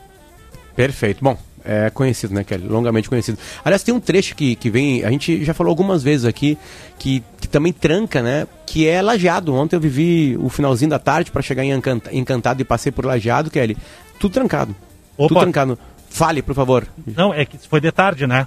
Perfeito. 0.77 1.23
Bom, 1.23 1.39
é 1.65 1.91
conhecido, 1.91 2.35
né, 2.35 2.45
Kelly? 2.45 2.67
Longamente 2.67 3.09
conhecido. 3.09 3.39
Aliás, 3.65 3.83
tem 3.83 3.95
um 3.95 4.01
trecho 4.01 4.35
que, 4.35 4.57
que 4.57 4.71
vem, 4.71 5.05
a 5.05 5.11
gente 5.11 5.45
já 5.45 5.55
falou 5.55 5.71
algumas 5.71 6.03
vezes 6.03 6.25
aqui, 6.25 6.59
que, 6.99 7.23
que 7.41 7.49
também 7.49 7.73
tranca, 7.73 8.23
né? 8.23 8.47
Que 8.67 8.89
é 8.89 9.01
lajeado. 9.01 9.55
Ontem 9.55 9.77
eu 9.77 9.81
vivi 9.81 10.37
o 10.41 10.49
finalzinho 10.49 10.91
da 10.91 10.99
tarde 10.99 11.31
para 11.31 11.43
chegar 11.43 11.65
em 11.65 11.73
Encantado 12.13 12.61
e 12.61 12.65
passei 12.65 12.91
por 12.91 13.05
lajeado, 13.05 13.51
Kelly. 13.51 13.77
Tudo 14.19 14.33
trancado. 14.33 14.75
Opa. 15.17 15.29
Tudo 15.29 15.41
trancado. 15.41 15.79
Fale, 16.11 16.43
por 16.43 16.55
favor. 16.55 16.87
Não, 17.07 17.33
é 17.33 17.45
que 17.45 17.57
foi 17.69 17.81
de 17.81 17.91
tarde, 17.91 18.27
né? 18.27 18.47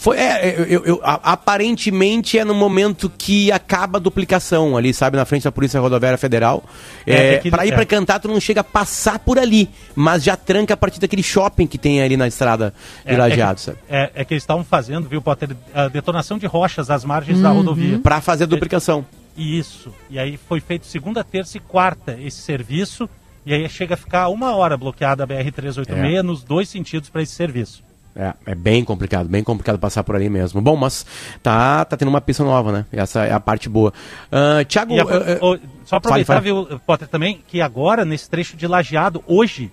Foi, 0.00 0.16
é, 0.16 0.64
eu, 0.66 0.82
eu, 0.86 1.00
aparentemente 1.02 2.38
é 2.38 2.42
no 2.42 2.54
momento 2.54 3.12
que 3.18 3.52
acaba 3.52 3.98
a 3.98 4.00
duplicação 4.00 4.74
ali, 4.74 4.94
sabe, 4.94 5.18
na 5.18 5.26
frente 5.26 5.44
da 5.44 5.52
Polícia 5.52 5.78
Rodoviária 5.78 6.16
Federal. 6.16 6.64
É, 7.06 7.34
é, 7.34 7.50
para 7.50 7.66
ir 7.66 7.72
é. 7.72 7.74
para 7.74 7.84
Cantato 7.84 8.26
não 8.26 8.40
chega 8.40 8.62
a 8.62 8.64
passar 8.64 9.18
por 9.18 9.38
ali, 9.38 9.68
mas 9.94 10.24
já 10.24 10.38
tranca 10.38 10.72
a 10.72 10.76
partir 10.76 11.00
daquele 11.00 11.22
shopping 11.22 11.66
que 11.66 11.76
tem 11.76 12.00
ali 12.00 12.16
na 12.16 12.26
estrada 12.26 12.72
de 13.04 13.12
é, 13.12 13.16
Lajeado, 13.18 13.60
sabe? 13.60 13.76
É, 13.90 14.10
é, 14.14 14.24
que 14.24 14.32
eles 14.32 14.42
estavam 14.42 14.64
fazendo, 14.64 15.06
viu, 15.06 15.20
Potter, 15.20 15.50
a 15.74 15.88
detonação 15.88 16.38
de 16.38 16.46
rochas 16.46 16.88
às 16.88 17.04
margens 17.04 17.36
uhum. 17.36 17.42
da 17.42 17.50
rodovia. 17.50 17.98
Para 17.98 18.22
fazer 18.22 18.44
a 18.44 18.46
duplicação. 18.46 19.04
Isso. 19.36 19.92
E 20.08 20.18
aí 20.18 20.38
foi 20.38 20.60
feito 20.60 20.86
segunda, 20.86 21.22
terça 21.22 21.58
e 21.58 21.60
quarta 21.60 22.16
esse 22.18 22.38
serviço. 22.38 23.06
E 23.44 23.52
aí 23.52 23.68
chega 23.68 23.92
a 23.92 23.98
ficar 23.98 24.28
uma 24.28 24.56
hora 24.56 24.78
bloqueada 24.78 25.24
a 25.24 25.26
BR-386 25.26 26.18
é. 26.18 26.22
nos 26.22 26.42
dois 26.42 26.70
sentidos 26.70 27.10
para 27.10 27.20
esse 27.20 27.32
serviço. 27.32 27.89
É, 28.20 28.34
é 28.52 28.54
bem 28.54 28.84
complicado, 28.84 29.30
bem 29.30 29.42
complicado 29.42 29.78
passar 29.78 30.04
por 30.04 30.14
ali 30.14 30.28
mesmo. 30.28 30.60
Bom, 30.60 30.76
mas 30.76 31.06
tá, 31.42 31.86
tá 31.86 31.96
tendo 31.96 32.08
uma 32.08 32.20
pista 32.20 32.44
nova, 32.44 32.70
né? 32.70 32.86
Essa 32.92 33.24
é 33.24 33.32
a 33.32 33.40
parte 33.40 33.66
boa. 33.66 33.94
Uh, 34.30 34.62
Tiago. 34.66 34.92
Uh, 34.92 35.54
uh, 35.54 35.60
só 35.86 35.96
aproveitar, 35.96 36.34
fale, 36.34 36.50
fale. 36.50 36.66
viu, 36.68 36.80
Potter, 36.80 37.08
também, 37.08 37.42
que 37.48 37.62
agora, 37.62 38.04
nesse 38.04 38.28
trecho 38.28 38.58
de 38.58 38.66
lajeado, 38.66 39.24
hoje, 39.26 39.72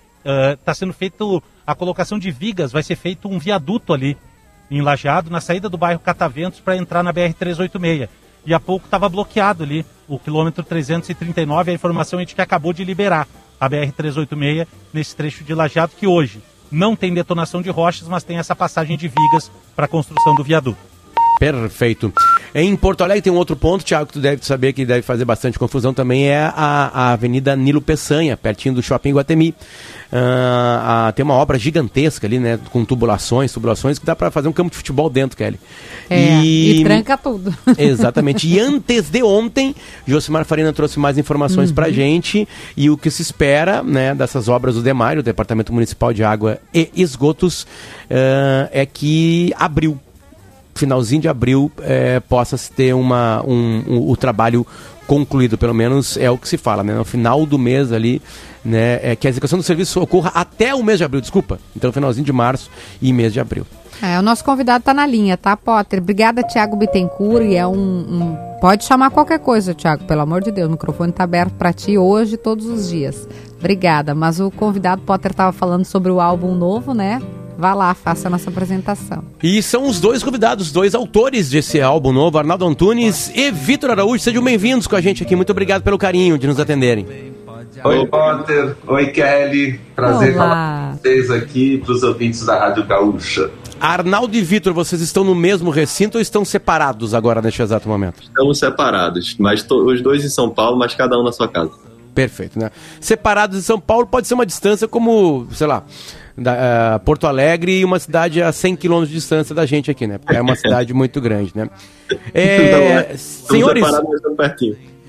está 0.58 0.72
sendo 0.72 0.94
feito 0.94 1.42
a 1.66 1.74
colocação 1.74 2.18
de 2.18 2.30
vigas, 2.30 2.72
vai 2.72 2.82
ser 2.82 2.96
feito 2.96 3.28
um 3.28 3.38
viaduto 3.38 3.92
ali 3.92 4.16
em 4.70 4.80
Lajeado, 4.80 5.30
na 5.30 5.40
saída 5.40 5.68
do 5.68 5.78
bairro 5.78 6.00
Cataventos, 6.00 6.60
para 6.60 6.76
entrar 6.76 7.02
na 7.02 7.12
BR-386. 7.12 8.08
E 8.46 8.54
há 8.54 8.60
pouco 8.60 8.86
estava 8.86 9.08
bloqueado 9.08 9.62
ali, 9.62 9.84
o 10.06 10.18
quilômetro 10.18 10.64
339, 10.64 11.70
a 11.70 11.74
informação 11.74 12.20
é 12.20 12.24
de 12.24 12.34
que 12.34 12.40
acabou 12.40 12.72
de 12.72 12.84
liberar 12.84 13.26
a 13.60 13.68
BR-386 13.68 14.66
nesse 14.92 15.14
trecho 15.14 15.44
de 15.44 15.54
Lajeado, 15.54 15.92
que 15.98 16.06
hoje 16.06 16.42
não 16.70 16.94
tem 16.94 17.12
detonação 17.12 17.62
de 17.62 17.70
rochas, 17.70 18.08
mas 18.08 18.24
tem 18.24 18.38
essa 18.38 18.54
passagem 18.54 18.96
de 18.96 19.08
vigas 19.08 19.50
para 19.74 19.86
a 19.86 19.88
construção 19.88 20.34
do 20.34 20.44
viaduto. 20.44 20.78
Perfeito. 21.38 22.12
Em 22.54 22.74
Porto 22.76 23.02
Alegre 23.02 23.22
tem 23.22 23.32
um 23.32 23.36
outro 23.36 23.56
ponto, 23.56 23.84
Thiago, 23.84 24.06
que 24.06 24.14
tu 24.14 24.20
deve 24.20 24.44
saber 24.44 24.72
que 24.72 24.84
deve 24.84 25.02
fazer 25.02 25.24
bastante 25.24 25.58
confusão 25.58 25.92
também, 25.92 26.28
é 26.28 26.38
a, 26.38 26.90
a 26.92 27.12
Avenida 27.12 27.54
Nilo 27.54 27.80
Peçanha, 27.80 28.36
pertinho 28.36 28.74
do 28.74 28.82
Shopping 28.82 29.12
Guatemi. 29.12 29.54
Uh, 30.10 31.12
tem 31.12 31.22
uma 31.22 31.34
obra 31.34 31.58
gigantesca 31.58 32.26
ali, 32.26 32.38
né? 32.38 32.58
Com 32.70 32.82
tubulações, 32.82 33.52
tubulações, 33.52 33.98
que 33.98 34.06
dá 34.06 34.16
para 34.16 34.30
fazer 34.30 34.48
um 34.48 34.52
campo 34.52 34.70
de 34.70 34.76
futebol 34.76 35.10
dentro, 35.10 35.36
Kelly. 35.36 35.60
É, 36.08 36.40
e, 36.40 36.80
e 36.80 36.84
tranca 36.84 37.18
tudo. 37.18 37.54
Exatamente. 37.76 38.48
E 38.48 38.58
antes 38.58 39.10
de 39.10 39.22
ontem, 39.22 39.74
Josimar 40.06 40.46
Farina 40.46 40.72
trouxe 40.72 40.98
mais 40.98 41.18
informações 41.18 41.68
uhum. 41.68 41.74
pra 41.74 41.90
gente 41.90 42.48
e 42.74 42.88
o 42.88 42.96
que 42.96 43.10
se 43.10 43.20
espera, 43.20 43.82
né, 43.82 44.14
dessas 44.14 44.48
obras 44.48 44.76
do 44.76 44.82
DEMAR, 44.82 45.18
o 45.18 45.22
Departamento 45.22 45.72
Municipal 45.74 46.12
de 46.12 46.24
Água 46.24 46.58
e 46.72 46.90
Esgotos, 46.96 47.64
uh, 47.64 48.68
é 48.72 48.86
que 48.86 49.52
abriu 49.58 50.00
finalzinho 50.78 51.22
de 51.22 51.28
abril 51.28 51.70
é, 51.80 52.20
possa 52.20 52.56
se 52.56 52.70
ter 52.70 52.94
uma, 52.94 53.42
um, 53.46 53.84
um, 53.86 54.10
o 54.10 54.16
trabalho 54.16 54.66
concluído, 55.06 55.56
pelo 55.56 55.74
menos 55.74 56.16
é 56.16 56.30
o 56.30 56.36
que 56.36 56.48
se 56.48 56.58
fala, 56.58 56.84
né? 56.84 56.94
No 56.94 57.04
final 57.04 57.46
do 57.46 57.58
mês 57.58 57.92
ali, 57.92 58.20
né? 58.64 59.00
É 59.02 59.16
que 59.16 59.26
a 59.26 59.30
execução 59.30 59.58
do 59.58 59.62
serviço 59.62 60.00
ocorra 60.00 60.30
até 60.34 60.74
o 60.74 60.82
mês 60.82 60.98
de 60.98 61.04
abril, 61.04 61.20
desculpa. 61.20 61.58
Então, 61.74 61.90
finalzinho 61.90 62.26
de 62.26 62.32
março 62.32 62.70
e 63.00 63.12
mês 63.12 63.32
de 63.32 63.40
abril. 63.40 63.66
É, 64.00 64.18
o 64.18 64.22
nosso 64.22 64.44
convidado 64.44 64.80
está 64.80 64.94
na 64.94 65.06
linha, 65.06 65.36
tá, 65.36 65.56
Potter? 65.56 66.00
Obrigada, 66.00 66.42
Tiago 66.42 66.76
Bittencourt, 66.76 67.44
e 67.44 67.56
é 67.56 67.66
um, 67.66 67.72
um, 67.74 68.38
Pode 68.60 68.84
chamar 68.84 69.10
qualquer 69.10 69.40
coisa, 69.40 69.74
Tiago, 69.74 70.04
pelo 70.04 70.20
amor 70.20 70.42
de 70.42 70.52
Deus. 70.52 70.68
O 70.68 70.72
microfone 70.72 71.10
está 71.10 71.24
aberto 71.24 71.54
para 71.54 71.72
ti 71.72 71.98
hoje 71.98 72.36
todos 72.36 72.66
os 72.66 72.88
dias. 72.88 73.28
Obrigada. 73.58 74.14
Mas 74.14 74.38
o 74.38 74.50
convidado 74.50 75.02
Potter 75.02 75.32
estava 75.32 75.52
falando 75.52 75.84
sobre 75.84 76.12
o 76.12 76.20
álbum 76.20 76.54
novo, 76.54 76.94
né? 76.94 77.20
Vá 77.58 77.74
lá, 77.74 77.92
faça 77.92 78.28
a 78.28 78.30
nossa 78.30 78.50
apresentação. 78.50 79.24
E 79.42 79.60
são 79.64 79.88
os 79.88 79.98
dois 79.98 80.22
convidados, 80.22 80.70
dois 80.70 80.94
autores 80.94 81.50
desse 81.50 81.80
álbum 81.80 82.12
novo, 82.12 82.38
Arnaldo 82.38 82.64
Antunes 82.64 83.32
e 83.34 83.50
Vitor 83.50 83.90
Araújo. 83.90 84.22
Sejam 84.22 84.44
bem-vindos 84.44 84.86
com 84.86 84.94
a 84.94 85.00
gente 85.00 85.24
aqui. 85.24 85.34
Muito 85.34 85.50
obrigado 85.50 85.82
pelo 85.82 85.98
carinho 85.98 86.38
de 86.38 86.46
nos 86.46 86.60
atenderem. 86.60 87.04
Oi, 87.82 88.06
Potter. 88.06 88.76
Oi, 88.86 89.06
Kelly. 89.08 89.80
Prazer 89.96 90.36
Olá. 90.36 90.44
falar 90.44 90.90
com 90.92 90.98
vocês 90.98 91.30
aqui, 91.32 91.78
para 91.78 91.92
os 91.92 92.04
ouvintes 92.04 92.46
da 92.46 92.60
Rádio 92.60 92.86
Gaúcha. 92.86 93.50
Arnaldo 93.80 94.36
e 94.36 94.40
Vitor, 94.40 94.72
vocês 94.72 95.02
estão 95.02 95.24
no 95.24 95.34
mesmo 95.34 95.70
recinto 95.70 96.16
ou 96.16 96.22
estão 96.22 96.44
separados 96.44 97.12
agora 97.12 97.42
neste 97.42 97.60
exato 97.60 97.88
momento? 97.88 98.22
Estamos 98.22 98.60
separados, 98.60 99.34
mas 99.36 99.66
os 99.68 100.00
dois 100.00 100.24
em 100.24 100.28
São 100.28 100.48
Paulo, 100.48 100.78
mas 100.78 100.94
cada 100.94 101.18
um 101.18 101.24
na 101.24 101.32
sua 101.32 101.48
casa. 101.48 101.72
Perfeito, 102.14 102.56
né? 102.56 102.70
Separados 103.00 103.58
em 103.58 103.62
São 103.62 103.80
Paulo 103.80 104.06
pode 104.06 104.28
ser 104.28 104.34
uma 104.34 104.46
distância 104.46 104.86
como, 104.88 105.46
sei 105.52 105.66
lá, 105.66 105.84
da, 106.38 106.96
uh, 106.96 107.00
Porto 107.00 107.26
Alegre 107.26 107.80
e 107.80 107.84
uma 107.84 107.98
cidade 107.98 108.42
a 108.42 108.52
100 108.52 108.76
quilômetros 108.76 109.10
de 109.10 109.16
distância 109.16 109.54
da 109.54 109.66
gente 109.66 109.90
aqui, 109.90 110.06
né? 110.06 110.18
Porque 110.18 110.36
é 110.36 110.40
uma 110.40 110.54
cidade 110.56 110.94
muito 110.94 111.20
grande, 111.20 111.52
né? 111.54 111.68
É, 112.32 113.02
então, 113.04 113.16
senhores... 113.18 113.84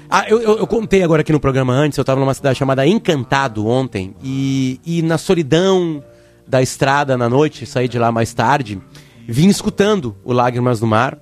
Ah, 0.10 0.26
eu, 0.28 0.42
eu, 0.42 0.58
eu, 0.58 0.68
contei 0.68 1.02
agora 1.02 1.22
aqui 1.22 1.32
no 1.32 1.40
programa 1.40 1.72
antes, 1.72 1.98
eu 1.98 2.02
estava 2.02 2.20
numa 2.20 2.34
cidade 2.34 2.58
chamada 2.58 2.86
Encantado 2.86 3.66
ontem, 3.66 4.16
e, 4.22 4.82
e 4.86 5.02
na 5.02 5.18
solidão 5.18 6.04
da 6.48 6.62
estrada 6.62 7.16
na 7.16 7.30
noite, 7.30 7.66
saí 7.66 7.88
de 7.88 8.00
lá 8.00 8.12
mais 8.12 8.34
tarde, 8.34 8.82
vim 9.28 9.48
escutando 9.48 10.16
o 10.26 10.34
Lágrimas 10.34 10.80
do 10.80 10.88
Mar, 10.88 11.18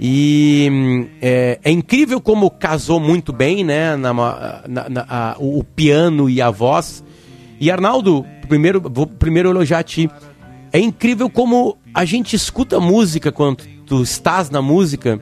e 0.00 1.06
é, 1.20 1.60
é, 1.62 1.70
incrível 1.70 2.18
como 2.18 2.50
casou 2.50 2.98
muito 2.98 3.30
bem, 3.30 3.62
né? 3.62 3.94
Na, 3.96 4.14
na, 4.66 4.88
na 4.88 5.06
a, 5.06 5.36
o 5.38 5.62
piano 5.62 6.30
e 6.30 6.40
a 6.40 6.50
voz. 6.50 7.04
E 7.60 7.70
Arnaldo, 7.70 8.24
primeiro, 8.50 8.82
vou 8.84 9.06
primeiro 9.06 9.48
elogiar 9.48 9.78
a 9.78 9.82
ti. 9.84 10.10
É 10.72 10.80
incrível 10.80 11.30
como 11.30 11.78
a 11.94 12.04
gente 12.04 12.34
escuta 12.34 12.80
música 12.80 13.30
quando 13.30 13.64
tu 13.86 14.02
estás 14.02 14.50
na 14.50 14.60
música, 14.60 15.20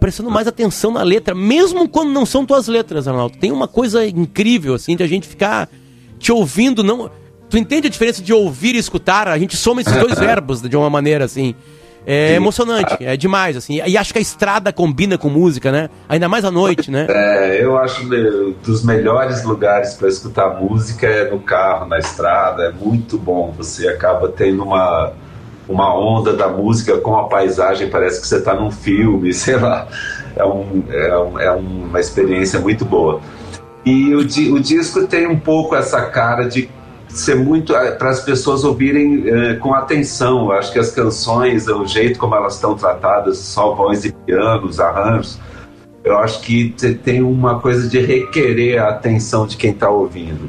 prestando 0.00 0.30
mais 0.30 0.48
atenção 0.48 0.90
na 0.90 1.02
letra, 1.02 1.34
mesmo 1.34 1.88
quando 1.88 2.10
não 2.10 2.26
são 2.26 2.44
tuas 2.44 2.66
letras, 2.66 3.06
Arnaldo. 3.06 3.38
Tem 3.38 3.52
uma 3.52 3.68
coisa 3.68 4.04
incrível, 4.06 4.74
assim, 4.74 4.96
de 4.96 5.02
a 5.02 5.06
gente 5.06 5.28
ficar 5.28 5.68
te 6.18 6.32
ouvindo, 6.32 6.82
não. 6.82 7.10
Tu 7.48 7.56
entende 7.56 7.86
a 7.86 7.90
diferença 7.90 8.20
de 8.20 8.32
ouvir 8.32 8.74
e 8.74 8.78
escutar? 8.78 9.28
A 9.28 9.38
gente 9.38 9.56
soma 9.56 9.80
esses 9.80 9.96
dois 9.96 10.18
verbos 10.18 10.60
de 10.60 10.76
uma 10.76 10.90
maneira, 10.90 11.24
assim. 11.24 11.54
É 12.06 12.34
emocionante, 12.34 12.96
é 13.00 13.16
demais, 13.16 13.56
assim. 13.56 13.80
E 13.86 13.96
acho 13.96 14.12
que 14.12 14.18
a 14.18 14.22
estrada 14.22 14.72
combina 14.72 15.18
com 15.18 15.28
música, 15.28 15.70
né? 15.70 15.90
Ainda 16.08 16.28
mais 16.28 16.44
à 16.44 16.50
noite, 16.50 16.90
né? 16.90 17.06
É, 17.08 17.62
eu 17.62 17.78
acho 17.78 18.08
dos 18.64 18.82
melhores 18.82 19.44
lugares 19.44 19.94
para 19.94 20.08
escutar 20.08 20.60
música 20.60 21.06
é 21.06 21.30
no 21.30 21.40
carro, 21.40 21.86
na 21.86 21.98
estrada, 21.98 22.64
é 22.64 22.72
muito 22.72 23.18
bom. 23.18 23.52
Você 23.56 23.86
acaba 23.88 24.28
tendo 24.28 24.62
uma, 24.62 25.12
uma 25.68 25.94
onda 25.94 26.32
da 26.32 26.48
música 26.48 26.96
com 26.98 27.16
a 27.16 27.28
paisagem, 27.28 27.90
parece 27.90 28.20
que 28.20 28.26
você 28.26 28.36
está 28.36 28.54
num 28.54 28.70
filme, 28.70 29.32
sei 29.34 29.56
lá. 29.56 29.86
É, 30.36 30.44
um, 30.44 30.84
é, 30.90 31.18
um, 31.18 31.38
é 31.38 31.50
uma 31.50 32.00
experiência 32.00 32.58
muito 32.58 32.84
boa. 32.84 33.20
E 33.84 34.14
o, 34.14 34.20
o 34.20 34.60
disco 34.60 35.06
tem 35.06 35.26
um 35.26 35.38
pouco 35.38 35.74
essa 35.74 36.02
cara 36.02 36.44
de 36.44 36.68
ser 37.12 37.36
muito 37.36 37.74
eh, 37.74 37.92
para 37.92 38.10
as 38.10 38.20
pessoas 38.20 38.64
ouvirem 38.64 39.24
eh, 39.26 39.54
com 39.54 39.74
atenção. 39.74 40.46
Eu 40.46 40.52
acho 40.52 40.72
que 40.72 40.78
as 40.78 40.90
canções, 40.90 41.66
o 41.68 41.86
jeito 41.86 42.18
como 42.18 42.34
elas 42.34 42.54
estão 42.54 42.74
tratadas, 42.74 43.38
só 43.38 43.74
voz 43.74 44.04
e 44.04 44.12
pianos, 44.12 44.80
arranjos, 44.80 45.38
eu 46.04 46.18
acho 46.18 46.40
que 46.40 46.70
tem 47.02 47.22
uma 47.22 47.60
coisa 47.60 47.88
de 47.88 48.00
requerer 48.00 48.80
a 48.80 48.90
atenção 48.90 49.46
de 49.46 49.56
quem 49.56 49.72
está 49.72 49.90
ouvindo. 49.90 50.48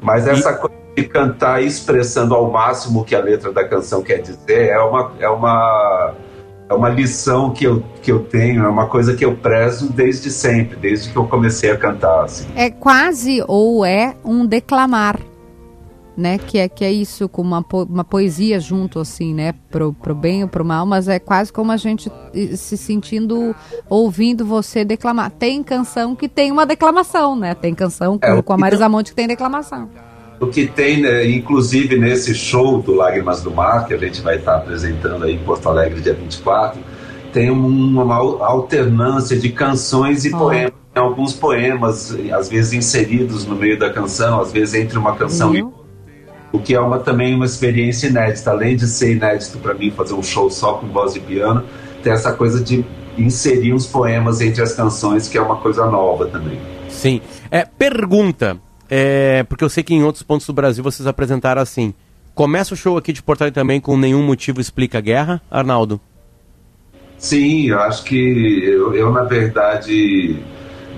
Mas 0.00 0.26
essa 0.26 0.50
e... 0.50 0.56
coisa 0.56 0.76
de 0.96 1.04
cantar 1.04 1.62
expressando 1.62 2.34
ao 2.34 2.50
máximo 2.50 3.00
o 3.00 3.04
que 3.04 3.14
a 3.14 3.20
letra 3.20 3.52
da 3.52 3.64
canção 3.64 4.02
quer 4.02 4.18
dizer 4.18 4.68
é 4.68 4.78
uma 4.78 5.12
é 5.20 5.28
uma 5.28 6.14
é 6.68 6.74
uma 6.74 6.88
lição 6.90 7.50
que 7.50 7.64
eu, 7.64 7.82
que 8.02 8.12
eu 8.12 8.20
tenho, 8.20 8.64
é 8.64 8.68
uma 8.68 8.86
coisa 8.86 9.14
que 9.14 9.24
eu 9.24 9.34
prezo 9.34 9.90
desde 9.90 10.30
sempre, 10.30 10.76
desde 10.76 11.08
que 11.08 11.16
eu 11.16 11.26
comecei 11.26 11.70
a 11.70 11.78
cantar. 11.78 12.24
Assim. 12.24 12.46
É 12.54 12.70
quase 12.70 13.42
ou 13.48 13.86
é 13.86 14.14
um 14.22 14.44
declamar 14.44 15.18
né? 16.18 16.36
Que 16.36 16.58
é, 16.58 16.68
que 16.68 16.84
é 16.84 16.92
isso, 16.92 17.28
com 17.28 17.40
uma, 17.40 17.62
po 17.62 17.84
uma 17.84 18.02
poesia 18.02 18.58
junto, 18.58 18.98
assim, 18.98 19.32
né? 19.32 19.54
Pro, 19.70 19.92
pro 19.92 20.14
bem 20.14 20.42
ou 20.42 20.48
pro 20.48 20.64
mal, 20.64 20.84
mas 20.84 21.06
é 21.06 21.20
quase 21.20 21.52
como 21.52 21.70
a 21.70 21.76
gente 21.76 22.10
se 22.56 22.76
sentindo, 22.76 23.54
ouvindo 23.88 24.44
você 24.44 24.84
declamar. 24.84 25.30
Tem 25.30 25.62
canção 25.62 26.16
que 26.16 26.28
tem 26.28 26.50
uma 26.50 26.66
declamação, 26.66 27.36
né? 27.36 27.54
Tem 27.54 27.72
canção 27.72 28.18
é, 28.20 28.34
com, 28.34 28.42
com 28.42 28.52
a 28.52 28.58
Marisa 28.58 28.88
Monte 28.88 29.10
que 29.10 29.16
tem 29.16 29.28
declamação. 29.28 29.88
O 30.40 30.46
que 30.48 30.66
tem, 30.66 31.00
né, 31.00 31.28
inclusive 31.28 31.98
nesse 31.98 32.34
show 32.34 32.82
do 32.82 32.94
Lágrimas 32.94 33.42
do 33.42 33.50
Mar, 33.50 33.86
que 33.86 33.94
a 33.94 33.98
gente 33.98 34.20
vai 34.20 34.36
estar 34.36 34.56
apresentando 34.56 35.24
aí 35.24 35.34
em 35.34 35.38
Porto 35.38 35.68
Alegre 35.68 36.00
dia 36.00 36.14
24, 36.14 36.80
tem 37.32 37.50
uma, 37.50 38.02
uma 38.02 38.44
alternância 38.44 39.38
de 39.38 39.50
canções 39.50 40.24
e 40.24 40.34
oh. 40.34 40.38
poemas. 40.38 40.72
Tem 40.92 41.02
alguns 41.02 41.32
poemas, 41.32 42.16
às 42.32 42.48
vezes 42.48 42.72
inseridos 42.72 43.46
no 43.46 43.54
meio 43.54 43.78
da 43.78 43.90
canção, 43.92 44.40
às 44.40 44.50
vezes 44.50 44.74
entre 44.74 44.98
uma 44.98 45.14
canção 45.14 45.54
e 45.54 45.62
outra 45.62 45.77
o 46.52 46.58
que 46.58 46.74
é 46.74 46.80
uma, 46.80 46.98
também 46.98 47.34
uma 47.34 47.46
experiência 47.46 48.08
inédita. 48.08 48.50
Além 48.50 48.76
de 48.76 48.86
ser 48.86 49.12
inédito 49.12 49.58
para 49.58 49.74
mim 49.74 49.90
fazer 49.90 50.14
um 50.14 50.22
show 50.22 50.50
só 50.50 50.74
com 50.74 50.86
voz 50.88 51.14
e 51.16 51.20
piano, 51.20 51.64
tem 52.02 52.12
essa 52.12 52.32
coisa 52.32 52.62
de 52.62 52.84
inserir 53.16 53.74
uns 53.74 53.86
poemas 53.86 54.40
entre 54.40 54.62
as 54.62 54.74
canções, 54.74 55.28
que 55.28 55.36
é 55.36 55.40
uma 55.40 55.56
coisa 55.56 55.86
nova 55.86 56.26
também. 56.26 56.58
Sim. 56.88 57.20
É, 57.50 57.64
pergunta, 57.64 58.56
é, 58.88 59.42
porque 59.44 59.64
eu 59.64 59.68
sei 59.68 59.82
que 59.82 59.94
em 59.94 60.02
outros 60.02 60.22
pontos 60.22 60.46
do 60.46 60.52
Brasil 60.52 60.82
vocês 60.82 61.06
apresentaram 61.06 61.60
assim. 61.60 61.92
Começa 62.34 62.74
o 62.74 62.76
show 62.76 62.96
aqui 62.96 63.12
de 63.12 63.22
Porto 63.22 63.42
Alegre 63.42 63.60
também 63.60 63.80
com 63.80 63.96
Nenhum 63.96 64.22
Motivo 64.22 64.60
Explica 64.60 64.98
a 64.98 65.00
Guerra, 65.00 65.42
Arnaldo? 65.50 66.00
Sim, 67.18 67.66
eu 67.66 67.80
acho 67.80 68.04
que 68.04 68.64
eu, 68.64 68.94
eu 68.94 69.12
na 69.12 69.24
verdade 69.24 70.38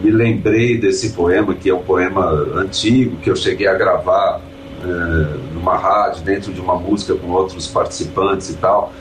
me 0.03 0.11
lembrei 0.11 0.77
desse 0.77 1.11
poema, 1.11 1.55
que 1.55 1.71
é 1.71 1.75
um 1.75 1.83
poema 1.83 2.27
antigo, 2.55 3.17
que 3.17 3.31
eu 3.31 3.37
cheguei 3.37 3.67
a 3.67 3.75
gravar 3.75 4.41
é, 4.83 5.55
numa 5.55 5.77
rádio, 5.77 6.23
dentro 6.23 6.53
de 6.53 6.61
uma 6.61 6.77
música 6.77 7.15
com 7.15 7.29
outros 7.29 7.67
participantes 7.67 8.51
e 8.51 8.55
tal. 8.55 8.93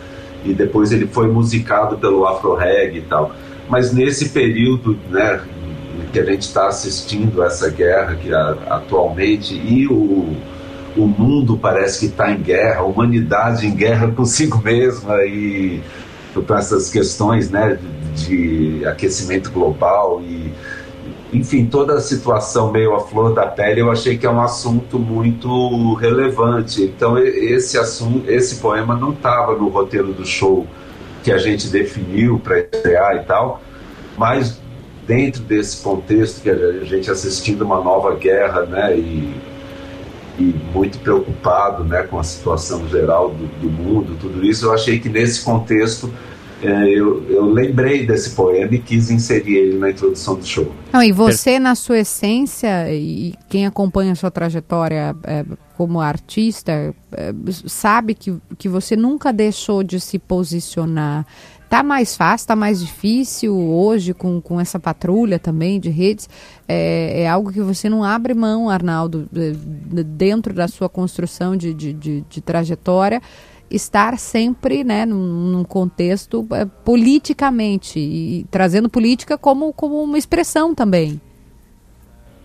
E 0.44 0.54
depois 0.54 0.92
ele 0.92 1.08
foi 1.08 1.28
musicado 1.28 1.98
pelo 1.98 2.26
Afro 2.26 2.56
Reg 2.56 2.98
e 2.98 3.02
tal. 3.02 3.32
Mas 3.68 3.92
nesse 3.94 4.30
período, 4.30 4.98
né, 5.10 5.42
que 6.12 6.20
a 6.20 6.26
gente 6.26 6.42
está 6.42 6.68
assistindo 6.68 7.44
essa 7.44 7.70
guerra 7.70 8.16
que 8.16 8.34
a, 8.34 8.58
atualmente 8.70 9.54
e 9.54 9.88
o, 9.88 10.36
o 10.98 11.08
mundo 11.08 11.58
parece 11.58 12.00
que 12.00 12.06
está 12.08 12.32
em 12.32 12.38
guerra, 12.38 12.82
a 12.82 12.84
humanidade 12.84 13.68
em 13.68 13.76
guerra 13.76 14.12
consigo 14.16 14.62
mesma 14.64 15.24
e 15.26 15.82
com 16.34 16.56
essas 16.56 16.90
questões 16.90 17.50
né, 17.50 17.78
de, 18.16 18.80
de 18.80 18.86
aquecimento 18.86 19.52
global 19.52 20.22
e 20.22 20.52
enfim, 21.32 21.66
toda 21.66 21.94
a 21.94 22.02
situação 22.02 22.72
meio 22.72 22.96
à 22.96 23.02
flor 23.02 23.34
da 23.34 23.46
pele, 23.46 23.82
eu 23.82 23.92
achei 23.92 24.18
que 24.18 24.26
é 24.26 24.30
um 24.30 24.42
assunto 24.42 24.98
muito 24.98 25.94
relevante. 25.94 26.82
Então, 26.84 27.18
esse 27.20 27.78
assunto, 27.78 28.30
esse 28.30 28.56
poema 28.56 28.96
não 28.96 29.12
estava 29.12 29.56
no 29.56 29.70
roteiro 29.70 30.12
do 30.12 30.26
show 30.26 30.66
que 31.24 31.32
a 31.32 31.38
gente 31.38 31.68
definiu 31.68 32.40
para 32.40 32.60
estrear 32.60 33.18
e 33.18 33.26
tal, 33.26 33.62
mas 34.18 34.60
dentro 35.06 35.42
desse 35.44 35.84
contexto 35.84 36.42
que 36.42 36.50
a 36.50 36.84
gente 36.84 37.10
assistindo 37.12 37.64
uma 37.64 37.82
nova 37.82 38.16
guerra, 38.16 38.62
né, 38.66 38.98
e, 38.98 39.36
e 40.40 40.56
muito 40.74 40.98
preocupado, 41.00 41.84
né, 41.84 42.04
com 42.04 42.18
a 42.18 42.24
situação 42.24 42.88
geral 42.88 43.30
do, 43.30 43.46
do 43.60 43.70
mundo, 43.70 44.18
tudo 44.20 44.44
isso, 44.44 44.66
eu 44.66 44.74
achei 44.74 45.00
que 45.00 45.10
nesse 45.10 45.44
contexto 45.44 46.12
eu, 46.62 47.24
eu, 47.30 47.46
lembrei 47.46 48.06
desse 48.06 48.32
poema 48.32 48.74
e 48.76 48.80
quis 48.80 49.10
inserir 49.10 49.58
ele 49.58 49.78
na 49.78 49.92
introdução 49.92 50.36
do 50.36 50.46
show. 50.46 50.72
Não, 50.92 51.02
e 51.02 51.12
você, 51.12 51.58
na 51.58 51.74
sua 51.76 52.00
essência, 52.00 52.94
e 52.94 53.34
quem 53.48 53.66
acompanha 53.66 54.12
a 54.12 54.16
sua 54.16 54.30
trajetória 54.30 55.16
é, 55.24 55.46
como 55.78 56.02
artista, 56.02 56.94
é, 57.14 57.34
sabe 57.66 58.14
que, 58.14 58.36
que 58.58 58.68
você 58.68 58.96
nunca 58.96 59.32
deixou 59.32 59.84
de 59.84 60.00
se 60.00 60.20
posicionar. 60.20 61.26
Tá 61.70 61.84
mais 61.84 62.18
fácil, 62.18 62.48
tá 62.48 62.56
mais 62.56 62.82
difícil 62.82 63.56
hoje 63.56 64.14
com, 64.14 64.42
com 64.42 64.60
essa 64.60 64.80
patrulha 64.80 65.38
também 65.38 65.80
de 65.80 65.90
redes. 65.90 66.28
É, 66.68 67.22
é 67.22 67.30
algo 67.30 67.54
que 67.54 67.62
você 67.62 67.88
não 67.88 68.04
abre 68.04 68.34
mão, 68.34 68.70
Arnaldo, 68.70 69.30
dentro 70.06 70.52
da 70.52 70.68
sua 70.68 70.90
construção 70.90 71.56
de, 71.56 71.74
de, 71.74 71.94
de, 71.94 72.22
de 72.28 72.42
trajetória 72.42 73.22
estar 73.70 74.18
sempre 74.18 74.84
né, 74.84 75.06
num, 75.06 75.18
num 75.18 75.64
contexto 75.64 76.48
é, 76.52 76.66
politicamente 76.66 78.00
e 78.00 78.46
trazendo 78.50 78.90
política 78.90 79.38
como, 79.38 79.72
como 79.74 80.02
uma 80.02 80.18
expressão 80.18 80.74
também. 80.74 81.22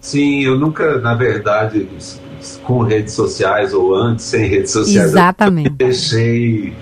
Sim, 0.01 0.43
eu 0.45 0.59
nunca, 0.59 1.01
na 1.01 1.15
verdade, 1.15 1.89
com 2.63 2.83
redes 2.83 3.15
sociais 3.15 3.73
ou 3.73 3.95
antes 3.95 4.27
sem 4.27 4.47
redes 4.47 4.71
sociais, 4.71 5.11
Exatamente. 5.11 5.69
Eu 5.69 5.75
deixei, 5.75 6.75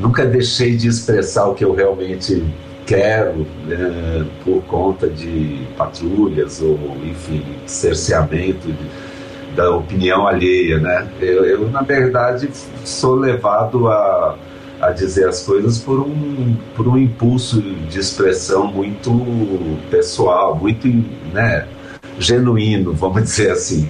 nunca 0.00 0.24
deixei 0.24 0.74
de 0.76 0.88
expressar 0.88 1.46
o 1.48 1.54
que 1.54 1.64
eu 1.64 1.74
realmente 1.74 2.42
quero 2.86 3.46
né, 3.66 4.26
por 4.44 4.62
conta 4.64 5.08
de 5.08 5.66
patrulhas 5.76 6.60
ou, 6.62 6.78
enfim, 7.04 7.44
cerceamento 7.66 8.66
de, 8.68 8.88
da 9.54 9.70
opinião 9.70 10.26
alheia, 10.26 10.78
né? 10.78 11.08
Eu, 11.20 11.44
eu, 11.44 11.70
na 11.70 11.82
verdade, 11.82 12.48
sou 12.84 13.14
levado 13.14 13.88
a, 13.88 14.36
a 14.80 14.90
dizer 14.90 15.28
as 15.28 15.44
coisas 15.44 15.78
por 15.78 16.00
um, 16.00 16.56
por 16.74 16.88
um 16.88 16.98
impulso 16.98 17.60
de 17.60 17.98
expressão 17.98 18.66
muito 18.66 19.10
pessoal, 19.90 20.56
muito, 20.56 20.88
né, 21.32 21.66
genuíno, 22.18 22.92
vamos 22.92 23.22
dizer 23.24 23.52
assim. 23.52 23.88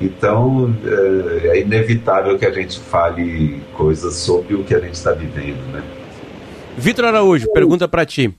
Então, 0.00 0.74
é, 0.84 1.48
é 1.48 1.60
inevitável 1.60 2.38
que 2.38 2.44
a 2.44 2.52
gente 2.52 2.78
fale 2.78 3.62
coisas 3.72 4.14
sobre 4.14 4.54
o 4.54 4.62
que 4.62 4.74
a 4.74 4.78
gente 4.78 4.94
está 4.94 5.12
vivendo, 5.12 5.72
né? 5.72 5.82
Vitor 6.76 7.06
Araújo, 7.06 7.50
pergunta 7.52 7.88
para 7.88 8.04
ti, 8.04 8.34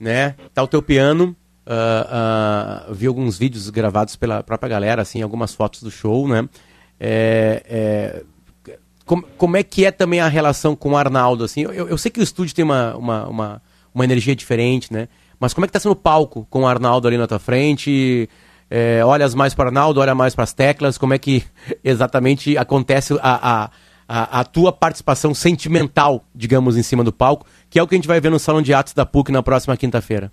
né? 0.00 0.34
Tá 0.52 0.64
o 0.64 0.66
teu 0.66 0.82
piano, 0.82 1.36
Uh, 1.66 2.94
vi 2.94 3.08
alguns 3.08 3.36
vídeos 3.36 3.68
gravados 3.70 4.14
pela 4.14 4.40
própria 4.42 4.68
galera, 4.68 5.02
assim, 5.02 5.20
algumas 5.20 5.52
fotos 5.52 5.82
do 5.82 5.90
show, 5.90 6.28
né? 6.28 6.48
É, 6.98 7.62
é, 7.68 8.24
com, 9.04 9.20
como 9.20 9.56
é 9.56 9.62
que 9.62 9.84
é 9.84 9.90
também 9.90 10.20
a 10.20 10.28
relação 10.28 10.76
com 10.76 10.92
o 10.92 10.96
Arnaldo, 10.96 11.44
assim? 11.44 11.62
Eu, 11.62 11.88
eu 11.88 11.98
sei 11.98 12.10
que 12.10 12.20
o 12.20 12.22
estúdio 12.22 12.54
tem 12.54 12.64
uma, 12.64 12.96
uma, 12.96 13.28
uma, 13.28 13.62
uma, 13.92 14.04
energia 14.04 14.34
diferente, 14.34 14.92
né? 14.92 15.08
Mas 15.40 15.52
como 15.52 15.64
é 15.64 15.68
que 15.68 15.72
tá 15.72 15.80
sendo 15.80 15.92
o 15.92 15.96
palco 15.96 16.46
com 16.48 16.62
o 16.62 16.66
Arnaldo 16.66 17.08
ali 17.08 17.18
na 17.18 17.26
tua 17.26 17.38
frente? 17.38 18.28
É, 18.70 19.04
olhas 19.04 19.34
mais 19.34 19.52
para 19.52 19.68
Arnaldo, 19.68 20.00
olha 20.00 20.14
mais 20.14 20.34
para 20.34 20.44
as 20.44 20.52
teclas? 20.52 20.96
Como 20.96 21.14
é 21.14 21.18
que 21.18 21.44
exatamente 21.82 22.56
acontece 22.56 23.12
a, 23.20 23.64
a, 23.64 23.70
a, 24.08 24.40
a, 24.40 24.44
tua 24.44 24.72
participação 24.72 25.34
sentimental, 25.34 26.24
digamos, 26.34 26.76
em 26.76 26.82
cima 26.82 27.02
do 27.02 27.12
palco? 27.12 27.44
Que 27.68 27.78
é 27.78 27.82
o 27.82 27.88
que 27.88 27.94
a 27.94 27.98
gente 27.98 28.08
vai 28.08 28.20
ver 28.20 28.30
no 28.30 28.38
Salão 28.38 28.62
de 28.62 28.72
Atos 28.72 28.94
da 28.94 29.04
PUC 29.04 29.30
na 29.30 29.42
próxima 29.42 29.76
quinta-feira. 29.76 30.32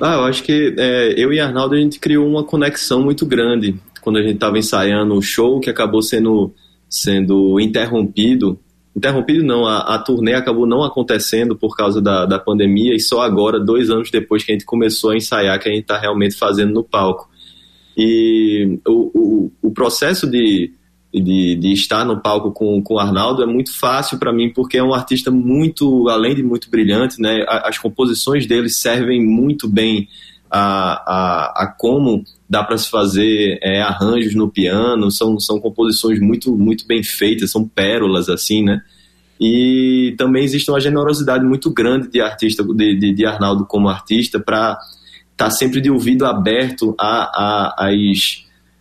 Ah, 0.00 0.14
eu 0.14 0.24
acho 0.24 0.44
que 0.44 0.74
é, 0.78 1.14
eu 1.16 1.32
e 1.32 1.40
Arnaldo 1.40 1.74
a 1.74 1.78
gente 1.78 1.98
criou 1.98 2.28
uma 2.28 2.44
conexão 2.44 3.02
muito 3.02 3.26
grande 3.26 3.74
quando 4.00 4.18
a 4.18 4.22
gente 4.22 4.34
estava 4.34 4.56
ensaiando 4.56 5.14
o 5.14 5.22
show 5.22 5.58
que 5.58 5.68
acabou 5.68 6.02
sendo, 6.02 6.54
sendo 6.88 7.58
interrompido. 7.58 8.58
Interrompido 8.96 9.44
não, 9.44 9.66
a, 9.66 9.94
a 9.94 9.98
turnê 9.98 10.34
acabou 10.34 10.66
não 10.66 10.84
acontecendo 10.84 11.56
por 11.56 11.76
causa 11.76 12.00
da, 12.00 12.26
da 12.26 12.38
pandemia 12.38 12.94
e 12.94 13.00
só 13.00 13.22
agora, 13.22 13.58
dois 13.58 13.90
anos 13.90 14.10
depois 14.10 14.44
que 14.44 14.52
a 14.52 14.54
gente 14.54 14.64
começou 14.64 15.10
a 15.10 15.16
ensaiar, 15.16 15.58
que 15.58 15.68
a 15.68 15.72
gente 15.72 15.82
está 15.82 15.98
realmente 15.98 16.36
fazendo 16.36 16.72
no 16.72 16.84
palco. 16.84 17.28
E 17.96 18.78
o, 18.86 19.50
o, 19.52 19.52
o 19.62 19.70
processo 19.72 20.28
de, 20.28 20.72
de, 21.20 21.54
de, 21.56 21.72
estar 21.72 22.04
no 22.04 22.20
palco 22.20 22.52
com, 22.52 22.82
com 22.82 22.94
o 22.94 22.98
Arnaldo 22.98 23.42
é 23.42 23.46
muito 23.46 23.76
fácil 23.76 24.18
para 24.18 24.32
mim, 24.32 24.50
porque 24.52 24.78
é 24.78 24.82
um 24.82 24.94
artista 24.94 25.30
muito, 25.30 26.08
além 26.08 26.34
de 26.34 26.42
muito 26.42 26.70
brilhante, 26.70 27.20
né? 27.20 27.44
As 27.48 27.78
composições 27.78 28.46
dele 28.46 28.68
servem 28.68 29.24
muito 29.24 29.68
bem 29.68 30.08
a, 30.50 30.92
a, 30.92 31.64
a 31.64 31.66
como 31.66 32.24
dá 32.48 32.64
para 32.64 32.78
se 32.78 32.90
fazer 32.90 33.58
é, 33.62 33.82
arranjos 33.82 34.34
no 34.34 34.48
piano, 34.48 35.10
são, 35.10 35.38
são 35.38 35.60
composições 35.60 36.18
muito, 36.18 36.56
muito 36.56 36.86
bem 36.86 37.02
feitas, 37.02 37.50
são 37.50 37.66
pérolas, 37.68 38.28
assim, 38.28 38.62
né? 38.62 38.82
E 39.40 40.14
também 40.18 40.42
existe 40.42 40.70
uma 40.70 40.80
generosidade 40.80 41.44
muito 41.44 41.70
grande 41.72 42.08
de 42.08 42.20
artista, 42.20 42.64
de, 42.64 42.98
de, 42.98 43.14
de 43.14 43.26
Arnaldo 43.26 43.64
como 43.66 43.88
artista, 43.88 44.40
para 44.40 44.78
estar 45.32 45.44
tá 45.44 45.50
sempre 45.50 45.80
de 45.80 45.90
ouvido 45.90 46.26
aberto 46.26 46.94
a, 46.98 47.84
a, 47.86 47.92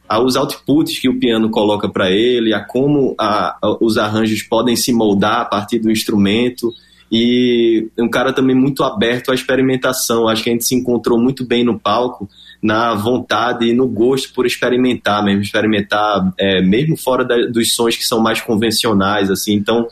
aos 0.07 0.35
outputs 0.35 0.99
que 0.99 1.09
o 1.09 1.19
piano 1.19 1.49
coloca 1.49 1.89
para 1.89 2.09
ele, 2.09 2.53
a 2.53 2.63
como 2.63 3.13
a, 3.19 3.57
a, 3.61 3.77
os 3.81 3.97
arranjos 3.97 4.41
podem 4.43 4.75
se 4.75 4.93
moldar 4.93 5.41
a 5.41 5.45
partir 5.45 5.79
do 5.79 5.91
instrumento 5.91 6.71
e 7.11 7.87
um 7.97 8.09
cara 8.09 8.33
também 8.33 8.55
muito 8.55 8.83
aberto 8.83 9.31
à 9.31 9.35
experimentação. 9.35 10.27
Acho 10.27 10.43
que 10.43 10.49
a 10.49 10.53
gente 10.53 10.65
se 10.65 10.75
encontrou 10.75 11.19
muito 11.19 11.45
bem 11.45 11.63
no 11.63 11.79
palco 11.79 12.29
na 12.61 12.95
vontade 12.95 13.67
e 13.67 13.73
no 13.73 13.87
gosto 13.87 14.33
por 14.33 14.45
experimentar 14.45 15.23
mesmo, 15.23 15.41
experimentar 15.41 16.33
é, 16.39 16.61
mesmo 16.61 16.97
fora 16.97 17.23
da, 17.23 17.35
dos 17.45 17.75
sons 17.75 17.95
que 17.95 18.03
são 18.03 18.19
mais 18.19 18.41
convencionais, 18.41 19.29
assim. 19.29 19.53
Então, 19.53 19.87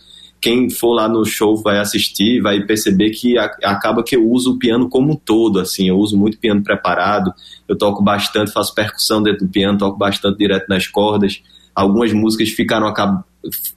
quem 0.45 0.69
for 0.69 0.93
lá 0.93 1.09
no 1.09 1.25
show 1.25 1.57
vai 1.57 1.79
assistir, 1.79 2.39
vai 2.39 2.61
perceber 2.61 3.09
que 3.09 3.35
a, 3.35 3.45
acaba 3.63 4.03
que 4.03 4.15
eu 4.15 4.29
uso 4.29 4.51
o 4.51 4.59
piano 4.59 4.87
como 4.87 5.13
um 5.13 5.15
todo, 5.15 5.59
assim, 5.59 5.89
eu 5.89 5.97
uso 5.97 6.15
muito 6.15 6.37
piano 6.37 6.63
preparado, 6.63 7.33
eu 7.67 7.75
toco 7.75 8.03
bastante, 8.03 8.51
faço 8.51 8.75
percussão 8.75 9.23
dentro 9.23 9.47
do 9.47 9.51
piano, 9.51 9.79
toco 9.79 9.97
bastante 9.97 10.37
direto 10.37 10.67
nas 10.69 10.85
cordas. 10.85 11.41
Algumas 11.73 12.13
músicas 12.13 12.49
ficaram 12.49 12.93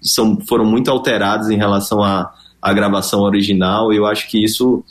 são, 0.02 0.38
foram 0.46 0.66
muito 0.66 0.90
alteradas 0.90 1.48
em 1.48 1.56
relação 1.56 2.02
à, 2.02 2.30
à 2.60 2.72
gravação 2.74 3.20
original, 3.20 3.90
e 3.90 3.96
eu 3.96 4.04
acho 4.04 4.28
que 4.28 4.44
isso 4.44 4.84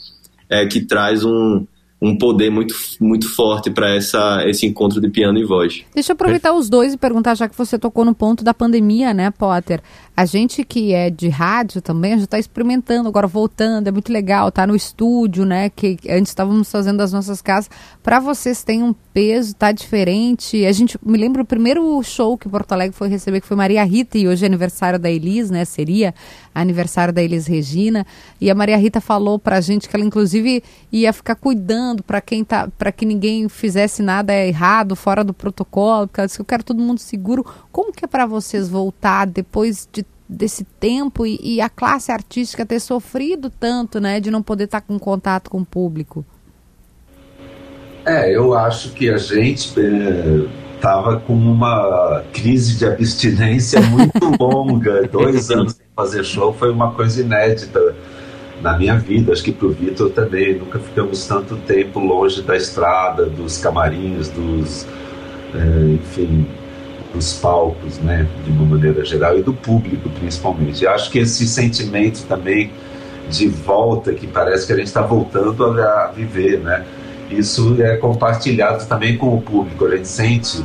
é 0.50 0.66
que 0.66 0.80
traz 0.80 1.24
um, 1.24 1.64
um 2.00 2.16
poder 2.16 2.48
muito, 2.48 2.74
muito 3.00 3.28
forte 3.34 3.70
para 3.70 3.96
esse 3.96 4.66
encontro 4.66 5.00
de 5.00 5.10
piano 5.10 5.38
e 5.38 5.44
voz. 5.44 5.84
Deixa 5.92 6.12
eu 6.12 6.14
aproveitar 6.14 6.52
os 6.54 6.68
dois 6.68 6.94
e 6.94 6.96
perguntar, 6.96 7.34
já 7.34 7.48
que 7.48 7.58
você 7.58 7.76
tocou 7.76 8.04
no 8.04 8.14
ponto 8.14 8.44
da 8.44 8.54
pandemia, 8.54 9.12
né, 9.12 9.32
Potter? 9.32 9.82
A 10.16 10.24
gente 10.24 10.64
que 10.64 10.92
é 10.92 11.10
de 11.10 11.28
rádio 11.28 11.80
também, 11.80 12.16
já 12.18 12.24
está 12.24 12.38
experimentando, 12.38 13.08
agora 13.08 13.26
voltando, 13.26 13.88
é 13.88 13.92
muito 13.92 14.12
legal, 14.12 14.50
tá 14.50 14.66
no 14.66 14.74
estúdio, 14.74 15.44
né? 15.44 15.70
Que 15.70 15.96
antes 16.08 16.30
estávamos 16.30 16.70
fazendo 16.70 16.98
das 16.98 17.12
nossas 17.12 17.40
casas. 17.40 17.70
Para 18.02 18.18
vocês 18.18 18.64
tem 18.64 18.82
um 18.82 18.92
peso, 19.12 19.54
tá 19.54 19.70
diferente. 19.70 20.64
A 20.66 20.72
gente 20.72 20.98
me 21.04 21.16
lembra 21.16 21.42
o 21.42 21.44
primeiro 21.44 22.00
show 22.02 22.36
que 22.36 22.48
Porto 22.48 22.72
Alegre 22.72 22.96
foi 22.96 23.08
receber, 23.08 23.40
que 23.40 23.46
foi 23.46 23.56
Maria 23.56 23.84
Rita, 23.84 24.18
e 24.18 24.26
hoje 24.26 24.44
é 24.44 24.46
aniversário 24.46 24.98
da 24.98 25.10
Elis, 25.10 25.50
né? 25.50 25.64
Seria 25.64 26.14
aniversário 26.52 27.14
da 27.14 27.22
Elis 27.22 27.46
Regina. 27.46 28.04
E 28.40 28.50
a 28.50 28.54
Maria 28.56 28.76
Rita 28.76 29.00
falou 29.00 29.38
pra 29.38 29.60
gente 29.60 29.88
que 29.88 29.94
ela, 29.94 30.04
inclusive, 30.04 30.64
ia 30.90 31.12
ficar 31.12 31.36
cuidando 31.36 31.87
para 31.96 32.20
quem 32.20 32.44
tá, 32.44 32.68
para 32.78 32.92
que 32.92 33.04
ninguém 33.04 33.48
fizesse 33.48 34.02
nada 34.02 34.34
errado, 34.34 34.94
fora 34.94 35.24
do 35.24 35.34
protocolo, 35.34 36.06
porque 36.06 36.20
ela 36.20 36.26
disse 36.26 36.38
que 36.38 36.42
eu 36.42 36.46
quero 36.46 36.64
todo 36.64 36.80
mundo 36.80 36.98
seguro. 36.98 37.44
Como 37.72 37.92
que 37.92 38.04
é 38.04 38.08
para 38.08 38.26
vocês 38.26 38.68
voltar 38.68 39.26
depois 39.26 39.88
de 39.92 40.04
desse 40.28 40.62
tempo 40.78 41.24
e, 41.24 41.40
e, 41.42 41.60
a 41.60 41.70
classe 41.70 42.12
artística 42.12 42.66
ter 42.66 42.80
sofrido 42.80 43.48
tanto, 43.48 43.98
né, 43.98 44.20
de 44.20 44.30
não 44.30 44.42
poder 44.42 44.64
estar 44.64 44.82
com 44.82 44.98
contato 44.98 45.48
com 45.48 45.60
o 45.60 45.64
público? 45.64 46.22
É, 48.04 48.36
eu 48.36 48.52
acho 48.54 48.92
que 48.92 49.08
a 49.08 49.16
gente 49.16 49.72
estava 50.74 51.16
é, 51.16 51.20
com 51.20 51.32
uma 51.32 52.22
crise 52.32 52.76
de 52.76 52.84
abstinência 52.84 53.80
muito 53.80 54.18
longa, 54.38 55.08
dois 55.08 55.50
anos 55.50 55.72
sem 55.72 55.86
fazer 55.96 56.24
show 56.24 56.52
foi 56.52 56.70
uma 56.70 56.92
coisa 56.92 57.22
inédita 57.22 57.96
na 58.62 58.76
minha 58.76 58.96
vida, 58.96 59.32
acho 59.32 59.42
que 59.42 59.52
para 59.52 59.66
o 59.66 59.70
Vitor 59.70 60.10
também, 60.10 60.58
nunca 60.58 60.78
ficamos 60.78 61.26
tanto 61.26 61.56
tempo 61.56 62.00
longe 62.00 62.42
da 62.42 62.56
estrada, 62.56 63.26
dos 63.26 63.58
camarins, 63.58 64.28
dos, 64.28 64.86
é, 65.54 65.94
enfim, 65.94 66.46
dos 67.14 67.34
palcos, 67.34 67.98
né, 67.98 68.26
de 68.44 68.50
uma 68.50 68.64
maneira 68.64 69.04
geral, 69.04 69.38
e 69.38 69.42
do 69.42 69.52
público 69.52 70.08
principalmente. 70.10 70.86
Acho 70.86 71.10
que 71.10 71.20
esse 71.20 71.46
sentimento 71.46 72.24
também 72.26 72.70
de 73.30 73.46
volta, 73.46 74.12
que 74.12 74.26
parece 74.26 74.66
que 74.66 74.72
a 74.72 74.76
gente 74.76 74.86
está 74.86 75.02
voltando 75.02 75.62
a, 75.80 76.12
viver, 76.14 76.58
né, 76.58 76.84
isso 77.30 77.76
é 77.80 77.96
compartilhado 77.96 78.86
também 78.86 79.16
com 79.16 79.34
o 79.34 79.40
público. 79.40 79.84
A 79.84 79.96
gente 79.96 80.08
sente 80.08 80.64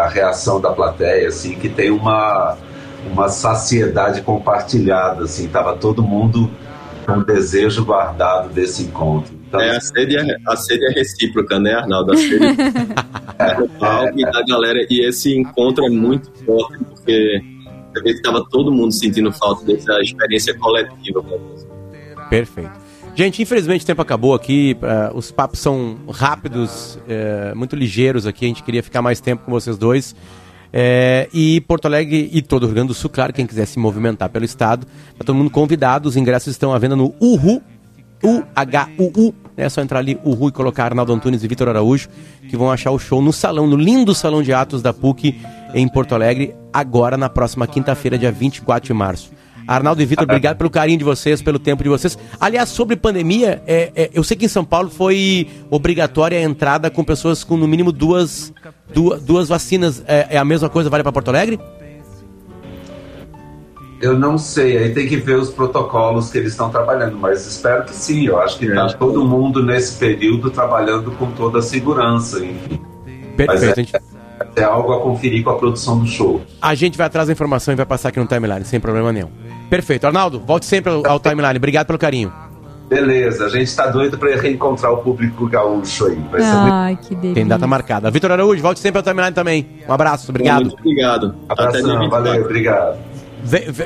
a 0.00 0.08
reação 0.08 0.60
da 0.60 0.70
plateia, 0.70 1.28
assim, 1.28 1.56
que 1.56 1.68
tem 1.68 1.90
uma, 1.90 2.56
uma 3.12 3.28
saciedade 3.28 4.22
compartilhada, 4.22 5.24
assim, 5.24 5.48
tava 5.48 5.76
todo 5.76 6.02
mundo 6.02 6.50
o 7.12 7.24
desejo 7.24 7.84
guardado 7.84 8.52
desse 8.52 8.84
encontro. 8.84 9.34
Então, 9.46 9.60
é, 9.60 9.76
a 9.76 9.80
sede 9.80 10.16
é, 10.16 10.36
a 10.46 10.56
sede 10.56 10.84
é 10.86 10.90
recíproca, 10.90 11.58
né, 11.58 11.74
Arnaldo? 11.74 12.12
A 12.12 12.16
sede 12.16 12.44
é, 12.44 13.44
é, 13.44 14.12
e 14.16 14.24
da 14.24 14.42
galera. 14.48 14.86
E 14.90 15.06
esse 15.06 15.36
encontro 15.36 15.84
é 15.86 15.90
muito 15.90 16.30
forte, 16.44 16.84
porque 16.84 17.40
eu 17.94 18.02
vi 18.02 18.12
que 18.12 18.18
estava 18.18 18.44
todo 18.50 18.72
mundo 18.72 18.92
sentindo 18.92 19.32
falta 19.32 19.64
dessa 19.64 20.00
experiência 20.00 20.58
coletiva. 20.58 21.22
Perfeito. 22.28 22.84
Gente, 23.14 23.40
infelizmente 23.40 23.84
o 23.84 23.86
tempo 23.86 24.02
acabou 24.02 24.34
aqui. 24.34 24.76
Uh, 24.82 25.16
os 25.16 25.30
papos 25.30 25.60
são 25.60 25.98
rápidos, 26.12 26.96
uh, 26.96 27.56
muito 27.56 27.76
ligeiros 27.76 28.26
aqui. 28.26 28.44
A 28.44 28.48
gente 28.48 28.64
queria 28.64 28.82
ficar 28.82 29.02
mais 29.02 29.20
tempo 29.20 29.44
com 29.44 29.52
vocês 29.52 29.78
dois. 29.78 30.16
É, 30.76 31.28
e 31.32 31.60
Porto 31.60 31.86
Alegre 31.86 32.28
e 32.32 32.42
todo 32.42 32.64
o 32.64 32.66
Rio 32.66 32.74
Grande 32.74 32.88
do 32.88 32.94
Sul, 32.94 33.08
claro, 33.08 33.32
quem 33.32 33.46
quiser 33.46 33.64
se 33.64 33.78
movimentar 33.78 34.28
pelo 34.28 34.44
estado, 34.44 34.84
tá 35.16 35.24
todo 35.24 35.36
mundo 35.36 35.48
convidado. 35.48 36.08
Os 36.08 36.16
ingressos 36.16 36.48
estão 36.50 36.74
à 36.74 36.78
venda 36.80 36.96
no 36.96 37.14
Uhu, 37.20 37.62
U-H-U-U. 38.20 39.32
É 39.56 39.68
só 39.68 39.80
entrar 39.80 40.00
ali, 40.00 40.18
Uhu, 40.24 40.48
e 40.48 40.52
colocar 40.52 40.86
Arnaldo 40.86 41.12
Antunes 41.12 41.44
e 41.44 41.46
Vitor 41.46 41.68
Araújo, 41.68 42.08
que 42.50 42.56
vão 42.56 42.72
achar 42.72 42.90
o 42.90 42.98
show 42.98 43.22
no 43.22 43.32
salão, 43.32 43.68
no 43.68 43.76
lindo 43.76 44.12
salão 44.16 44.42
de 44.42 44.52
atos 44.52 44.82
da 44.82 44.92
PUC 44.92 45.40
em 45.72 45.86
Porto 45.86 46.12
Alegre, 46.12 46.56
agora 46.72 47.16
na 47.16 47.28
próxima 47.28 47.68
quinta-feira, 47.68 48.18
dia 48.18 48.32
24 48.32 48.88
de 48.88 48.92
março. 48.92 49.30
Arnaldo 49.66 50.02
e 50.02 50.06
Vitor, 50.06 50.24
obrigado 50.24 50.56
pelo 50.56 50.70
carinho 50.70 50.98
de 50.98 51.04
vocês, 51.04 51.40
pelo 51.40 51.58
tempo 51.58 51.82
de 51.82 51.88
vocês. 51.88 52.18
Aliás, 52.38 52.68
sobre 52.68 52.96
pandemia, 52.96 53.62
é, 53.66 53.92
é, 53.94 54.10
eu 54.12 54.22
sei 54.22 54.36
que 54.36 54.44
em 54.44 54.48
São 54.48 54.64
Paulo 54.64 54.90
foi 54.90 55.48
obrigatória 55.70 56.38
a 56.38 56.42
entrada 56.42 56.90
com 56.90 57.02
pessoas 57.02 57.42
com 57.42 57.56
no 57.56 57.66
mínimo 57.66 57.90
duas, 57.90 58.52
duas, 58.92 59.22
duas 59.22 59.48
vacinas. 59.48 60.02
É, 60.06 60.28
é 60.30 60.38
a 60.38 60.44
mesma 60.44 60.68
coisa, 60.68 60.90
vale 60.90 61.02
para 61.02 61.12
Porto 61.12 61.28
Alegre? 61.28 61.58
Eu 64.00 64.18
não 64.18 64.36
sei, 64.36 64.76
aí 64.76 64.92
tem 64.92 65.08
que 65.08 65.16
ver 65.16 65.36
os 65.36 65.48
protocolos 65.48 66.30
que 66.30 66.36
eles 66.36 66.50
estão 66.50 66.68
trabalhando, 66.68 67.16
mas 67.16 67.46
espero 67.46 67.84
que 67.84 67.94
sim. 67.94 68.26
Eu 68.26 68.38
acho 68.38 68.58
que 68.58 68.66
está 68.66 68.92
todo 68.92 69.24
mundo 69.24 69.64
nesse 69.64 69.98
período 69.98 70.50
trabalhando 70.50 71.10
com 71.12 71.30
toda 71.30 71.60
a 71.60 71.62
segurança, 71.62 72.44
enfim. 72.44 72.80
Perfeito. 73.34 73.92
Mas 73.92 73.94
é, 73.94 74.13
é 74.56 74.62
algo 74.62 74.92
a 74.92 75.00
conferir 75.00 75.42
com 75.42 75.50
a 75.50 75.56
produção 75.56 75.98
do 75.98 76.06
show. 76.06 76.40
A 76.60 76.74
gente 76.74 76.96
vai 76.96 77.06
atrás 77.06 77.26
da 77.26 77.32
informação 77.32 77.72
e 77.72 77.76
vai 77.76 77.86
passar 77.86 78.08
aqui 78.08 78.20
no 78.20 78.26
timeline, 78.26 78.64
sem 78.64 78.80
problema 78.80 79.12
nenhum. 79.12 79.28
Perfeito. 79.68 80.06
Arnaldo, 80.06 80.40
volte 80.40 80.66
sempre 80.66 80.92
ao, 80.92 81.06
ao 81.06 81.20
timeline. 81.20 81.56
Obrigado 81.56 81.86
pelo 81.86 81.98
carinho. 81.98 82.32
Beleza, 82.88 83.46
a 83.46 83.48
gente 83.48 83.64
está 83.64 83.86
doido 83.86 84.18
para 84.18 84.36
reencontrar 84.36 84.92
o 84.92 84.98
público 84.98 85.48
gaúcho 85.48 86.06
aí. 86.06 86.22
Vai 86.30 86.42
Ai, 86.42 86.92
muito... 86.92 87.08
que 87.08 87.14
delícia. 87.14 87.34
Tem 87.34 87.46
data 87.46 87.66
marcada. 87.66 88.10
Vitor 88.10 88.30
Araújo, 88.30 88.60
volte 88.60 88.78
sempre 88.78 88.98
ao 88.98 89.02
timeline 89.02 89.34
também. 89.34 89.66
Um 89.88 89.92
abraço, 89.92 90.30
obrigado. 90.30 90.66
Muito 90.66 90.78
obrigado. 90.78 91.34
Abração, 91.48 92.10
valeu, 92.10 92.44
obrigado. 92.44 92.98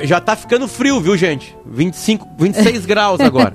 Já 0.03 0.21
tá 0.21 0.35
ficando 0.35 0.67
frio, 0.67 1.01
viu, 1.01 1.17
gente? 1.17 1.55
25, 1.65 2.27
26 2.37 2.85
graus 2.87 3.19
agora. 3.19 3.53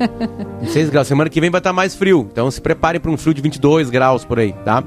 26 0.61 0.91
graus. 0.91 1.07
Semana 1.07 1.31
que 1.31 1.41
vem 1.41 1.51
vai 1.51 1.61
estar 1.61 1.71
tá 1.71 1.75
mais 1.75 1.95
frio. 1.95 2.29
Então 2.31 2.51
se 2.51 2.61
preparem 2.61 3.01
para 3.01 3.11
um 3.11 3.17
frio 3.17 3.35
de 3.35 3.43
22 3.43 3.91
graus 3.91 4.25
por 4.25 4.39
aí, 4.39 4.53
tá? 4.65 4.83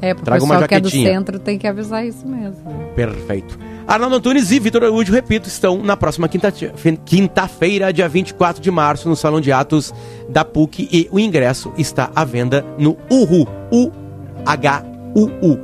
É, 0.00 0.14
pro 0.14 0.24
Traga 0.24 0.40
pessoal 0.40 0.66
que 0.68 0.74
é 0.74 0.80
do 0.80 0.90
centro 0.90 1.38
tem 1.38 1.58
que 1.58 1.66
avisar 1.66 2.04
isso 2.06 2.26
mesmo. 2.26 2.62
Perfeito. 2.94 3.58
Arnaldo 3.86 4.16
Antunes 4.16 4.50
e 4.50 4.58
Vitor 4.60 4.84
Araújo, 4.84 5.12
repito, 5.12 5.48
estão 5.48 5.82
na 5.82 5.96
próxima 5.96 6.28
quinta-feira, 6.28 6.96
quinta 7.04 7.92
dia 7.92 8.08
24 8.08 8.62
de 8.62 8.70
março, 8.70 9.08
no 9.08 9.16
Salão 9.16 9.40
de 9.40 9.50
Atos 9.50 9.92
da 10.28 10.44
PUC 10.44 10.88
e 10.92 11.08
o 11.10 11.18
ingresso 11.18 11.72
está 11.76 12.10
à 12.14 12.24
venda 12.24 12.64
no 12.78 12.96
Uhu, 13.10 13.48
U-H-U-U, 13.72 15.58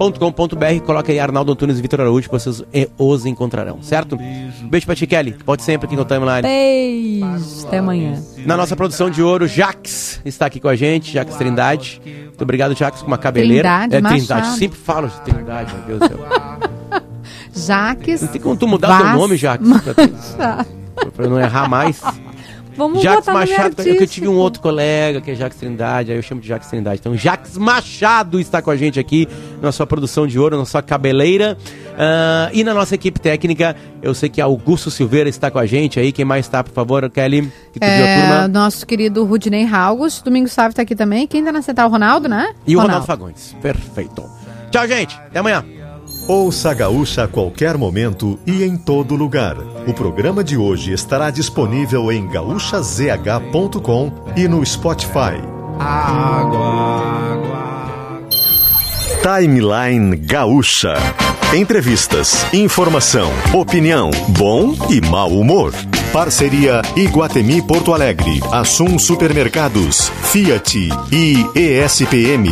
Uhu.com.br. 0.00 0.84
Coloca 0.84 1.12
aí 1.12 1.20
Arnaldo 1.20 1.52
Antunes 1.52 1.78
e 1.78 1.82
Vitor 1.82 2.00
Araújo 2.00 2.28
que 2.28 2.32
vocês 2.32 2.62
os 2.98 3.26
encontrarão, 3.26 3.82
certo? 3.82 4.16
Beijo 4.62 4.86
pra 4.86 4.94
ti, 4.94 5.06
Kelly. 5.06 5.32
Pode 5.44 5.62
sempre 5.62 5.86
aqui 5.86 5.96
no 5.96 6.04
Timeline. 6.04 6.42
Beijo. 6.42 7.66
Até 7.66 7.78
amanhã. 7.78 8.22
Na 8.46 8.56
nossa 8.56 8.74
produção 8.74 9.10
de 9.10 9.22
ouro, 9.22 9.46
Jax 9.46 10.20
está 10.24 10.46
aqui 10.46 10.58
com 10.58 10.68
a 10.68 10.76
gente, 10.76 11.12
Jax 11.12 11.36
Trindade. 11.36 12.00
Muito 12.04 12.42
obrigado, 12.42 12.74
Jax, 12.74 13.02
com 13.02 13.06
uma 13.06 13.18
cabeleira. 13.18 13.68
Trindade, 13.68 13.96
é, 13.96 14.16
Trindade. 14.16 14.56
Sempre 14.56 14.78
falo 14.78 15.08
de 15.08 15.20
Trindade, 15.20 15.74
meu 15.74 15.98
Deus 15.98 16.00
do 16.00 16.08
céu. 16.08 17.02
Jaques. 17.54 18.22
Não 18.22 18.28
tem 18.28 18.40
como 18.40 18.56
tu 18.56 18.66
mudar 18.66 18.88
Vaz... 18.88 19.02
teu 19.02 19.12
nome, 19.18 19.36
Jaques. 19.36 19.68
Pra, 20.36 20.64
pra 21.14 21.28
não 21.28 21.38
errar 21.38 21.68
mais. 21.68 22.00
Vamos 22.80 23.02
Jaques 23.02 23.26
Machado, 23.26 23.82
eu, 23.82 23.94
eu 23.94 24.06
tive 24.06 24.26
um 24.26 24.36
outro 24.36 24.62
colega 24.62 25.20
que 25.20 25.32
é 25.32 25.34
Jaques 25.34 25.58
Trindade, 25.58 26.12
aí 26.12 26.16
eu 26.16 26.22
chamo 26.22 26.40
de 26.40 26.48
Jaques 26.48 26.66
Trindade. 26.70 26.98
Então, 26.98 27.14
Jaques 27.14 27.58
Machado 27.58 28.40
está 28.40 28.62
com 28.62 28.70
a 28.70 28.76
gente 28.76 28.98
aqui 28.98 29.28
na 29.60 29.70
sua 29.70 29.86
produção 29.86 30.26
de 30.26 30.38
ouro, 30.38 30.56
na 30.56 30.64
sua 30.64 30.80
cabeleira. 30.80 31.58
Uh, 31.90 32.48
e 32.54 32.64
na 32.64 32.72
nossa 32.72 32.94
equipe 32.94 33.20
técnica, 33.20 33.76
eu 34.02 34.14
sei 34.14 34.30
que 34.30 34.40
Augusto 34.40 34.90
Silveira 34.90 35.28
está 35.28 35.50
com 35.50 35.58
a 35.58 35.66
gente 35.66 36.00
aí. 36.00 36.10
Quem 36.10 36.24
mais 36.24 36.46
está, 36.46 36.64
por 36.64 36.72
favor, 36.72 37.08
Kelly? 37.10 37.52
Que 37.74 37.84
é, 37.84 38.48
nosso 38.48 38.86
querido 38.86 39.26
Rudinei 39.26 39.64
Ralgos. 39.64 40.22
Domingo 40.22 40.48
Sávio 40.48 40.70
está 40.70 40.80
aqui 40.80 40.96
também. 40.96 41.26
Quem 41.26 41.40
está 41.40 41.52
na 41.52 41.60
central? 41.60 41.88
O 41.88 41.92
Ronaldo, 41.92 42.30
né? 42.30 42.54
E 42.66 42.74
Ronaldo. 42.74 42.78
o 42.78 42.80
Ronaldo 42.80 43.06
Fagões. 43.06 43.54
Perfeito. 43.60 44.24
Tchau, 44.70 44.88
gente. 44.88 45.14
Até 45.16 45.40
amanhã. 45.40 45.79
Ouça 46.28 46.70
a 46.70 46.74
Gaúcha 46.74 47.24
a 47.24 47.28
qualquer 47.28 47.76
momento 47.76 48.38
e 48.46 48.62
em 48.62 48.76
todo 48.76 49.16
lugar. 49.16 49.56
O 49.86 49.92
programa 49.92 50.44
de 50.44 50.56
hoje 50.56 50.92
estará 50.92 51.30
disponível 51.30 52.12
em 52.12 52.28
gaúchazh.com 52.28 54.12
e 54.36 54.46
no 54.46 54.64
Spotify. 54.64 55.40
Água, 55.78 56.66
água. 57.32 57.70
Timeline 59.22 60.16
Gaúcha. 60.16 60.94
Entrevistas, 61.54 62.46
informação, 62.54 63.28
opinião, 63.52 64.10
bom 64.28 64.72
e 64.88 65.00
mau 65.00 65.30
humor. 65.30 65.74
Parceria 66.12 66.80
Iguatemi 66.96 67.60
Porto 67.60 67.92
Alegre, 67.92 68.40
Assum 68.52 68.98
Supermercados, 68.98 70.10
Fiat 70.22 70.88
e 71.10 71.44
ESPM. 71.56 72.50